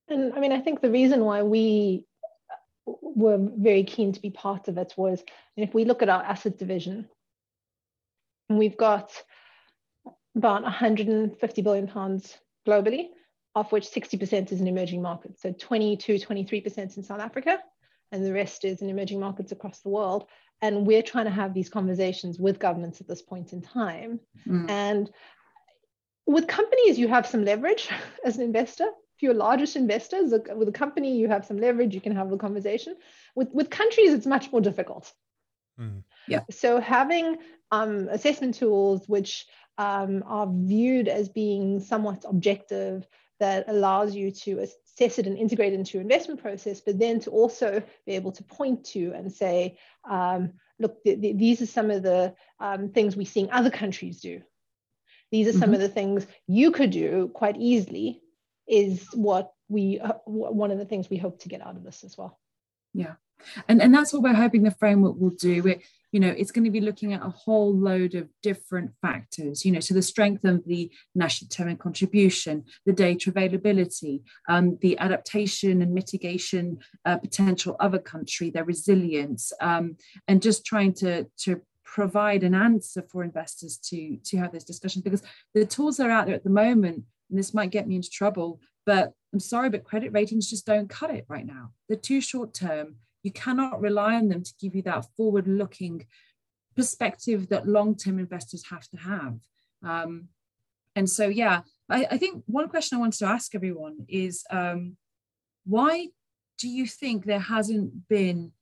And 0.08 0.34
I 0.34 0.40
mean, 0.40 0.52
I 0.52 0.60
think 0.60 0.80
the 0.80 0.90
reason 0.90 1.24
why 1.24 1.42
we 1.42 2.04
were 2.84 3.38
very 3.56 3.84
keen 3.84 4.12
to 4.12 4.20
be 4.20 4.30
part 4.30 4.68
of 4.68 4.76
it 4.76 4.92
was 4.96 5.22
if 5.56 5.72
we 5.72 5.84
look 5.84 6.02
at 6.02 6.08
our 6.08 6.22
asset 6.22 6.58
division, 6.58 7.08
we've 8.50 8.76
got 8.76 9.10
about 10.36 10.62
150 10.62 11.62
billion 11.62 11.86
pounds 11.86 12.36
globally, 12.66 13.08
of 13.54 13.70
which 13.70 13.84
60% 13.84 14.52
is 14.52 14.60
in 14.60 14.66
emerging 14.66 15.02
markets. 15.02 15.42
So 15.42 15.52
22, 15.52 16.14
23% 16.14 16.96
in 16.96 17.02
South 17.02 17.20
Africa, 17.20 17.58
and 18.12 18.24
the 18.24 18.32
rest 18.32 18.64
is 18.64 18.82
in 18.82 18.90
emerging 18.90 19.18
markets 19.18 19.52
across 19.52 19.80
the 19.80 19.88
world 19.88 20.26
and 20.60 20.86
we're 20.86 21.02
trying 21.02 21.24
to 21.24 21.30
have 21.30 21.52
these 21.52 21.68
conversations 21.68 22.38
with 22.38 22.60
governments 22.60 23.00
at 23.00 23.08
this 23.08 23.22
point 23.22 23.52
in 23.52 23.60
time 23.60 24.20
mm. 24.46 24.70
and 24.70 25.10
with 26.26 26.46
companies 26.46 26.98
you 26.98 27.08
have 27.08 27.26
some 27.26 27.44
leverage 27.44 27.88
as 28.24 28.36
an 28.36 28.42
investor 28.42 28.86
if 29.16 29.22
you're 29.22 29.34
largest 29.34 29.74
investors 29.74 30.32
with 30.54 30.68
a 30.68 30.72
company 30.72 31.18
you 31.18 31.28
have 31.28 31.44
some 31.44 31.58
leverage 31.58 31.94
you 31.94 32.00
can 32.00 32.14
have 32.14 32.30
the 32.30 32.36
conversation 32.36 32.94
with 33.34 33.48
with 33.52 33.68
countries 33.68 34.12
it's 34.12 34.26
much 34.26 34.52
more 34.52 34.60
difficult 34.60 35.12
mm. 35.80 36.02
yeah 36.28 36.42
so 36.50 36.80
having 36.80 37.36
um, 37.72 38.08
assessment 38.10 38.54
tools 38.54 39.08
which 39.08 39.46
um, 39.78 40.22
are 40.26 40.46
viewed 40.50 41.08
as 41.08 41.30
being 41.30 41.80
somewhat 41.80 42.24
objective 42.28 43.06
that 43.42 43.64
allows 43.66 44.14
you 44.14 44.30
to 44.30 44.60
assess 44.60 45.18
it 45.18 45.26
and 45.26 45.36
integrate 45.36 45.72
it 45.72 45.78
into 45.80 45.94
your 45.94 46.02
investment 46.02 46.40
process, 46.40 46.80
but 46.80 46.96
then 46.98 47.18
to 47.20 47.30
also 47.30 47.82
be 48.06 48.12
able 48.12 48.30
to 48.30 48.44
point 48.44 48.84
to 48.84 49.12
and 49.16 49.32
say, 49.32 49.78
um, 50.08 50.52
look, 50.78 51.02
th- 51.02 51.20
th- 51.20 51.36
these 51.36 51.60
are 51.60 51.66
some 51.66 51.90
of 51.90 52.04
the 52.04 52.34
um, 52.60 52.88
things 52.90 53.16
we're 53.16 53.26
seeing 53.26 53.50
other 53.50 53.70
countries 53.70 54.20
do. 54.20 54.40
These 55.32 55.48
are 55.48 55.52
some 55.52 55.62
mm-hmm. 55.62 55.74
of 55.74 55.80
the 55.80 55.88
things 55.88 56.26
you 56.46 56.70
could 56.70 56.90
do 56.90 57.30
quite 57.34 57.56
easily, 57.56 58.22
is 58.68 59.08
what 59.12 59.52
we, 59.68 59.98
uh, 59.98 60.12
one 60.24 60.70
of 60.70 60.78
the 60.78 60.84
things 60.84 61.10
we 61.10 61.16
hope 61.16 61.40
to 61.40 61.48
get 61.48 61.66
out 61.66 61.76
of 61.76 61.82
this 61.82 62.04
as 62.04 62.16
well. 62.16 62.38
Yeah. 62.94 63.14
And, 63.68 63.82
and 63.82 63.94
that's 63.94 64.12
what 64.12 64.22
we're 64.22 64.34
hoping 64.34 64.62
the 64.62 64.70
framework 64.70 65.16
will 65.18 65.30
do. 65.30 65.66
It, 65.66 65.82
you 66.12 66.20
know, 66.20 66.28
it's 66.28 66.52
going 66.52 66.64
to 66.64 66.70
be 66.70 66.80
looking 66.80 67.14
at 67.14 67.24
a 67.24 67.30
whole 67.30 67.74
load 67.74 68.14
of 68.14 68.28
different 68.42 68.92
factors, 69.00 69.64
you 69.64 69.72
know, 69.72 69.80
so 69.80 69.94
the 69.94 70.02
strength 70.02 70.44
of 70.44 70.62
the 70.66 70.90
national 71.14 71.48
determined 71.48 71.80
contribution, 71.80 72.64
the 72.84 72.92
data 72.92 73.30
availability, 73.30 74.22
um, 74.48 74.78
the 74.82 74.98
adaptation 74.98 75.80
and 75.80 75.94
mitigation 75.94 76.78
uh, 77.06 77.16
potential 77.16 77.76
of 77.80 77.94
a 77.94 77.98
country, 77.98 78.50
their 78.50 78.64
resilience, 78.64 79.52
um, 79.62 79.96
and 80.28 80.42
just 80.42 80.66
trying 80.66 80.92
to, 80.92 81.26
to 81.38 81.62
provide 81.82 82.42
an 82.42 82.54
answer 82.54 83.02
for 83.10 83.24
investors 83.24 83.78
to, 83.78 84.18
to 84.24 84.36
have 84.36 84.52
this 84.52 84.64
discussion 84.64 85.02
because 85.02 85.22
the 85.54 85.64
tools 85.64 85.96
that 85.96 86.06
are 86.06 86.10
out 86.10 86.26
there 86.26 86.34
at 86.34 86.44
the 86.44 86.50
moment, 86.50 87.04
and 87.30 87.38
this 87.38 87.54
might 87.54 87.70
get 87.70 87.88
me 87.88 87.96
into 87.96 88.10
trouble, 88.10 88.60
but 88.84 89.12
I'm 89.32 89.40
sorry, 89.40 89.70
but 89.70 89.84
credit 89.84 90.12
ratings 90.12 90.50
just 90.50 90.66
don't 90.66 90.90
cut 90.90 91.10
it 91.10 91.24
right 91.28 91.46
now. 91.46 91.70
They're 91.88 91.96
too 91.96 92.20
short 92.20 92.52
term 92.52 92.96
you 93.22 93.32
cannot 93.32 93.80
rely 93.80 94.14
on 94.14 94.28
them 94.28 94.42
to 94.42 94.52
give 94.60 94.74
you 94.74 94.82
that 94.82 95.06
forward 95.16 95.46
looking 95.46 96.06
perspective 96.74 97.48
that 97.48 97.68
long 97.68 97.96
term 97.96 98.18
investors 98.18 98.64
have 98.70 98.88
to 98.88 98.96
have. 98.96 99.38
Um, 99.82 100.28
and 100.94 101.08
so, 101.08 101.28
yeah, 101.28 101.62
I, 101.88 102.06
I, 102.12 102.18
think 102.18 102.44
one 102.46 102.68
question 102.68 102.96
I 102.96 103.00
wanted 103.00 103.18
to 103.20 103.26
ask 103.26 103.54
everyone 103.54 104.04
is 104.08 104.44
um, 104.50 104.96
why 105.64 106.08
do 106.58 106.68
you 106.68 106.86
think 106.86 107.24
there 107.24 107.38
hasn't 107.38 108.08
been 108.08 108.52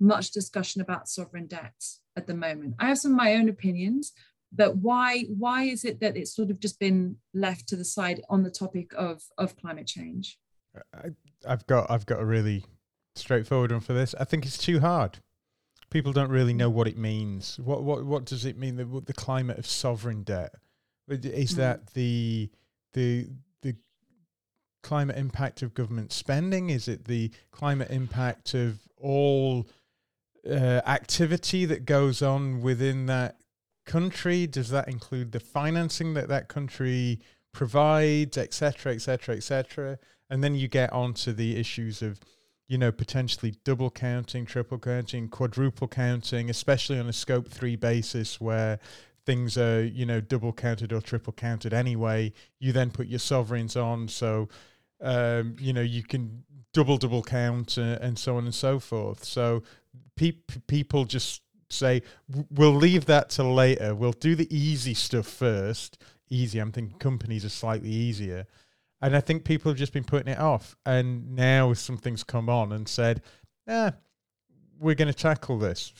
much 0.00 0.30
discussion 0.30 0.80
about 0.80 1.08
sovereign 1.08 1.46
debt 1.46 1.74
at 2.16 2.26
the 2.26 2.34
moment? 2.34 2.74
I 2.78 2.88
have 2.88 2.98
some 2.98 3.12
of 3.12 3.16
my 3.16 3.34
own 3.34 3.48
opinions, 3.48 4.12
but 4.52 4.76
why 4.76 5.24
why 5.36 5.64
is 5.64 5.84
it 5.84 6.00
that 6.00 6.16
it's 6.16 6.34
sort 6.34 6.50
of 6.50 6.60
just 6.60 6.78
been 6.78 7.16
left 7.34 7.68
to 7.68 7.76
the 7.76 7.84
side 7.84 8.22
on 8.28 8.42
the 8.42 8.50
topic 8.50 8.92
of 8.96 9.22
of 9.38 9.56
climate 9.56 9.86
change? 9.86 10.38
I, 10.94 11.08
I've 11.46 11.66
got 11.66 11.90
I've 11.90 12.06
got 12.06 12.20
a 12.20 12.24
really 12.24 12.64
straightforward 13.14 13.72
one 13.72 13.80
for 13.80 13.92
this. 13.92 14.14
I 14.18 14.24
think 14.24 14.44
it's 14.46 14.58
too 14.58 14.80
hard. 14.80 15.18
People 15.90 16.12
don't 16.12 16.30
really 16.30 16.54
know 16.54 16.70
what 16.70 16.88
it 16.88 16.96
means. 16.96 17.58
What 17.58 17.82
what 17.82 18.04
what 18.04 18.24
does 18.24 18.44
it 18.44 18.56
mean? 18.56 18.76
The 18.76 19.02
the 19.04 19.12
climate 19.12 19.58
of 19.58 19.66
sovereign 19.66 20.22
debt 20.22 20.54
is 21.08 21.52
mm. 21.52 21.56
that 21.56 21.88
the 21.94 22.50
the 22.94 23.28
the 23.60 23.76
climate 24.82 25.16
impact 25.16 25.62
of 25.62 25.74
government 25.74 26.12
spending? 26.12 26.70
Is 26.70 26.88
it 26.88 27.04
the 27.04 27.30
climate 27.50 27.90
impact 27.90 28.54
of 28.54 28.80
all 28.96 29.66
uh, 30.48 30.80
activity 30.86 31.64
that 31.66 31.84
goes 31.84 32.22
on 32.22 32.60
within 32.62 33.06
that 33.06 33.36
country? 33.84 34.46
Does 34.46 34.70
that 34.70 34.88
include 34.88 35.32
the 35.32 35.40
financing 35.40 36.14
that 36.14 36.28
that 36.28 36.48
country 36.48 37.20
provides, 37.52 38.38
etc., 38.38 38.94
etc., 38.94 39.36
etc.? 39.36 39.98
And 40.30 40.42
then 40.42 40.54
you 40.54 40.68
get 40.68 40.92
onto 40.92 41.32
the 41.32 41.56
issues 41.56 42.00
of 42.00 42.20
you 42.72 42.78
know, 42.78 42.90
potentially 42.90 43.54
double 43.64 43.90
counting, 43.90 44.46
triple 44.46 44.78
counting, 44.78 45.28
quadruple 45.28 45.86
counting, 45.86 46.48
especially 46.48 46.98
on 46.98 47.06
a 47.06 47.12
scope 47.12 47.46
three 47.46 47.76
basis 47.76 48.40
where 48.40 48.78
things 49.26 49.58
are, 49.58 49.84
you 49.84 50.06
know, 50.06 50.22
double 50.22 50.54
counted 50.54 50.90
or 50.90 51.02
triple 51.02 51.34
counted 51.34 51.74
anyway. 51.74 52.32
You 52.60 52.72
then 52.72 52.90
put 52.90 53.08
your 53.08 53.18
sovereigns 53.18 53.76
on. 53.76 54.08
So, 54.08 54.48
um, 55.02 55.54
you 55.60 55.74
know, 55.74 55.82
you 55.82 56.02
can 56.02 56.44
double, 56.72 56.96
double 56.96 57.22
count 57.22 57.76
uh, 57.76 57.98
and 58.00 58.18
so 58.18 58.38
on 58.38 58.44
and 58.44 58.54
so 58.54 58.78
forth. 58.78 59.22
So 59.22 59.64
pe- 60.16 60.40
people 60.66 61.04
just 61.04 61.42
say 61.68 62.00
we'll 62.50 62.74
leave 62.74 63.04
that 63.04 63.28
till 63.28 63.52
later. 63.52 63.94
We'll 63.94 64.12
do 64.12 64.34
the 64.34 64.48
easy 64.48 64.94
stuff 64.94 65.26
first. 65.26 66.02
Easy. 66.30 66.58
I'm 66.58 66.72
thinking 66.72 66.96
companies 66.96 67.44
are 67.44 67.50
slightly 67.50 67.90
easier, 67.90 68.46
and 69.02 69.16
I 69.16 69.20
think 69.20 69.44
people 69.44 69.70
have 69.70 69.78
just 69.78 69.92
been 69.92 70.04
putting 70.04 70.32
it 70.32 70.38
off. 70.38 70.76
And 70.86 71.34
now 71.34 71.72
something's 71.72 72.22
come 72.22 72.48
on 72.48 72.72
and 72.72 72.88
said, 72.88 73.20
"Yeah, 73.66 73.90
we're 74.78 74.94
going 74.94 75.12
to 75.12 75.14
tackle 75.14 75.58
this." 75.58 75.92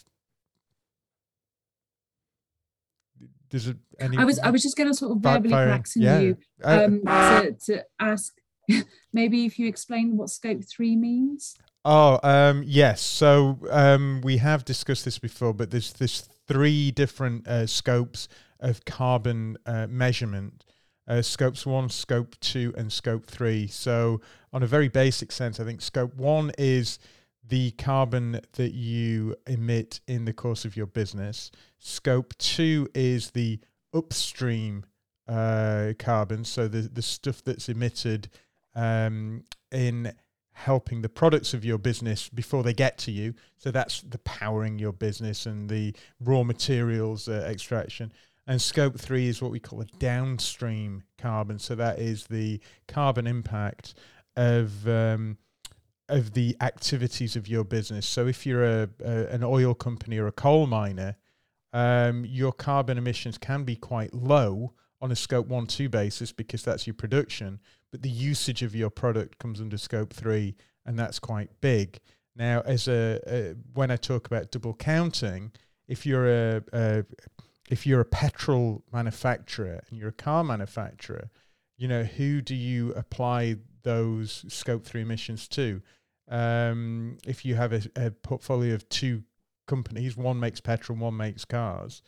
Does 3.50 3.66
it? 3.68 3.76
Any 3.98 4.16
I 4.16 4.24
was 4.24 4.38
I 4.38 4.50
was 4.50 4.62
just 4.62 4.76
going 4.76 4.88
to 4.88 4.94
sort 4.94 5.12
of 5.12 5.18
verbally 5.18 5.52
praxing 5.52 6.02
yeah. 6.02 6.18
you 6.20 6.36
um, 6.64 7.02
to 7.02 7.56
to 7.66 7.84
ask 8.00 8.32
maybe 9.12 9.44
if 9.44 9.58
you 9.58 9.66
explain 9.66 10.16
what 10.16 10.30
scope 10.30 10.62
three 10.64 10.96
means. 10.96 11.56
Oh, 11.84 12.20
um, 12.22 12.62
yes. 12.64 13.00
So 13.00 13.58
um, 13.70 14.20
we 14.22 14.36
have 14.36 14.64
discussed 14.64 15.04
this 15.04 15.18
before, 15.18 15.52
but 15.52 15.70
there's 15.70 15.92
there's 15.92 16.28
three 16.46 16.92
different 16.92 17.46
uh, 17.46 17.66
scopes 17.66 18.28
of 18.60 18.84
carbon 18.84 19.58
uh, 19.66 19.88
measurement. 19.88 20.64
Uh, 21.12 21.20
scopes 21.20 21.66
one, 21.66 21.90
scope 21.90 22.34
two, 22.40 22.72
and 22.74 22.90
scope 22.90 23.26
three. 23.26 23.66
So, 23.66 24.22
on 24.50 24.62
a 24.62 24.66
very 24.66 24.88
basic 24.88 25.30
sense, 25.30 25.60
I 25.60 25.64
think 25.64 25.82
scope 25.82 26.16
one 26.16 26.52
is 26.56 26.98
the 27.46 27.72
carbon 27.72 28.40
that 28.52 28.72
you 28.72 29.36
emit 29.46 30.00
in 30.08 30.24
the 30.24 30.32
course 30.32 30.64
of 30.64 30.74
your 30.74 30.86
business. 30.86 31.50
Scope 31.78 32.32
two 32.38 32.88
is 32.94 33.32
the 33.32 33.60
upstream 33.92 34.86
uh, 35.28 35.92
carbon, 35.98 36.46
so 36.46 36.66
the 36.66 36.80
the 36.80 37.02
stuff 37.02 37.44
that's 37.44 37.68
emitted 37.68 38.30
um, 38.74 39.44
in 39.70 40.14
helping 40.52 41.02
the 41.02 41.10
products 41.10 41.52
of 41.52 41.62
your 41.62 41.76
business 41.76 42.30
before 42.30 42.62
they 42.62 42.72
get 42.72 42.96
to 42.96 43.10
you. 43.10 43.34
So 43.58 43.70
that's 43.70 44.00
the 44.00 44.18
powering 44.18 44.78
your 44.78 44.92
business 44.92 45.44
and 45.44 45.68
the 45.68 45.94
raw 46.20 46.42
materials 46.42 47.28
uh, 47.28 47.46
extraction. 47.46 48.14
And 48.46 48.60
scope 48.60 48.98
three 48.98 49.28
is 49.28 49.40
what 49.40 49.52
we 49.52 49.60
call 49.60 49.80
a 49.80 49.86
downstream 49.98 51.04
carbon. 51.16 51.58
So 51.58 51.74
that 51.76 51.98
is 51.98 52.26
the 52.26 52.60
carbon 52.88 53.26
impact 53.26 53.94
of 54.36 54.86
um, 54.88 55.38
of 56.08 56.32
the 56.34 56.56
activities 56.60 57.36
of 57.36 57.46
your 57.46 57.64
business. 57.64 58.06
So 58.06 58.26
if 58.26 58.44
you're 58.44 58.64
a, 58.64 58.88
a 59.04 59.26
an 59.26 59.44
oil 59.44 59.74
company 59.74 60.18
or 60.18 60.26
a 60.26 60.32
coal 60.32 60.66
miner, 60.66 61.16
um, 61.72 62.24
your 62.24 62.52
carbon 62.52 62.98
emissions 62.98 63.38
can 63.38 63.64
be 63.64 63.76
quite 63.76 64.12
low 64.12 64.74
on 65.00 65.12
a 65.12 65.16
scope 65.16 65.46
one 65.46 65.66
two 65.66 65.88
basis 65.88 66.32
because 66.32 66.62
that's 66.62 66.86
your 66.86 66.94
production 66.94 67.60
but 67.92 68.02
the 68.02 68.10
usage 68.10 68.62
of 68.62 68.74
your 68.74 68.90
product 68.90 69.38
comes 69.38 69.60
under 69.60 69.76
scope 69.76 70.12
three, 70.12 70.56
and 70.84 70.98
that's 70.98 71.18
quite 71.18 71.50
big. 71.60 72.00
Now, 72.34 72.62
as 72.62 72.88
a, 72.88 73.20
a 73.26 73.54
when 73.74 73.90
I 73.90 73.96
talk 73.96 74.26
about 74.26 74.50
double 74.50 74.74
counting, 74.74 75.52
if 75.86 76.06
you're 76.06 76.26
a, 76.26 76.62
a 76.72 77.04
if 77.72 77.86
you're 77.86 78.02
a 78.02 78.04
petrol 78.04 78.84
manufacturer 78.92 79.82
and 79.88 79.98
you're 79.98 80.10
a 80.10 80.12
car 80.12 80.44
manufacturer, 80.44 81.30
you 81.78 81.88
know 81.88 82.04
who 82.04 82.42
do 82.42 82.54
you 82.54 82.92
apply 82.92 83.56
those 83.82 84.44
scope 84.48 84.84
three 84.84 85.00
emissions 85.00 85.48
to? 85.48 85.80
Um, 86.28 87.16
if 87.26 87.46
you 87.46 87.54
have 87.54 87.72
a, 87.72 87.82
a, 87.96 88.10
portfolio 88.10 88.74
of 88.74 88.86
two 88.90 89.22
companies, 89.66 90.18
one 90.18 90.38
makes 90.38 90.60
petrol, 90.60 90.98
one 90.98 91.16
makes 91.16 91.46
cars. 91.46 92.02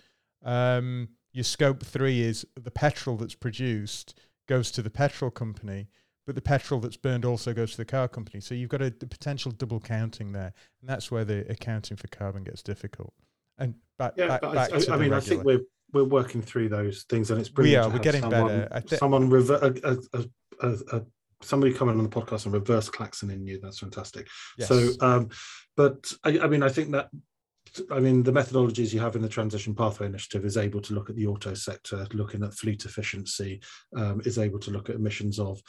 Um, 0.44 1.08
your 1.32 1.44
scope 1.44 1.82
three 1.82 2.20
is 2.20 2.46
the 2.62 2.70
petrol 2.70 3.16
that's 3.16 3.34
produced 3.34 4.20
goes 4.46 4.70
to 4.72 4.82
the 4.82 4.90
petrol 4.90 5.30
company, 5.30 5.88
but 6.26 6.34
the 6.34 6.42
petrol 6.42 6.78
that's 6.78 6.98
burned 6.98 7.24
also 7.24 7.54
goes 7.54 7.70
to 7.70 7.78
the 7.78 7.86
car 7.86 8.06
company. 8.06 8.40
So 8.40 8.54
you've 8.54 8.68
got 8.68 8.82
a, 8.82 8.88
a 8.88 9.06
potential 9.06 9.50
double 9.50 9.80
counting 9.80 10.32
there, 10.32 10.52
and 10.82 10.90
that's 10.90 11.10
where 11.10 11.24
the 11.24 11.50
accounting 11.50 11.96
for 11.96 12.08
carbon 12.08 12.44
gets 12.44 12.62
difficult. 12.62 13.14
And 13.58 13.74
back, 13.98 14.14
yeah, 14.16 14.28
back, 14.28 14.42
back 14.42 14.72
I, 14.72 14.76
I 14.76 14.78
mean, 14.96 15.10
regular. 15.10 15.16
I 15.16 15.20
think 15.20 15.44
we're 15.44 15.62
we're 15.92 16.04
working 16.04 16.42
through 16.42 16.68
those 16.68 17.04
things, 17.08 17.30
and 17.30 17.40
it's 17.40 17.48
brilliant. 17.48 17.84
We 17.86 17.90
are. 17.90 17.92
We're 17.92 18.02
getting 18.02 18.22
someone, 18.22 18.46
better. 18.46 18.80
Th- 18.80 18.98
someone 18.98 19.30
rever- 19.30 19.78
a, 19.82 19.98
a, 20.62 20.76
a, 20.92 21.02
somebody 21.42 21.72
coming 21.72 21.98
on 21.98 22.02
the 22.02 22.10
podcast 22.10 22.46
and 22.46 22.54
reverse 22.54 22.88
klaxon 22.88 23.30
in 23.30 23.46
you. 23.46 23.60
That's 23.60 23.78
fantastic. 23.78 24.26
Yes. 24.58 24.68
So, 24.68 24.90
um, 25.00 25.28
but 25.76 26.12
I, 26.24 26.40
I 26.40 26.46
mean, 26.48 26.62
I 26.62 26.68
think 26.68 26.90
that 26.92 27.08
I 27.90 27.98
mean, 27.98 28.22
the 28.22 28.32
methodologies 28.32 28.92
you 28.92 29.00
have 29.00 29.16
in 29.16 29.22
the 29.22 29.28
Transition 29.28 29.74
Pathway 29.74 30.06
Initiative 30.06 30.44
is 30.44 30.56
able 30.56 30.80
to 30.82 30.94
look 30.94 31.10
at 31.10 31.16
the 31.16 31.26
auto 31.26 31.54
sector, 31.54 32.06
looking 32.12 32.44
at 32.44 32.54
fleet 32.54 32.84
efficiency, 32.84 33.60
um, 33.96 34.20
is 34.24 34.38
able 34.38 34.58
to 34.60 34.70
look 34.70 34.90
at 34.90 34.96
emissions 34.96 35.38
of 35.38 35.60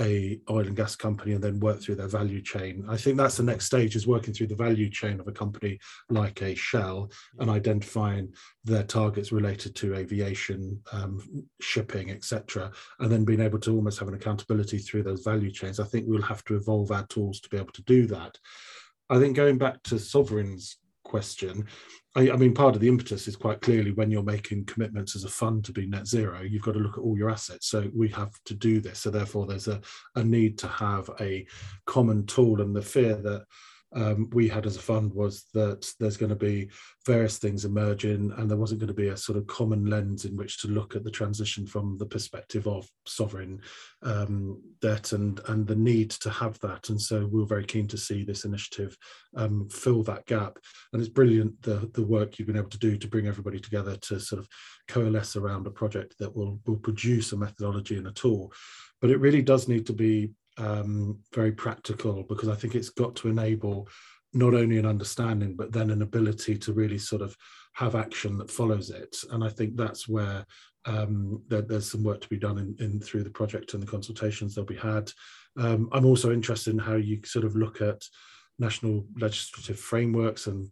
a 0.00 0.40
oil 0.48 0.66
and 0.66 0.76
gas 0.76 0.96
company 0.96 1.32
and 1.32 1.44
then 1.44 1.60
work 1.60 1.80
through 1.80 1.96
their 1.96 2.08
value 2.08 2.40
chain. 2.40 2.84
I 2.88 2.96
think 2.96 3.16
that's 3.16 3.36
the 3.36 3.42
next 3.42 3.66
stage 3.66 3.94
is 3.96 4.06
working 4.06 4.32
through 4.32 4.48
the 4.48 4.56
value 4.56 4.88
chain 4.88 5.20
of 5.20 5.28
a 5.28 5.32
company 5.32 5.78
like 6.08 6.42
a 6.42 6.54
Shell 6.54 7.10
and 7.38 7.50
identifying 7.50 8.32
their 8.64 8.82
targets 8.82 9.30
related 9.32 9.74
to 9.76 9.94
aviation, 9.94 10.80
um, 10.92 11.46
shipping, 11.60 12.10
etc., 12.10 12.72
and 12.98 13.12
then 13.12 13.24
being 13.24 13.40
able 13.40 13.58
to 13.60 13.74
almost 13.74 13.98
have 13.98 14.08
an 14.08 14.14
accountability 14.14 14.78
through 14.78 15.02
those 15.02 15.22
value 15.22 15.50
chains. 15.50 15.78
I 15.78 15.84
think 15.84 16.06
we'll 16.08 16.22
have 16.22 16.44
to 16.44 16.56
evolve 16.56 16.90
our 16.90 17.06
tools 17.06 17.40
to 17.40 17.48
be 17.50 17.58
able 17.58 17.72
to 17.72 17.82
do 17.82 18.06
that. 18.06 18.38
I 19.10 19.18
think 19.18 19.36
going 19.36 19.58
back 19.58 19.82
to 19.84 19.98
sovereigns 19.98 20.76
question. 21.10 21.66
I, 22.16 22.30
I, 22.30 22.36
mean, 22.36 22.54
part 22.54 22.74
of 22.74 22.80
the 22.80 22.88
impetus 22.88 23.28
is 23.28 23.36
quite 23.36 23.60
clearly 23.60 23.92
when 23.92 24.10
you're 24.10 24.22
making 24.22 24.64
commitments 24.64 25.14
as 25.14 25.24
a 25.24 25.28
fund 25.28 25.64
to 25.64 25.72
be 25.72 25.86
net 25.86 26.06
zero, 26.06 26.40
you've 26.42 26.62
got 26.62 26.72
to 26.72 26.80
look 26.80 26.98
at 26.98 27.02
all 27.02 27.18
your 27.18 27.30
assets. 27.30 27.66
So 27.68 27.90
we 27.94 28.08
have 28.10 28.32
to 28.46 28.54
do 28.54 28.80
this. 28.80 29.00
So 29.00 29.10
therefore, 29.10 29.46
there's 29.46 29.68
a, 29.68 29.80
a 30.16 30.24
need 30.24 30.58
to 30.58 30.68
have 30.68 31.10
a 31.20 31.46
common 31.86 32.26
tool, 32.26 32.60
and 32.60 32.74
the 32.74 32.82
fear 32.82 33.16
that 33.16 33.44
um, 33.92 34.30
we 34.32 34.48
had 34.48 34.66
as 34.66 34.76
a 34.76 34.80
fund 34.80 35.12
was 35.12 35.46
that 35.52 35.90
there's 35.98 36.16
going 36.16 36.30
to 36.30 36.36
be 36.36 36.70
various 37.06 37.38
things 37.38 37.64
emerging 37.64 38.32
and 38.36 38.48
there 38.48 38.58
wasn't 38.58 38.80
going 38.80 38.88
to 38.88 38.94
be 38.94 39.08
a 39.08 39.16
sort 39.16 39.36
of 39.36 39.46
common 39.46 39.86
lens 39.86 40.24
in 40.24 40.36
which 40.36 40.60
to 40.60 40.68
look 40.68 40.94
at 40.94 41.02
the 41.02 41.10
transition 41.10 41.66
from 41.66 41.98
the 41.98 42.06
perspective 42.06 42.66
of 42.68 42.88
sovereign 43.06 43.60
um, 44.02 44.60
debt 44.80 45.12
and 45.12 45.40
and 45.48 45.66
the 45.66 45.74
need 45.74 46.10
to 46.10 46.30
have 46.30 46.58
that. 46.60 46.88
And 46.88 47.00
so 47.00 47.26
we 47.26 47.40
were 47.40 47.46
very 47.46 47.64
keen 47.64 47.88
to 47.88 47.96
see 47.96 48.22
this 48.22 48.44
initiative 48.44 48.96
um, 49.36 49.68
fill 49.68 50.02
that 50.04 50.26
gap. 50.26 50.58
And 50.92 51.02
it's 51.02 51.10
brilliant 51.10 51.60
the 51.62 51.90
the 51.94 52.04
work 52.04 52.38
you've 52.38 52.48
been 52.48 52.56
able 52.56 52.70
to 52.70 52.78
do 52.78 52.96
to 52.96 53.08
bring 53.08 53.26
everybody 53.26 53.58
together 53.58 53.96
to 53.96 54.20
sort 54.20 54.40
of 54.40 54.48
coalesce 54.88 55.36
around 55.36 55.66
a 55.66 55.70
project 55.70 56.14
that 56.20 56.34
will 56.34 56.60
will 56.66 56.76
produce 56.76 57.32
a 57.32 57.36
methodology 57.36 57.96
and 57.96 58.06
a 58.06 58.12
tool. 58.12 58.52
But 59.00 59.10
it 59.10 59.18
really 59.18 59.42
does 59.42 59.66
need 59.66 59.86
to 59.86 59.92
be 59.92 60.30
um, 60.60 61.18
very 61.34 61.52
practical 61.52 62.22
because 62.22 62.48
I 62.48 62.54
think 62.54 62.74
it's 62.74 62.90
got 62.90 63.16
to 63.16 63.28
enable 63.28 63.88
not 64.32 64.54
only 64.54 64.78
an 64.78 64.86
understanding 64.86 65.56
but 65.56 65.72
then 65.72 65.90
an 65.90 66.02
ability 66.02 66.56
to 66.56 66.72
really 66.72 66.98
sort 66.98 67.22
of 67.22 67.36
have 67.72 67.94
action 67.96 68.38
that 68.38 68.50
follows 68.50 68.90
it. 68.90 69.16
And 69.32 69.42
I 69.42 69.48
think 69.48 69.76
that's 69.76 70.08
where 70.08 70.44
um, 70.84 71.42
there, 71.48 71.62
there's 71.62 71.90
some 71.90 72.04
work 72.04 72.20
to 72.20 72.28
be 72.28 72.38
done 72.38 72.58
in, 72.58 72.76
in, 72.84 73.00
through 73.00 73.24
the 73.24 73.30
project 73.30 73.74
and 73.74 73.82
the 73.82 73.86
consultations 73.86 74.54
that'll 74.54 74.66
be 74.66 74.76
had. 74.76 75.10
Um, 75.58 75.88
I'm 75.92 76.06
also 76.06 76.32
interested 76.32 76.72
in 76.72 76.78
how 76.78 76.96
you 76.96 77.20
sort 77.24 77.44
of 77.44 77.56
look 77.56 77.80
at 77.80 78.02
national 78.58 79.06
legislative 79.18 79.80
frameworks 79.80 80.46
and 80.46 80.70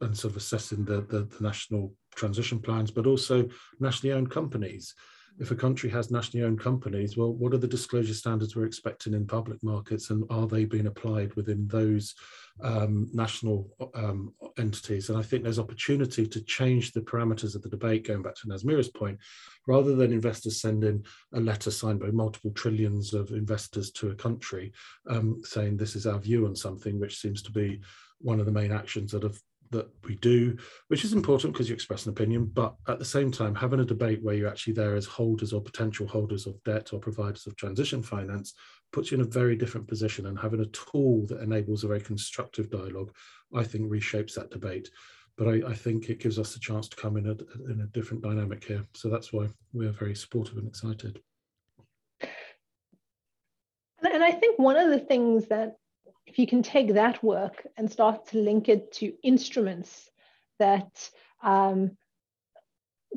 and 0.00 0.16
sort 0.16 0.32
of 0.32 0.36
assessing 0.36 0.84
the, 0.84 1.02
the, 1.02 1.24
the 1.24 1.36
national 1.40 1.92
transition 2.16 2.58
plans, 2.58 2.90
but 2.90 3.06
also 3.06 3.48
nationally 3.78 4.14
owned 4.14 4.30
companies 4.30 4.94
if 5.40 5.50
a 5.50 5.56
country 5.56 5.88
has 5.90 6.10
nationally 6.10 6.44
owned 6.44 6.60
companies, 6.60 7.16
well, 7.16 7.32
what 7.32 7.54
are 7.54 7.58
the 7.58 7.66
disclosure 7.66 8.14
standards 8.14 8.56
we're 8.56 8.66
expecting 8.66 9.14
in 9.14 9.26
public 9.26 9.62
markets, 9.62 10.10
and 10.10 10.24
are 10.30 10.46
they 10.46 10.64
being 10.64 10.86
applied 10.86 11.34
within 11.34 11.68
those 11.68 12.14
um, 12.62 13.08
national 13.12 13.68
um, 13.94 14.34
entities? 14.58 15.08
And 15.08 15.18
I 15.18 15.22
think 15.22 15.44
there's 15.44 15.60
opportunity 15.60 16.26
to 16.26 16.40
change 16.42 16.92
the 16.92 17.00
parameters 17.00 17.54
of 17.54 17.62
the 17.62 17.68
debate. 17.68 18.06
Going 18.06 18.22
back 18.22 18.34
to 18.36 18.48
Nazmeera's 18.48 18.90
point, 18.90 19.18
rather 19.66 19.94
than 19.94 20.12
investors 20.12 20.60
sending 20.60 21.04
a 21.34 21.40
letter 21.40 21.70
signed 21.70 22.00
by 22.00 22.10
multiple 22.10 22.50
trillions 22.52 23.14
of 23.14 23.30
investors 23.30 23.92
to 23.92 24.10
a 24.10 24.14
country 24.14 24.72
um, 25.08 25.40
saying 25.44 25.76
this 25.76 25.94
is 25.94 26.06
our 26.06 26.18
view 26.18 26.46
on 26.46 26.56
something, 26.56 26.98
which 26.98 27.18
seems 27.18 27.42
to 27.42 27.52
be 27.52 27.80
one 28.20 28.40
of 28.40 28.46
the 28.46 28.52
main 28.52 28.72
actions 28.72 29.12
that 29.12 29.22
have 29.22 29.38
that 29.70 29.88
we 30.04 30.16
do, 30.16 30.56
which 30.88 31.04
is 31.04 31.12
important 31.12 31.52
because 31.52 31.68
you 31.68 31.74
express 31.74 32.06
an 32.06 32.12
opinion, 32.12 32.46
but 32.46 32.74
at 32.86 32.98
the 32.98 33.04
same 33.04 33.30
time, 33.30 33.54
having 33.54 33.80
a 33.80 33.84
debate 33.84 34.22
where 34.22 34.34
you're 34.34 34.48
actually 34.48 34.72
there 34.72 34.96
as 34.96 35.06
holders 35.06 35.52
or 35.52 35.60
potential 35.60 36.06
holders 36.06 36.46
of 36.46 36.62
debt 36.64 36.92
or 36.92 36.98
providers 36.98 37.46
of 37.46 37.56
transition 37.56 38.02
finance 38.02 38.54
puts 38.92 39.10
you 39.10 39.18
in 39.18 39.24
a 39.24 39.28
very 39.28 39.56
different 39.56 39.86
position. 39.86 40.26
And 40.26 40.38
having 40.38 40.60
a 40.60 40.66
tool 40.66 41.26
that 41.26 41.40
enables 41.40 41.84
a 41.84 41.88
very 41.88 42.00
constructive 42.00 42.70
dialogue, 42.70 43.12
I 43.54 43.64
think 43.64 43.90
reshapes 43.90 44.34
that 44.34 44.50
debate. 44.50 44.90
But 45.36 45.48
I, 45.48 45.68
I 45.68 45.74
think 45.74 46.08
it 46.08 46.20
gives 46.20 46.38
us 46.38 46.56
a 46.56 46.60
chance 46.60 46.88
to 46.88 46.96
come 46.96 47.16
in 47.16 47.26
a, 47.26 47.70
in 47.70 47.82
a 47.82 47.86
different 47.92 48.22
dynamic 48.22 48.64
here. 48.64 48.84
So 48.94 49.08
that's 49.08 49.32
why 49.32 49.48
we're 49.72 49.92
very 49.92 50.14
supportive 50.14 50.56
and 50.56 50.66
excited. 50.66 51.20
And 54.00 54.22
I 54.22 54.32
think 54.32 54.58
one 54.58 54.76
of 54.76 54.90
the 54.90 54.98
things 54.98 55.46
that 55.46 55.76
if 56.28 56.38
you 56.38 56.46
can 56.46 56.62
take 56.62 56.94
that 56.94 57.22
work 57.24 57.66
and 57.76 57.90
start 57.90 58.28
to 58.28 58.38
link 58.38 58.68
it 58.68 58.92
to 58.92 59.12
instruments 59.22 60.10
that 60.58 61.10
um, 61.42 61.96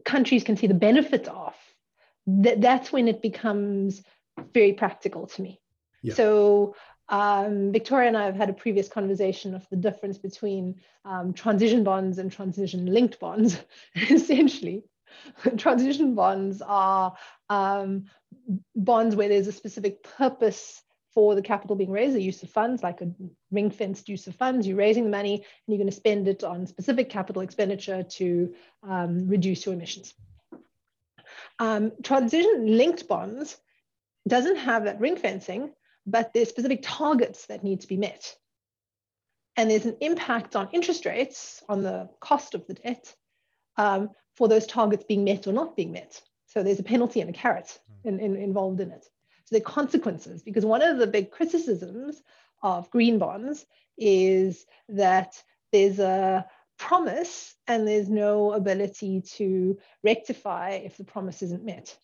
countries 0.05 0.43
can 0.43 0.55
see 0.55 0.67
the 0.67 0.73
benefits 0.73 1.27
of, 1.27 1.53
that, 2.25 2.61
that's 2.61 2.91
when 2.91 3.07
it 3.07 3.21
becomes 3.21 4.01
very 4.53 4.73
practical 4.73 5.27
to 5.27 5.41
me. 5.41 5.59
Yeah. 6.01 6.13
So 6.13 6.75
um, 7.09 7.73
Victoria 7.73 8.07
and 8.07 8.17
I 8.17 8.25
have 8.25 8.35
had 8.35 8.49
a 8.49 8.53
previous 8.53 8.87
conversation 8.87 9.53
of 9.53 9.67
the 9.69 9.75
difference 9.75 10.17
between 10.17 10.75
um, 11.03 11.33
transition 11.33 11.83
bonds 11.83 12.17
and 12.17 12.31
transition 12.31 12.85
linked 12.85 13.19
bonds. 13.19 13.59
Essentially, 14.09 14.85
transition 15.57 16.15
bonds 16.15 16.61
are 16.65 17.13
um, 17.49 18.05
bonds 18.73 19.17
where 19.17 19.27
there's 19.27 19.47
a 19.47 19.51
specific 19.51 20.03
purpose 20.03 20.81
for 21.13 21.35
the 21.35 21.41
capital 21.41 21.75
being 21.75 21.91
raised, 21.91 22.15
the 22.15 22.21
use 22.21 22.41
of 22.43 22.49
funds, 22.49 22.83
like 22.83 23.01
a 23.01 23.11
ring 23.51 23.69
fenced 23.69 24.07
use 24.07 24.27
of 24.27 24.35
funds. 24.35 24.65
You're 24.65 24.77
raising 24.77 25.03
the 25.03 25.09
money 25.09 25.35
and 25.35 25.43
you're 25.67 25.77
going 25.77 25.89
to 25.89 25.95
spend 25.95 26.27
it 26.27 26.43
on 26.43 26.65
specific 26.67 27.09
capital 27.09 27.41
expenditure 27.41 28.03
to 28.03 28.53
um, 28.83 29.27
reduce 29.27 29.65
your 29.65 29.75
emissions. 29.75 30.13
Um, 31.59 31.91
transition 32.03 32.77
linked 32.77 33.07
bonds 33.07 33.57
doesn't 34.27 34.57
have 34.57 34.85
that 34.85 34.99
ring 34.99 35.17
fencing, 35.17 35.73
but 36.05 36.31
there's 36.33 36.49
specific 36.49 36.79
targets 36.81 37.47
that 37.47 37.63
need 37.63 37.81
to 37.81 37.87
be 37.87 37.97
met. 37.97 38.35
And 39.57 39.69
there's 39.69 39.85
an 39.85 39.97
impact 39.99 40.55
on 40.55 40.69
interest 40.71 41.05
rates 41.05 41.61
on 41.67 41.83
the 41.83 42.09
cost 42.19 42.55
of 42.55 42.65
the 42.67 42.73
debt 42.73 43.13
um, 43.77 44.09
for 44.35 44.47
those 44.47 44.65
targets 44.65 45.03
being 45.03 45.23
met 45.23 45.45
or 45.45 45.53
not 45.53 45.75
being 45.75 45.91
met. 45.91 46.21
So 46.47 46.63
there's 46.63 46.79
a 46.79 46.83
penalty 46.83 47.21
and 47.21 47.29
a 47.29 47.33
carrot 47.33 47.79
hmm. 48.03 48.09
in, 48.09 48.19
in, 48.19 48.35
involved 48.37 48.79
in 48.79 48.91
it. 48.91 49.05
So 49.51 49.57
the 49.57 49.65
consequences, 49.65 50.41
because 50.41 50.65
one 50.65 50.81
of 50.81 50.97
the 50.97 51.07
big 51.07 51.31
criticisms 51.31 52.21
of 52.63 52.89
green 52.89 53.19
bonds 53.19 53.65
is 53.97 54.65
that 54.89 55.41
there's 55.71 55.99
a 55.99 56.45
promise 56.77 57.55
and 57.67 57.87
there's 57.87 58.09
no 58.09 58.53
ability 58.53 59.21
to 59.21 59.77
rectify 60.03 60.71
if 60.71 60.97
the 60.97 61.03
promise 61.03 61.41
isn't 61.41 61.65
met. 61.65 61.95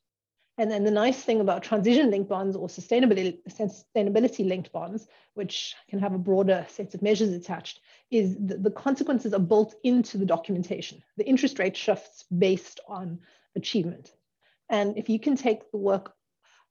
And 0.59 0.71
then 0.71 0.83
the 0.83 0.91
nice 0.91 1.21
thing 1.21 1.39
about 1.39 1.61
transition 1.61 2.09
linked 2.09 2.29
bonds 2.29 2.55
or 2.55 2.67
sustainability, 2.67 3.37
sustainability 3.47 4.47
linked 4.47 4.71
bonds, 4.71 5.07
which 5.35 5.75
can 5.87 5.99
have 5.99 6.13
a 6.13 6.19
broader 6.19 6.65
set 6.67 6.95
of 6.95 7.01
measures 7.03 7.29
attached, 7.29 7.79
is 8.09 8.35
the, 8.35 8.57
the 8.57 8.71
consequences 8.71 9.33
are 9.33 9.39
built 9.39 9.75
into 9.83 10.17
the 10.17 10.25
documentation. 10.25 11.03
The 11.17 11.27
interest 11.27 11.59
rate 11.59 11.77
shifts 11.77 12.25
based 12.35 12.79
on 12.87 13.19
achievement. 13.55 14.11
And 14.69 14.97
if 14.97 15.09
you 15.09 15.19
can 15.19 15.35
take 15.35 15.71
the 15.71 15.77
work 15.77 16.16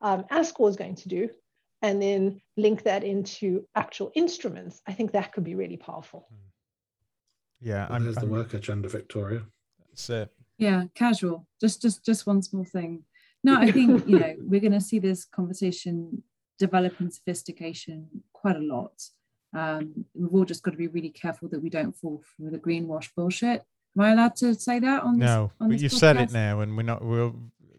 um, 0.01 0.24
ASCOR 0.30 0.68
is 0.68 0.76
going 0.76 0.97
to 0.97 1.09
do 1.09 1.28
and 1.82 2.01
then 2.01 2.40
link 2.57 2.82
that 2.84 3.05
into 3.05 3.66
actual 3.74 4.11
instruments, 4.14 4.80
I 4.86 4.92
think 4.92 5.12
that 5.12 5.32
could 5.32 5.44
be 5.44 5.55
really 5.55 5.76
powerful. 5.76 6.28
Yeah, 7.61 7.88
well, 7.88 8.01
there's 8.01 8.16
I'm, 8.16 8.26
the 8.26 8.32
work 8.32 8.55
agenda, 8.55 8.88
Victoria. 8.88 9.42
That's 9.90 10.11
it. 10.11 10.30
Yeah, 10.59 10.84
casual. 10.94 11.47
Just, 11.61 11.82
just, 11.82 12.05
just 12.05 12.26
one 12.26 12.42
small 12.42 12.64
thing. 12.64 13.05
No, 13.44 13.61
I 13.61 13.70
think 13.70 14.09
you 14.09 14.18
know 14.18 14.34
we're 14.40 14.61
going 14.61 14.72
to 14.72 14.80
see 14.80 14.99
this 14.99 15.24
conversation 15.24 16.22
develop 16.59 17.01
in 17.01 17.11
sophistication 17.11 18.09
quite 18.32 18.57
a 18.57 18.61
lot. 18.61 18.92
Um, 19.55 20.05
we've 20.14 20.34
all 20.34 20.44
just 20.44 20.62
got 20.62 20.72
to 20.72 20.76
be 20.76 20.88
really 20.88 21.11
careful 21.11 21.49
that 21.51 21.62
we 21.62 21.70
don't 21.70 21.97
fall 21.97 22.22
for 22.36 22.51
the 22.51 22.59
greenwash 22.59 23.11
bullshit. 23.14 23.64
Am 23.97 24.05
I 24.05 24.12
allowed 24.12 24.36
to 24.36 24.55
say 24.55 24.78
that 24.80 25.03
on 25.03 25.18
this? 25.18 25.26
No, 25.26 25.53
on 25.61 25.70
but 25.70 25.80
you've 25.80 25.92
said 25.92 26.16
it 26.16 26.32
now, 26.32 26.61
and 26.61 26.76
we're 26.76 26.82
not. 26.82 27.05
We're 27.05 27.32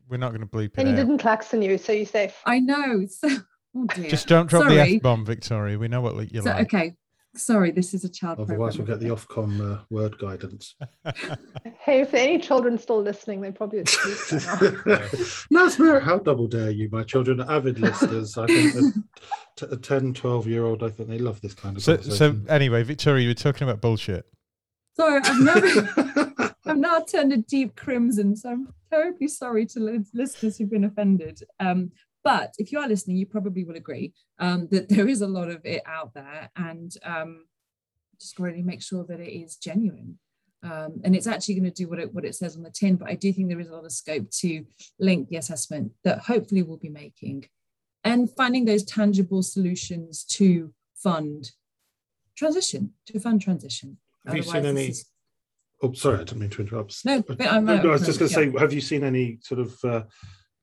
we're 0.09 0.17
not 0.17 0.29
going 0.29 0.41
to 0.41 0.47
bleep 0.47 0.73
it. 0.73 0.79
And 0.79 0.87
he 0.87 0.95
didn't 0.95 1.17
klaxon 1.19 1.61
you, 1.61 1.77
so 1.77 1.91
you're 1.91 2.05
safe. 2.05 2.41
I 2.45 2.59
know. 2.59 3.05
So, 3.07 3.29
oh 3.75 3.87
Just 4.07 4.27
don't 4.27 4.49
drop 4.49 4.63
Sorry. 4.63 4.75
the 4.75 4.95
f 4.95 5.01
bomb, 5.01 5.25
Victoria. 5.25 5.77
We 5.77 5.87
know 5.87 6.01
what 6.01 6.31
you're 6.31 6.43
so, 6.43 6.49
like. 6.49 6.73
Okay, 6.73 6.95
Sorry, 7.37 7.71
this 7.71 7.93
is 7.93 8.03
a 8.03 8.09
child. 8.09 8.39
Otherwise, 8.39 8.75
program. 8.77 8.99
we'll 8.99 8.99
get 8.99 9.07
the 9.07 9.15
Ofcom 9.15 9.73
uh, 9.73 9.83
word 9.89 10.17
guidance. 10.17 10.75
hey, 11.79 12.01
if 12.01 12.13
any 12.13 12.39
children 12.39 12.77
still 12.77 13.01
listening, 13.01 13.41
they 13.41 13.51
probably 13.51 13.83
no, 15.51 15.99
how 15.99 16.17
double 16.17 16.47
dare 16.47 16.71
you? 16.71 16.89
My 16.91 17.03
children 17.03 17.41
are 17.41 17.51
avid 17.51 17.79
listeners. 17.79 18.37
I 18.37 18.47
think 18.47 18.95
a, 19.61 19.65
a 19.65 19.77
10, 19.77 20.15
12 20.15 20.47
year 20.47 20.65
old, 20.65 20.83
I 20.83 20.89
think 20.89 21.09
they 21.09 21.19
love 21.19 21.39
this 21.41 21.53
kind 21.53 21.77
of 21.77 21.83
so, 21.83 21.97
so 21.97 22.35
anyway, 22.49 22.83
Victoria, 22.83 23.23
you 23.23 23.29
were 23.29 23.35
talking 23.35 23.67
about 23.67 23.81
bullshit. 23.81 24.25
Sorry, 24.95 25.21
I've 25.23 25.39
never, 25.39 26.46
I've 26.69 26.77
now 26.77 26.99
turned 26.99 27.33
a 27.33 27.37
deep 27.37 27.75
crimson, 27.75 28.35
so 28.35 28.49
I'm 28.49 28.73
terribly 28.91 29.27
sorry 29.27 29.65
to 29.67 30.03
listeners 30.13 30.57
who've 30.57 30.69
been 30.69 30.83
offended. 30.83 31.41
Um, 31.59 31.91
but 32.23 32.53
if 32.57 32.71
you 32.71 32.79
are 32.79 32.87
listening, 32.87 33.17
you 33.17 33.25
probably 33.25 33.63
will 33.63 33.75
agree 33.75 34.13
um, 34.39 34.67
that 34.71 34.89
there 34.89 35.07
is 35.07 35.21
a 35.21 35.27
lot 35.27 35.49
of 35.49 35.65
it 35.65 35.83
out 35.85 36.13
there, 36.13 36.49
and 36.55 36.91
um, 37.03 37.45
just 38.19 38.39
really 38.39 38.61
make 38.61 38.81
sure 38.81 39.05
that 39.05 39.19
it 39.19 39.31
is 39.31 39.55
genuine. 39.55 40.19
Um, 40.63 41.01
and 41.03 41.15
it's 41.15 41.27
actually 41.27 41.55
going 41.55 41.71
to 41.71 41.83
do 41.83 41.87
what 41.87 41.99
it, 41.99 42.13
what 42.13 42.25
it 42.25 42.35
says 42.35 42.55
on 42.57 42.63
the 42.63 42.71
tin. 42.71 42.95
But 42.95 43.09
I 43.09 43.13
do 43.13 43.31
think 43.31 43.47
there 43.47 43.59
is 43.59 43.69
a 43.69 43.75
lot 43.75 43.85
of 43.85 43.91
scope 43.91 44.29
to 44.39 44.65
link 44.99 45.29
the 45.29 45.37
assessment 45.37 45.91
that 46.03 46.19
hopefully 46.19 46.63
we'll 46.63 46.77
be 46.77 46.89
making 46.89 47.45
and 48.03 48.29
finding 48.35 48.65
those 48.65 48.83
tangible 48.83 49.43
solutions 49.43 50.23
to 50.23 50.73
fund 50.95 51.51
transition, 52.35 52.93
to 53.05 53.19
fund 53.19 53.41
transition. 53.41 53.97
Have 54.25 54.33
Otherwise, 54.33 54.45
you 54.47 54.51
seen 54.53 54.65
any? 54.65 54.87
Is... 54.87 55.05
Oh, 55.81 55.93
sorry, 55.93 56.15
I 56.15 56.23
didn't 56.23 56.39
mean 56.39 56.49
to 56.51 56.61
interrupt. 56.61 57.05
No, 57.05 57.23
I'm, 57.39 57.69
I 57.69 57.85
was 57.85 58.05
just 58.05 58.19
going 58.19 58.29
to 58.31 58.41
yeah. 58.41 58.51
say, 58.51 58.59
have 58.59 58.73
you 58.73 58.81
seen 58.81 59.03
any 59.03 59.37
sort 59.41 59.59
of 59.59 59.77
uh, 59.83 60.03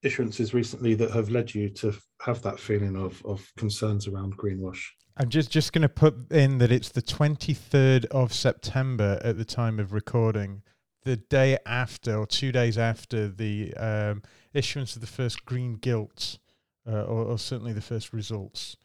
issuances 0.05 0.53
recently 0.53 0.95
that 0.95 1.13
have 1.13 1.31
led 1.31 1.55
you 1.55 1.69
to 1.71 1.95
have 2.21 2.43
that 2.43 2.59
feeling 2.59 2.97
of, 2.97 3.25
of 3.25 3.49
concerns 3.57 4.09
around 4.09 4.37
greenwash? 4.37 4.83
I'm 5.17 5.29
just, 5.29 5.51
just 5.51 5.73
going 5.73 5.83
to 5.83 5.89
put 5.89 6.33
in 6.33 6.59
that 6.59 6.73
it's 6.73 6.89
the 6.89 7.03
23rd 7.03 8.07
of 8.07 8.33
September 8.33 9.21
at 9.23 9.39
the 9.39 9.45
time 9.45 9.79
of 9.79 9.93
recording, 9.93 10.63
the 11.05 11.17
day 11.17 11.59
after 11.65 12.17
or 12.17 12.27
two 12.27 12.51
days 12.51 12.77
after 12.77 13.29
the 13.29 13.73
um, 13.75 14.23
issuance 14.53 14.97
of 14.97 15.01
the 15.01 15.07
first 15.07 15.45
green 15.45 15.75
gilt, 15.75 16.39
uh, 16.87 17.03
or, 17.03 17.25
or 17.25 17.39
certainly 17.39 17.73
the 17.73 17.81
first 17.81 18.13
results. 18.13 18.77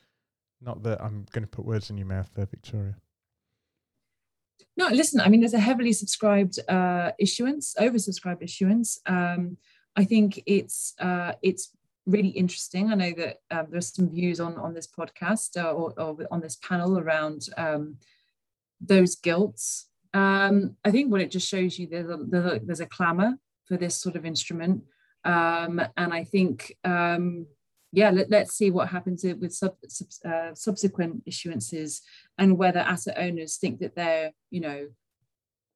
Not 0.62 0.84
that 0.84 1.02
I'm 1.02 1.26
going 1.32 1.44
to 1.44 1.50
put 1.50 1.66
words 1.66 1.90
in 1.90 1.98
your 1.98 2.08
mouth 2.08 2.30
there, 2.36 2.46
Victoria. 2.46 2.96
No, 4.78 4.88
listen, 4.88 5.20
I 5.20 5.30
mean, 5.30 5.42
there's 5.42 5.54
a 5.54 5.60
heavily 5.60 5.94
subscribed 5.94 6.60
uh, 6.70 7.12
issuance, 7.20 7.76
oversubscribed 7.80 8.42
issuance. 8.42 9.00
Um, 9.06 9.58
I 9.96 10.06
think 10.06 10.42
it's 10.46 10.94
uh, 11.00 11.34
it's 11.42 11.72
really 12.06 12.30
interesting. 12.30 12.92
I 12.92 12.96
know 12.96 13.12
that 13.18 13.38
um, 13.52 13.68
there's 13.70 13.94
some 13.94 14.10
views 14.10 14.40
on 14.40 14.58
on 14.58 14.74
this 14.74 14.88
podcast 14.88 15.62
uh, 15.62 15.72
or, 15.72 15.94
or, 16.00 16.18
on 16.32 16.40
this 16.40 16.56
panel 16.58 16.98
around 16.98 17.50
um, 17.58 17.98
those 18.80 19.16
gilts. 19.16 19.88
Um, 20.14 20.76
I 20.86 20.92
think 20.92 21.12
what 21.12 21.22
it 21.22 21.32
just 21.32 21.48
shows 21.48 21.78
you 21.78 21.88
there's 21.88 22.10
a, 22.10 22.18
there's 22.18 22.54
a, 22.54 22.60
there's 22.64 22.80
a 22.80 22.86
clamor 22.86 23.34
for 23.66 23.78
this 23.78 23.96
sort 23.96 24.16
of 24.16 24.26
instrument, 24.26 24.84
um, 25.26 25.82
and 25.98 26.14
I 26.14 26.24
think 26.24 26.76
um, 26.84 27.46
yeah, 27.92 28.12
let, 28.12 28.32
us 28.32 28.52
see 28.52 28.70
what 28.70 28.90
happens 28.90 29.24
with 29.24 29.54
sub, 29.54 29.76
sub, 29.88 30.08
uh, 30.26 30.54
subsequent 30.54 31.26
issuances 31.26 32.02
and 32.38 32.58
whether 32.58 32.80
asset 32.80 33.18
owners 33.18 33.58
think 33.58 33.80
that 33.80 33.96
they're 33.96 34.32
you 34.52 34.62
know 34.62 34.88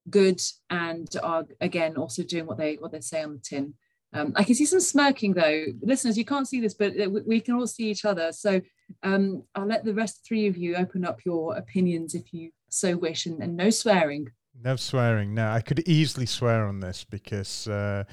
good 0.09 0.41
and 0.69 1.07
are 1.23 1.45
again 1.61 1.95
also 1.95 2.23
doing 2.23 2.45
what 2.45 2.57
they 2.57 2.75
what 2.75 2.91
they 2.91 3.01
say 3.01 3.23
on 3.23 3.33
the 3.33 3.39
tin. 3.39 3.73
Um, 4.13 4.31
I 4.35 4.43
can 4.43 4.53
see 4.53 4.65
some 4.65 4.79
smirking 4.79 5.33
though. 5.33 5.65
Listeners, 5.81 6.17
you 6.17 6.25
can't 6.25 6.47
see 6.47 6.61
this, 6.61 6.75
but 6.75 6.93
we 7.25 7.39
can 7.39 7.55
all 7.55 7.65
see 7.65 7.89
each 7.89 8.05
other. 8.05 8.31
So 8.31 8.61
um, 9.01 9.43
I'll 9.55 9.65
let 9.65 9.85
the 9.85 9.93
rest 9.93 10.23
three 10.27 10.45
of 10.47 10.55
you 10.55 10.75
open 10.75 11.03
up 11.03 11.25
your 11.25 11.55
opinions 11.55 12.13
if 12.13 12.31
you 12.31 12.51
so 12.69 12.95
wish, 12.95 13.25
and, 13.25 13.41
and 13.41 13.57
no 13.57 13.69
swearing. 13.69 14.31
No 14.61 14.75
swearing. 14.75 15.33
No, 15.33 15.49
I 15.49 15.61
could 15.61 15.87
easily 15.87 16.27
swear 16.27 16.67
on 16.67 16.79
this 16.79 17.03
because, 17.03 17.67
uh, 17.67 18.03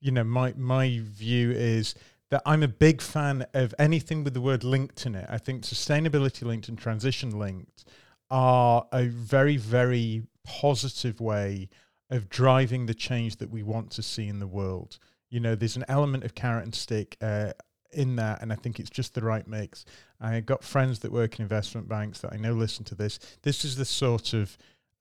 you 0.00 0.12
know, 0.12 0.24
my 0.24 0.54
my 0.56 1.00
view 1.02 1.50
is 1.50 1.94
that 2.30 2.42
I'm 2.44 2.62
a 2.62 2.68
big 2.68 3.00
fan 3.00 3.46
of 3.54 3.74
anything 3.78 4.24
with 4.24 4.34
the 4.34 4.40
word 4.40 4.64
linked 4.64 5.06
in 5.06 5.14
it. 5.14 5.26
I 5.28 5.38
think 5.38 5.62
sustainability 5.62 6.42
linked 6.42 6.68
and 6.68 6.78
transition 6.78 7.38
linked 7.38 7.84
are 8.30 8.86
a 8.92 9.06
very, 9.06 9.56
very 9.56 10.24
positive 10.44 11.20
way 11.20 11.68
of 12.10 12.28
driving 12.28 12.86
the 12.86 12.94
change 12.94 13.36
that 13.36 13.50
we 13.50 13.62
want 13.62 13.90
to 13.92 14.02
see 14.02 14.28
in 14.28 14.38
the 14.38 14.46
world. 14.46 14.98
You 15.30 15.40
know, 15.40 15.54
there's 15.54 15.76
an 15.76 15.84
element 15.88 16.24
of 16.24 16.34
carrot 16.34 16.64
and 16.64 16.74
stick 16.74 17.16
uh, 17.20 17.52
in 17.92 18.16
that, 18.16 18.42
and 18.42 18.52
I 18.52 18.56
think 18.56 18.78
it's 18.78 18.90
just 18.90 19.14
the 19.14 19.22
right 19.22 19.46
mix. 19.46 19.84
I 20.20 20.40
got 20.40 20.64
friends 20.64 21.00
that 21.00 21.12
work 21.12 21.38
in 21.38 21.42
investment 21.42 21.88
banks 21.88 22.20
that 22.20 22.32
I 22.32 22.36
know 22.36 22.52
listen 22.52 22.84
to 22.86 22.94
this. 22.94 23.18
This 23.42 23.64
is 23.64 23.76
the 23.76 23.84
sort 23.84 24.32
of 24.32 24.56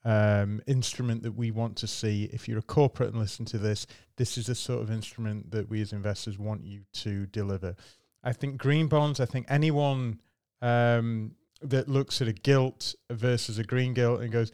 um, 0.06 0.62
instrument 0.68 1.24
that 1.24 1.34
we 1.34 1.52
want 1.52 1.76
to 1.78 1.88
see. 1.88 2.30
If 2.32 2.48
you're 2.48 2.60
a 2.60 2.64
corporate 2.64 3.12
and 3.12 3.20
listen 3.20 3.45
to 3.45 3.58
this, 3.58 3.88
this 4.18 4.38
is 4.38 4.48
the 4.48 4.56
sort 4.56 4.82
of 4.82 4.91
instrument 4.91 5.52
that 5.52 5.70
we 5.70 5.82
as 5.82 5.93
investors 5.93 6.38
want 6.38 6.66
you 6.66 6.82
to 6.95 7.26
deliver. 7.28 7.76
I 8.24 8.34
think 8.34 8.58
green 8.58 8.88
bonds. 8.88 9.20
I 9.20 9.26
think 9.26 9.45
anyone 9.50 10.22
um, 10.62 11.32
that 11.62 11.88
looks 11.88 12.22
at 12.22 12.28
a 12.28 12.34
gilt 12.34 12.95
versus 13.10 13.58
a 13.58 13.64
green 13.64 13.93
gilt 13.93 14.22
and 14.22 14.32
goes, 14.32 14.52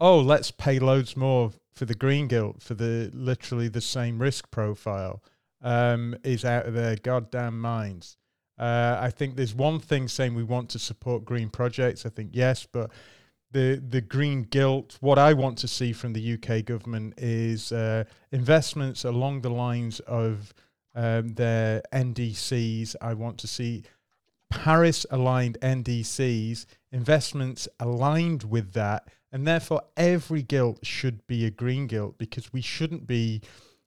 "Oh, 0.00 0.20
let's 0.20 0.50
pay 0.50 0.78
loads 0.78 1.16
more 1.16 1.52
for 1.74 1.84
the 1.84 1.94
green 1.94 2.28
gilt 2.28 2.62
for 2.62 2.74
the 2.74 3.10
literally 3.12 3.68
the 3.68 3.80
same 3.80 4.20
risk 4.20 4.50
profile 4.50 5.22
um, 5.62 6.14
is 6.22 6.44
out 6.44 6.66
of 6.66 6.74
their 6.74 6.96
goddamn 6.96 7.60
minds. 7.60 8.16
Uh, 8.56 8.96
I 9.00 9.10
think 9.10 9.34
there's 9.34 9.54
one 9.54 9.80
thing 9.80 10.06
saying 10.06 10.34
we 10.34 10.44
want 10.44 10.68
to 10.70 10.78
support 10.78 11.24
green 11.24 11.48
projects. 11.48 12.06
I 12.06 12.10
think 12.10 12.30
yes, 12.32 12.66
but 12.70 12.90
the 13.54 13.80
the 13.88 14.02
green 14.02 14.42
gilt. 14.42 14.98
What 15.00 15.18
I 15.18 15.32
want 15.32 15.56
to 15.58 15.68
see 15.68 15.94
from 15.94 16.12
the 16.12 16.34
UK 16.34 16.64
government 16.64 17.14
is 17.16 17.72
uh, 17.72 18.04
investments 18.32 19.04
along 19.04 19.40
the 19.40 19.50
lines 19.50 20.00
of 20.00 20.52
um, 20.94 21.34
their 21.34 21.82
NDCs. 21.92 22.96
I 23.00 23.14
want 23.14 23.38
to 23.38 23.46
see 23.46 23.84
Paris 24.50 25.06
aligned 25.10 25.56
NDCs, 25.62 26.66
investments 26.92 27.66
aligned 27.80 28.42
with 28.42 28.72
that, 28.74 29.08
and 29.32 29.46
therefore 29.46 29.82
every 29.96 30.42
gilt 30.42 30.84
should 30.84 31.26
be 31.26 31.46
a 31.46 31.50
green 31.50 31.86
gilt 31.86 32.18
because 32.18 32.52
we 32.52 32.60
shouldn't 32.60 33.06
be 33.06 33.40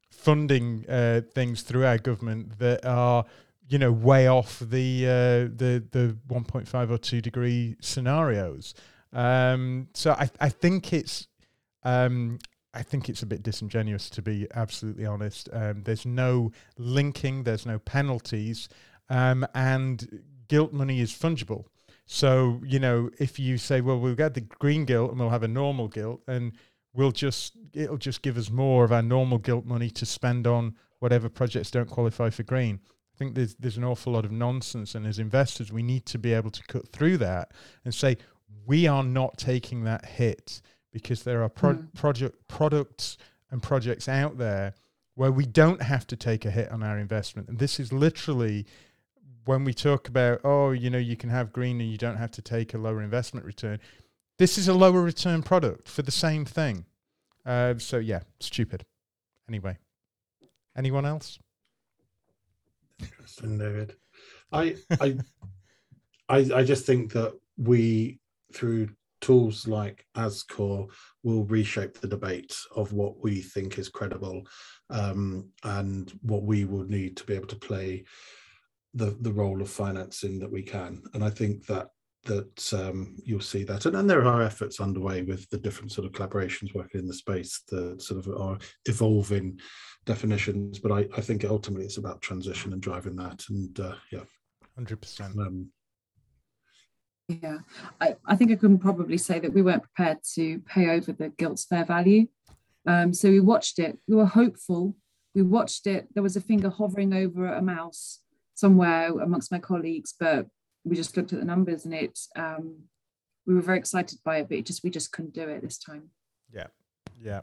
funding 0.09 0.86
uh, 0.89 1.22
things 1.36 1.61
through 1.61 1.86
our 1.86 1.97
government 1.97 2.57
that 2.59 2.86
are 2.86 3.26
you 3.68 3.78
know 3.78 3.91
way 3.91 4.28
off 4.28 4.59
the 4.59 5.05
uh, 5.05 5.55
the 5.55 5.84
the 5.91 6.18
1.5 6.30 6.89
or 6.89 6.97
2 6.97 7.20
degree 7.20 7.76
scenarios 7.82 8.74
um, 9.18 9.88
so 9.95 10.11
I, 10.11 10.30
I 10.39 10.49
think 10.49 10.93
it's 10.93 11.28
um, 11.84 12.38
I 12.74 12.84
think 12.84 13.09
it's 13.09 13.24
a 13.24 13.26
bit 13.26 13.41
disingenuous 13.41 14.11
to 14.11 14.22
be 14.22 14.47
absolutely 14.53 15.07
honest. 15.07 15.49
Um, 15.51 15.82
there's 15.84 16.05
no 16.05 16.51
linking, 16.78 17.43
there's 17.43 17.65
no 17.65 17.80
penalties, 17.80 18.70
um, 19.09 19.45
and 19.55 20.22
gilt 20.47 20.72
money 20.72 21.01
is 21.01 21.11
fungible. 21.11 21.65
So 22.05 22.61
you 22.63 22.80
know, 22.80 23.09
if 23.18 23.39
you 23.39 23.57
say, 23.57 23.82
well, 23.82 23.99
we'll 23.99 24.13
get 24.13 24.36
the 24.36 24.41
green 24.41 24.86
gilt 24.86 25.09
and 25.09 25.20
we'll 25.20 25.32
have 25.32 25.43
a 25.43 25.47
normal 25.47 25.88
gilt, 25.88 26.22
and 26.28 26.53
we'll 26.93 27.11
just 27.11 27.57
it'll 27.74 27.97
just 27.97 28.22
give 28.22 28.38
us 28.38 28.51
more 28.51 28.84
of 28.84 28.91
our 28.91 29.01
normal 29.01 29.39
gilt 29.39 29.65
money 29.65 29.89
to 29.89 30.05
spend 30.05 30.45
on 30.45 30.76
whatever 30.99 31.28
projects 31.28 31.72
don't 31.72 31.89
qualify 31.89 32.30
for 32.30 32.43
green. 32.43 32.80
I 32.86 33.18
think 33.18 33.34
there's 33.34 33.55
there's 33.55 33.78
an 33.78 33.84
awful 33.84 34.13
lot 34.13 34.26
of 34.26 34.32
nonsense, 34.32 34.93
and 34.93 35.07
as 35.07 35.18
investors, 35.18 35.72
we 35.72 35.82
need 35.82 36.05
to 36.05 36.20
be 36.20 36.34
able 36.34 36.51
to 36.51 36.61
cut 36.68 36.88
through 36.89 37.18
that 37.18 37.51
and 37.84 37.91
say 37.91 38.18
we 38.66 38.88
are 38.88 39.04
not 39.04 39.38
taking 39.38 39.84
that 39.84 40.06
hit 40.06 40.62
because 40.91 41.24
there 41.24 41.43
are 41.43 41.50
pro- 41.50 41.76
mm. 41.76 41.93
project 41.93 42.48
products 42.48 43.18
and 43.52 43.62
projects 43.62 44.08
out 44.10 44.38
there 44.38 44.74
where 45.16 45.32
we 45.32 45.45
don't 45.45 45.82
have 45.82 46.06
to 46.08 46.16
take 46.16 46.45
a 46.45 46.52
hit 46.52 46.72
on 46.72 46.84
our 46.84 47.00
investment. 47.00 47.48
And 47.48 47.60
this 47.60 47.80
is 47.80 47.91
literally 47.91 48.66
when 49.45 49.64
we 49.64 49.74
talk 49.74 50.08
about, 50.08 50.41
oh, 50.43 50.72
you 50.72 50.89
know, 50.89 50.98
you 50.98 51.16
can 51.16 51.30
have 51.30 51.54
green 51.54 51.82
and 51.82 51.89
you 51.89 51.98
don't 51.98 52.18
have 52.18 52.32
to 52.32 52.41
take 52.41 52.74
a 52.74 52.78
lower 52.78 53.02
investment 53.02 53.45
return. 53.45 53.80
This 54.38 54.58
is 54.58 54.68
a 54.68 54.74
lower 54.74 55.02
return 55.02 55.41
product 55.41 55.88
for 55.88 56.02
the 56.04 56.12
same 56.12 56.45
thing. 56.45 56.86
Uh, 57.45 57.76
so 57.78 57.98
yeah, 57.98 58.22
stupid. 58.39 58.86
Anyway, 59.48 59.78
anyone 60.76 61.06
else? 61.06 61.39
Interesting, 63.00 63.58
David. 63.58 63.95
I 64.52 64.76
I 65.00 65.18
I 66.30 66.38
I 66.54 66.64
just 66.64 66.86
think 66.86 67.14
that 67.14 67.34
we 67.58 68.20
through 68.54 68.89
tools 69.22 69.68
like 69.68 70.06
ASCOR 70.16 70.88
will 71.24 71.45
reshape 71.45 72.00
the 72.00 72.08
debate 72.08 72.56
of 72.76 72.93
what 72.93 73.24
we 73.24 73.41
think 73.41 73.80
is 73.80 73.89
credible 73.89 74.43
um, 74.89 75.50
and 75.64 76.12
what 76.22 76.43
we 76.43 76.66
will 76.66 76.86
need 76.86 77.18
to 77.18 77.24
be 77.26 77.34
able 77.34 77.48
to 77.48 77.56
play 77.56 78.06
the 78.93 79.18
the 79.22 79.32
role 79.32 79.62
of 79.62 79.70
financing 79.70 80.39
that 80.39 80.52
we 80.52 80.64
can. 80.64 81.02
And 81.14 81.24
I 81.24 81.30
think 81.30 81.66
that 81.68 81.89
that 82.26 82.74
um, 82.74 83.16
you'll 83.24 83.39
see 83.39 83.64
that. 83.64 83.86
And, 83.86 83.95
and 83.95 84.10
there 84.10 84.26
are 84.26 84.41
efforts 84.41 84.82
underway 84.82 85.22
with 85.22 85.50
the 85.50 85.58
different 85.58 85.91
sort 85.91 86.06
of 86.06 86.12
collaborations 86.12 86.76
working 86.76 87.02
in 87.02 87.08
the 87.08 87.14
space 87.14 87.64
that 87.70 88.02
sort 88.02 88.20
of 88.20 88.39
are 88.39 88.58
evolving 88.86 89.60
definitions. 90.06 90.80
But 90.80 90.91
I, 90.91 91.08
I 91.16 91.22
think 91.22 91.45
ultimately 91.45 91.86
it's 91.86 91.98
about 91.98 92.22
transition 92.22 92.74
and 92.74 92.82
driving 92.82 93.16
that. 93.16 93.43
And 93.50 93.80
uh, 93.80 93.95
yeah, 94.12 94.24
hundred 94.76 95.02
percent. 95.02 95.38
Um, 95.39 95.70
yeah, 97.28 97.59
I, 97.99 98.15
I 98.25 98.36
think 98.36 98.51
I 98.51 98.55
can 98.55 98.78
probably 98.78 99.17
say 99.17 99.39
that 99.39 99.53
we 99.53 99.61
weren't 99.61 99.84
prepared 99.84 100.19
to 100.36 100.59
pay 100.59 100.89
over 100.89 101.11
the 101.11 101.30
gilt's 101.30 101.65
fair 101.65 101.84
value. 101.84 102.28
Um, 102.88 103.13
so 103.13 103.30
we 103.30 103.41
watched 103.41 103.80
it. 103.80 103.97
We 104.07 104.15
were 104.15 104.25
hopeful. 104.25 104.95
We 105.36 105.41
watched 105.41 105.88
it. 105.88 106.07
There 106.13 106.23
was 106.23 106.38
a 106.38 106.41
finger 106.41 106.69
hovering 106.69 107.13
over 107.13 107.53
a 107.53 107.61
mouse 107.61 108.21
somewhere 108.55 109.09
amongst 109.19 109.51
my 109.51 109.59
colleagues, 109.59 110.13
but 110.17 110.47
we 110.86 110.95
just 110.95 111.15
looked 111.17 111.34
at 111.34 111.39
the 111.39 111.45
numbers 111.45 111.86
and 111.86 111.93
it. 111.93 112.17
Um, 112.36 112.84
we 113.45 113.53
were 113.53 113.61
very 113.61 113.78
excited 113.78 114.19
by 114.23 114.38
it, 114.38 114.49
but 114.49 114.57
it 114.57 114.65
just 114.65 114.84
we 114.84 114.89
just 114.89 115.11
couldn't 115.11 115.34
do 115.34 115.47
it 115.49 115.61
this 115.61 115.78
time. 115.78 116.09
Yeah, 116.53 116.67
yeah. 117.21 117.41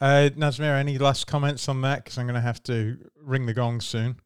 Uh, 0.00 0.30
Nazmeera, 0.36 0.78
any 0.78 0.96
last 0.96 1.26
comments 1.26 1.68
on 1.68 1.82
that? 1.82 2.04
Because 2.04 2.18
I'm 2.18 2.26
going 2.26 2.34
to 2.34 2.40
have 2.40 2.62
to 2.64 2.98
ring 3.20 3.46
the 3.46 3.54
gong 3.54 3.80
soon. 3.80 4.20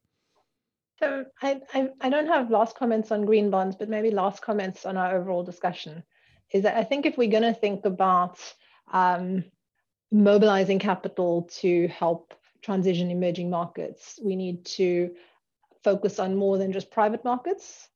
So 1.02 1.24
I, 1.42 1.60
I, 1.74 1.88
I 2.00 2.10
don't 2.10 2.28
have 2.28 2.52
last 2.52 2.76
comments 2.76 3.10
on 3.10 3.24
green 3.24 3.50
bonds, 3.50 3.74
but 3.74 3.88
maybe 3.88 4.12
last 4.12 4.40
comments 4.40 4.86
on 4.86 4.96
our 4.96 5.16
overall 5.16 5.42
discussion 5.42 6.04
is 6.52 6.62
that 6.62 6.76
I 6.76 6.84
think 6.84 7.06
if 7.06 7.18
we're 7.18 7.28
going 7.28 7.42
to 7.42 7.52
think 7.52 7.84
about 7.84 8.38
um, 8.92 9.42
mobilizing 10.12 10.78
capital 10.78 11.48
to 11.60 11.88
help 11.88 12.34
transition 12.62 13.10
emerging 13.10 13.50
markets, 13.50 14.20
we 14.22 14.36
need 14.36 14.64
to 14.66 15.10
focus 15.82 16.20
on 16.20 16.36
more 16.36 16.56
than 16.56 16.72
just 16.72 16.92
private 16.92 17.24
markets. 17.24 17.88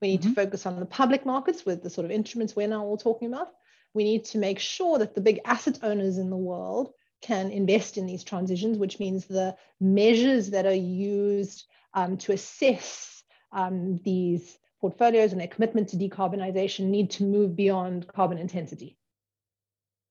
We 0.00 0.08
need 0.08 0.22
mm-hmm. 0.22 0.30
to 0.30 0.34
focus 0.46 0.64
on 0.64 0.80
the 0.80 0.86
public 0.86 1.26
markets 1.26 1.66
with 1.66 1.82
the 1.82 1.90
sort 1.90 2.06
of 2.06 2.10
instruments 2.10 2.56
we're 2.56 2.68
now 2.68 2.82
all 2.82 2.96
talking 2.96 3.28
about. 3.28 3.48
We 3.92 4.04
need 4.04 4.24
to 4.26 4.38
make 4.38 4.58
sure 4.58 4.98
that 5.00 5.14
the 5.14 5.20
big 5.20 5.40
asset 5.44 5.80
owners 5.82 6.16
in 6.16 6.30
the 6.30 6.36
world 6.36 6.94
can 7.20 7.50
invest 7.50 7.98
in 7.98 8.06
these 8.06 8.24
transitions, 8.24 8.78
which 8.78 8.98
means 8.98 9.26
the 9.26 9.54
measures 9.80 10.48
that 10.50 10.64
are 10.64 10.72
used 10.72 11.66
to 11.94 12.32
assess 12.32 13.22
um, 13.52 13.96
these 14.04 14.58
portfolios 14.80 15.32
and 15.32 15.40
their 15.40 15.48
commitment 15.48 15.88
to 15.88 15.96
decarbonization 15.96 16.86
need 16.86 17.10
to 17.10 17.24
move 17.24 17.56
beyond 17.56 18.06
carbon 18.08 18.38
intensity. 18.38 18.96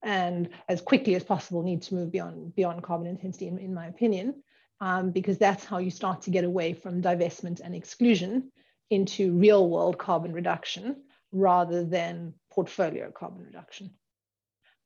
And 0.03 0.49
as 0.69 0.81
quickly 0.81 1.15
as 1.15 1.23
possible 1.23 1.63
need 1.63 1.81
to 1.83 1.95
move 1.95 2.11
beyond 2.11 2.55
beyond 2.55 2.83
carbon 2.83 3.07
intensity 3.07 3.47
in, 3.47 3.57
in 3.57 3.73
my 3.73 3.87
opinion 3.87 4.43
um, 4.79 5.11
because 5.11 5.37
that's 5.37 5.65
how 5.65 5.79
you 5.79 5.89
start 5.89 6.21
to 6.23 6.29
get 6.29 6.43
away 6.43 6.73
from 6.73 7.01
divestment 7.01 7.61
and 7.61 7.73
exclusion 7.73 8.51
into 8.89 9.33
real 9.33 9.69
world 9.69 9.97
carbon 9.97 10.33
reduction 10.33 11.03
rather 11.31 11.83
than 11.83 12.33
portfolio 12.51 13.11
carbon 13.11 13.43
reduction. 13.43 13.91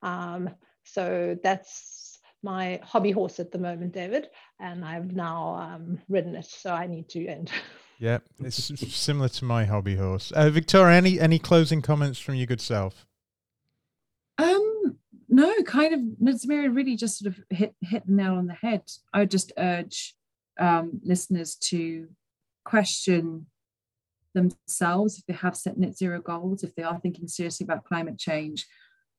Um, 0.02 0.50
so 0.84 1.38
that's 1.44 2.01
my 2.44 2.80
hobby 2.84 3.12
horse 3.12 3.40
at 3.40 3.52
the 3.52 3.58
moment, 3.58 3.94
David, 3.94 4.30
and 4.60 4.84
I've 4.84 5.14
now 5.14 5.56
um, 5.56 6.00
ridden 6.10 6.36
it, 6.36 6.46
so 6.46 6.72
I 6.74 6.88
need 6.88 7.10
to 7.10 7.26
end. 7.28 7.52
Yeah, 8.02 8.18
it's 8.40 8.72
similar 8.96 9.30
to 9.30 9.46
my 9.46 9.66
hobby 9.66 9.96
horse. 9.96 10.32
Uh, 10.32 10.50
Victoria, 10.50 10.98
any 10.98 11.20
any 11.20 11.38
closing 11.38 11.84
comments 11.84 12.18
from 12.18 12.34
your 12.34 12.48
good 12.48 12.60
self? 12.60 13.06
Um, 14.40 14.98
no, 15.30 15.54
kind 15.62 15.94
of. 15.94 16.00
Nazmeera 16.20 16.76
really 16.76 16.96
just 16.96 17.20
sort 17.20 17.32
of 17.32 17.44
hit 17.56 17.76
hit 17.82 18.08
the 18.08 18.14
nail 18.14 18.34
on 18.34 18.48
the 18.48 18.56
head. 18.56 18.82
I 19.14 19.20
would 19.20 19.30
just 19.30 19.52
urge 19.56 20.16
um, 20.60 21.00
listeners 21.04 21.54
to 21.70 22.08
question 22.66 23.46
themselves 24.34 25.20
if 25.20 25.26
they 25.28 25.34
have 25.34 25.56
set 25.56 25.78
net 25.78 25.96
zero 25.96 26.22
goals, 26.22 26.64
if 26.64 26.74
they 26.74 26.82
are 26.82 27.00
thinking 27.00 27.28
seriously 27.28 27.66
about 27.66 27.86
climate 27.86 28.18
change. 28.18 28.66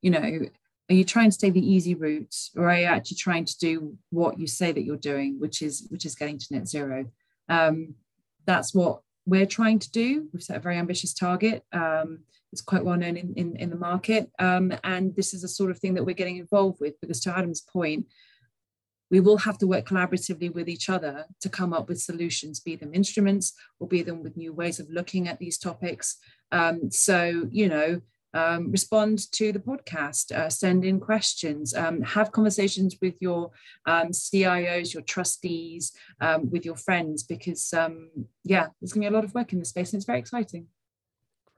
You 0.01 0.11
know, 0.11 0.41
are 0.93 0.95
you 0.95 1.05
trying 1.05 1.31
to 1.31 1.39
take 1.39 1.55
the 1.55 1.73
easy 1.75 1.95
route 1.95 2.37
or 2.55 2.69
are 2.69 2.79
you 2.79 2.85
actually 2.85 3.17
trying 3.17 3.47
to 3.47 3.59
do 3.59 3.97
what 4.11 4.39
you 4.39 4.47
say 4.47 4.73
that 4.73 4.83
you're 4.83 4.97
doing 4.99 5.41
which 5.41 5.63
is 5.63 5.87
which 5.89 6.05
is 6.05 6.15
getting 6.15 6.37
to 6.37 6.47
net 6.51 6.69
zero? 6.69 7.07
Um, 7.49 7.95
that's 8.45 8.75
what 8.75 9.01
we're 9.25 9.47
trying 9.47 9.79
to 9.79 9.91
do. 9.91 10.29
We've 10.33 10.43
set 10.43 10.59
a 10.59 10.61
very 10.61 10.77
ambitious 10.77 11.15
target. 11.15 11.65
Um, 11.73 12.25
it's 12.53 12.61
quite 12.61 12.85
well 12.85 12.99
known 12.99 13.17
in, 13.17 13.33
in, 13.37 13.57
in 13.57 13.71
the 13.71 13.77
market. 13.77 14.31
Um, 14.39 14.75
and 14.85 15.17
this 15.17 15.33
is 15.33 15.41
the 15.41 15.49
sort 15.49 15.71
of 15.71 15.79
thing 15.79 15.95
that 15.95 16.05
we're 16.05 16.15
getting 16.15 16.37
involved 16.37 16.79
with 16.79 17.01
because 17.01 17.21
to 17.21 17.35
adam's 17.35 17.63
point 17.63 18.05
we 19.11 19.21
will 19.21 19.39
have 19.39 19.57
to 19.59 19.67
work 19.67 19.87
collaboratively 19.87 20.53
with 20.53 20.69
each 20.69 20.91
other 20.91 21.25
to 21.41 21.49
come 21.49 21.73
up 21.73 21.89
with 21.89 22.03
solutions 22.03 22.61
be 22.61 22.77
them 22.77 22.93
instruments 22.93 23.55
or 23.81 23.89
be 23.89 24.03
them 24.03 24.23
with 24.23 24.37
new 24.37 24.53
ways 24.53 24.79
of 24.79 24.91
looking 24.91 25.27
at 25.27 25.39
these 25.39 25.57
topics. 25.57 26.19
Um, 26.51 26.91
so 26.91 27.49
you 27.51 27.71
know 27.71 28.03
um, 28.35 28.71
respond 28.71 29.31
to 29.33 29.53
the 29.53 29.59
podcast, 29.59 30.33
uh, 30.33 30.49
send 30.49 30.85
in 30.85 31.01
questions, 31.01 31.75
um, 31.75 32.01
have 32.03 32.33
conversations 32.33 32.97
with 33.01 33.15
your 33.21 33.51
um, 33.87 34.09
CIOs, 34.09 34.95
your 34.95 35.03
trustees, 35.03 35.93
um, 36.21 36.51
with 36.51 36.65
your 36.65 36.77
friends, 36.77 37.23
because 37.23 37.73
um, 37.75 38.09
yeah, 38.45 38.67
there's 38.81 38.93
going 38.93 39.03
to 39.03 39.11
be 39.11 39.15
a 39.15 39.17
lot 39.17 39.25
of 39.25 39.35
work 39.35 39.53
in 39.53 39.59
this 39.59 39.71
space 39.71 39.93
and 39.93 39.99
it's 39.99 40.07
very 40.07 40.19
exciting. 40.19 40.67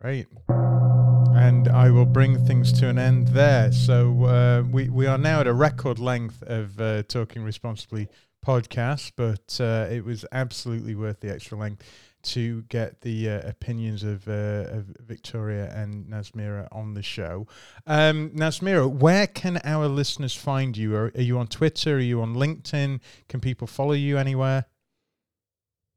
Great. 0.00 0.26
And 0.48 1.68
I 1.68 1.90
will 1.90 2.06
bring 2.06 2.44
things 2.46 2.72
to 2.80 2.88
an 2.88 2.98
end 2.98 3.28
there. 3.28 3.72
So 3.72 4.24
uh, 4.24 4.62
we, 4.70 4.88
we 4.88 5.06
are 5.06 5.18
now 5.18 5.40
at 5.40 5.46
a 5.46 5.52
record 5.52 5.98
length 5.98 6.42
of 6.42 6.80
uh, 6.80 7.02
Talking 7.04 7.42
Responsibly 7.42 8.08
podcast, 8.44 9.12
but 9.16 9.58
uh, 9.60 9.88
it 9.90 10.04
was 10.04 10.24
absolutely 10.30 10.94
worth 10.94 11.20
the 11.20 11.32
extra 11.32 11.56
length 11.56 11.82
to 12.24 12.62
get 12.62 13.00
the 13.02 13.28
uh, 13.28 13.48
opinions 13.48 14.02
of, 14.02 14.26
uh, 14.28 14.66
of, 14.70 14.86
Victoria 15.00 15.72
and 15.74 16.06
Nazmeera 16.06 16.68
on 16.72 16.94
the 16.94 17.02
show. 17.02 17.46
Um, 17.86 18.30
Nazmeera, 18.30 18.90
where 18.90 19.26
can 19.26 19.60
our 19.64 19.86
listeners 19.86 20.34
find 20.34 20.76
you? 20.76 20.94
Are, 20.96 21.12
are, 21.14 21.20
you 21.20 21.38
on 21.38 21.46
Twitter? 21.46 21.96
Are 21.96 22.00
you 22.00 22.20
on 22.22 22.34
LinkedIn? 22.34 23.00
Can 23.28 23.40
people 23.40 23.66
follow 23.66 23.92
you 23.92 24.18
anywhere? 24.18 24.66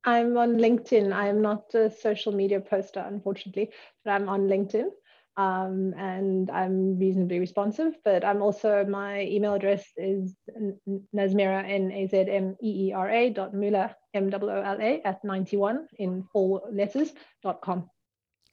I'm 0.04 0.38
on 0.38 0.58
LinkedIn. 0.58 1.12
I 1.12 1.28
am 1.28 1.42
not 1.42 1.74
a 1.74 1.92
social 1.92 2.32
media 2.34 2.60
poster, 2.60 3.04
unfortunately, 3.06 3.72
but 4.04 4.12
I'm 4.12 4.30
on 4.30 4.48
LinkedIn 4.48 4.90
um, 5.38 5.94
and 5.98 6.50
I'm 6.50 6.98
reasonably 6.98 7.40
responsive. 7.40 7.94
But 8.04 8.26
I'm 8.26 8.42
also 8.42 8.84
my 8.86 9.22
email 9.22 9.54
address 9.54 9.86
is 9.96 10.36
Nazmeera 11.16 11.64
n 11.66 11.92
a 11.92 12.08
z 12.08 12.18
m 12.18 12.56
e 12.62 12.90
e 12.90 12.94
r 12.94 13.10
a 13.10 13.30
dot 13.30 13.54
Moola 14.20 14.24
m 14.24 14.30
w 14.30 14.52
o 14.52 14.62
l 14.62 14.82
a 14.82 15.02
at 15.04 15.24
ninety 15.24 15.58
one 15.58 15.88
in 15.98 16.24
full 16.32 16.62
letters 16.72 17.14
dot 17.44 17.62
com. 17.62 17.90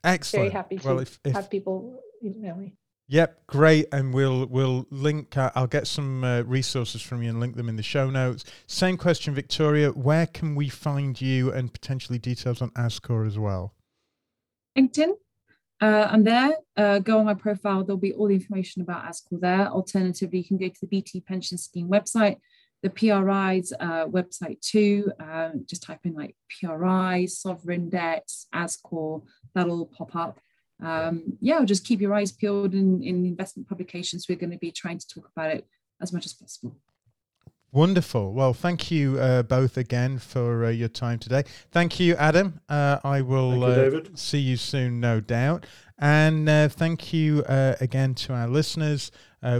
Excellent. 0.02 0.42
Very 0.42 0.52
happy 0.52 0.76
to 0.78 0.86
well, 0.86 0.98
if, 1.00 1.18
if, 1.24 1.32
have 1.32 1.48
people 1.48 2.00
email 2.22 2.56
me. 2.56 2.76
Yep, 3.08 3.46
great, 3.46 3.86
and 3.92 4.14
we'll 4.14 4.46
we'll 4.46 4.86
link. 4.90 5.36
Uh, 5.36 5.50
I'll 5.54 5.66
get 5.66 5.86
some 5.86 6.24
uh, 6.24 6.42
resources 6.42 7.02
from 7.02 7.22
you 7.22 7.30
and 7.30 7.40
link 7.40 7.54
them 7.56 7.68
in 7.68 7.76
the 7.76 7.82
show 7.82 8.08
notes. 8.08 8.44
Same 8.66 8.96
question, 8.96 9.34
Victoria. 9.34 9.90
Where 9.90 10.26
can 10.26 10.54
we 10.54 10.68
find 10.70 11.20
you 11.20 11.52
and 11.52 11.72
potentially 11.72 12.18
details 12.18 12.62
on 12.62 12.70
ASCOR 12.70 13.26
as 13.26 13.38
well? 13.38 13.74
LinkedIn. 14.78 15.12
Uh, 15.80 16.08
I'm 16.10 16.24
there. 16.24 16.52
Uh, 16.76 16.98
go 16.98 17.18
on 17.18 17.26
my 17.26 17.34
profile. 17.34 17.84
There'll 17.84 17.98
be 17.98 18.14
all 18.14 18.28
the 18.28 18.34
information 18.34 18.80
about 18.80 19.04
ASCOR 19.04 19.38
there. 19.38 19.68
Alternatively, 19.68 20.38
you 20.38 20.44
can 20.44 20.56
go 20.56 20.68
to 20.68 20.80
the 20.80 20.86
BT 20.86 21.20
Pension 21.20 21.58
Scheme 21.58 21.88
website, 21.88 22.38
the 22.84 22.90
PRI's 22.90 23.72
uh, 23.80 24.06
website 24.06 24.60
too. 24.60 25.10
Um, 25.18 25.64
just 25.66 25.82
type 25.82 26.00
in 26.04 26.14
like 26.14 26.36
PRI, 26.60 27.26
sovereign 27.26 27.88
debts, 27.88 28.46
ASCOR. 28.54 29.22
That'll 29.56 29.86
pop 29.86 30.14
up 30.14 30.38
um, 30.82 31.38
yeah, 31.40 31.64
just 31.64 31.84
keep 31.84 32.00
your 32.00 32.14
eyes 32.14 32.32
peeled 32.32 32.74
in, 32.74 33.02
in 33.02 33.24
investment 33.24 33.68
publications. 33.68 34.26
We're 34.28 34.38
going 34.38 34.50
to 34.50 34.58
be 34.58 34.70
trying 34.70 34.98
to 34.98 35.06
talk 35.06 35.30
about 35.34 35.50
it 35.50 35.66
as 36.00 36.12
much 36.12 36.26
as 36.26 36.32
possible. 36.32 36.76
Wonderful. 37.72 38.32
Well, 38.32 38.54
thank 38.54 38.92
you 38.92 39.18
uh, 39.18 39.42
both 39.42 39.76
again 39.76 40.18
for 40.18 40.66
uh, 40.66 40.68
your 40.68 40.88
time 40.88 41.18
today. 41.18 41.42
Thank 41.72 41.98
you, 41.98 42.14
Adam. 42.14 42.60
Uh, 42.68 42.98
I 43.02 43.20
will 43.20 43.56
you, 43.56 43.64
uh, 43.64 44.00
see 44.14 44.38
you 44.38 44.56
soon, 44.56 45.00
no 45.00 45.18
doubt. 45.20 45.66
And 45.98 46.48
uh, 46.48 46.68
thank 46.68 47.12
you 47.12 47.44
uh, 47.44 47.76
again 47.80 48.14
to 48.14 48.34
our 48.34 48.48
listeners. 48.48 49.10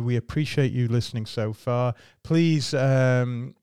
we 0.02 0.16
appreciate 0.16 0.72
you 0.72 0.88
listening 0.88 1.26
so 1.26 1.52
far. 1.52 1.94
Please 2.22 2.74
um, 2.74 3.54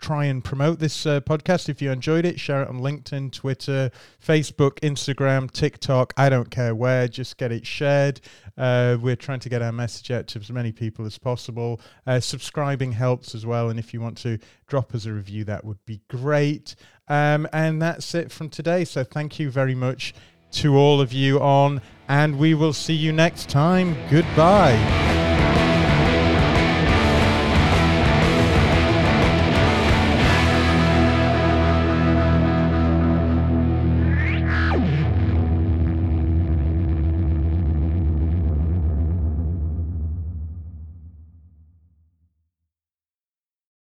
try 0.00 0.24
and 0.24 0.42
promote 0.42 0.78
this 0.78 1.06
uh, 1.06 1.20
podcast. 1.20 1.68
If 1.68 1.80
you 1.80 1.90
enjoyed 1.90 2.24
it, 2.24 2.40
share 2.40 2.62
it 2.62 2.68
on 2.68 2.80
LinkedIn, 2.80 3.32
Twitter, 3.32 3.90
Facebook, 4.24 4.80
Instagram, 4.80 5.50
TikTok. 5.50 6.12
I 6.16 6.28
don't 6.28 6.50
care 6.50 6.74
where, 6.74 7.06
just 7.06 7.36
get 7.36 7.52
it 7.52 7.66
shared. 7.66 8.20
Uh, 8.56 8.96
we're 9.00 9.16
trying 9.16 9.40
to 9.40 9.48
get 9.48 9.62
our 9.62 9.72
message 9.72 10.10
out 10.10 10.26
to 10.28 10.40
as 10.40 10.50
many 10.50 10.72
people 10.72 11.06
as 11.06 11.18
possible. 11.18 11.80
Uh, 12.06 12.18
subscribing 12.18 12.92
helps 12.92 13.34
as 13.34 13.44
well. 13.46 13.68
And 13.68 13.78
if 13.78 13.94
you 13.94 14.00
want 14.00 14.16
to 14.18 14.38
drop 14.66 14.94
us 14.94 15.06
a 15.06 15.12
review, 15.12 15.44
that 15.44 15.64
would 15.64 15.84
be 15.84 16.00
great. 16.08 16.74
Um, 17.08 17.46
and 17.52 17.80
that's 17.80 18.14
it 18.14 18.32
from 18.32 18.48
today. 18.48 18.84
So 18.84 19.04
thank 19.04 19.38
you 19.38 19.50
very 19.50 19.74
much 19.74 20.14
to 20.52 20.76
all 20.76 21.00
of 21.00 21.12
you 21.12 21.40
on, 21.40 21.80
and 22.08 22.38
we 22.38 22.54
will 22.54 22.72
see 22.72 22.94
you 22.94 23.12
next 23.12 23.48
time. 23.48 23.96
Goodbye. 24.10 25.29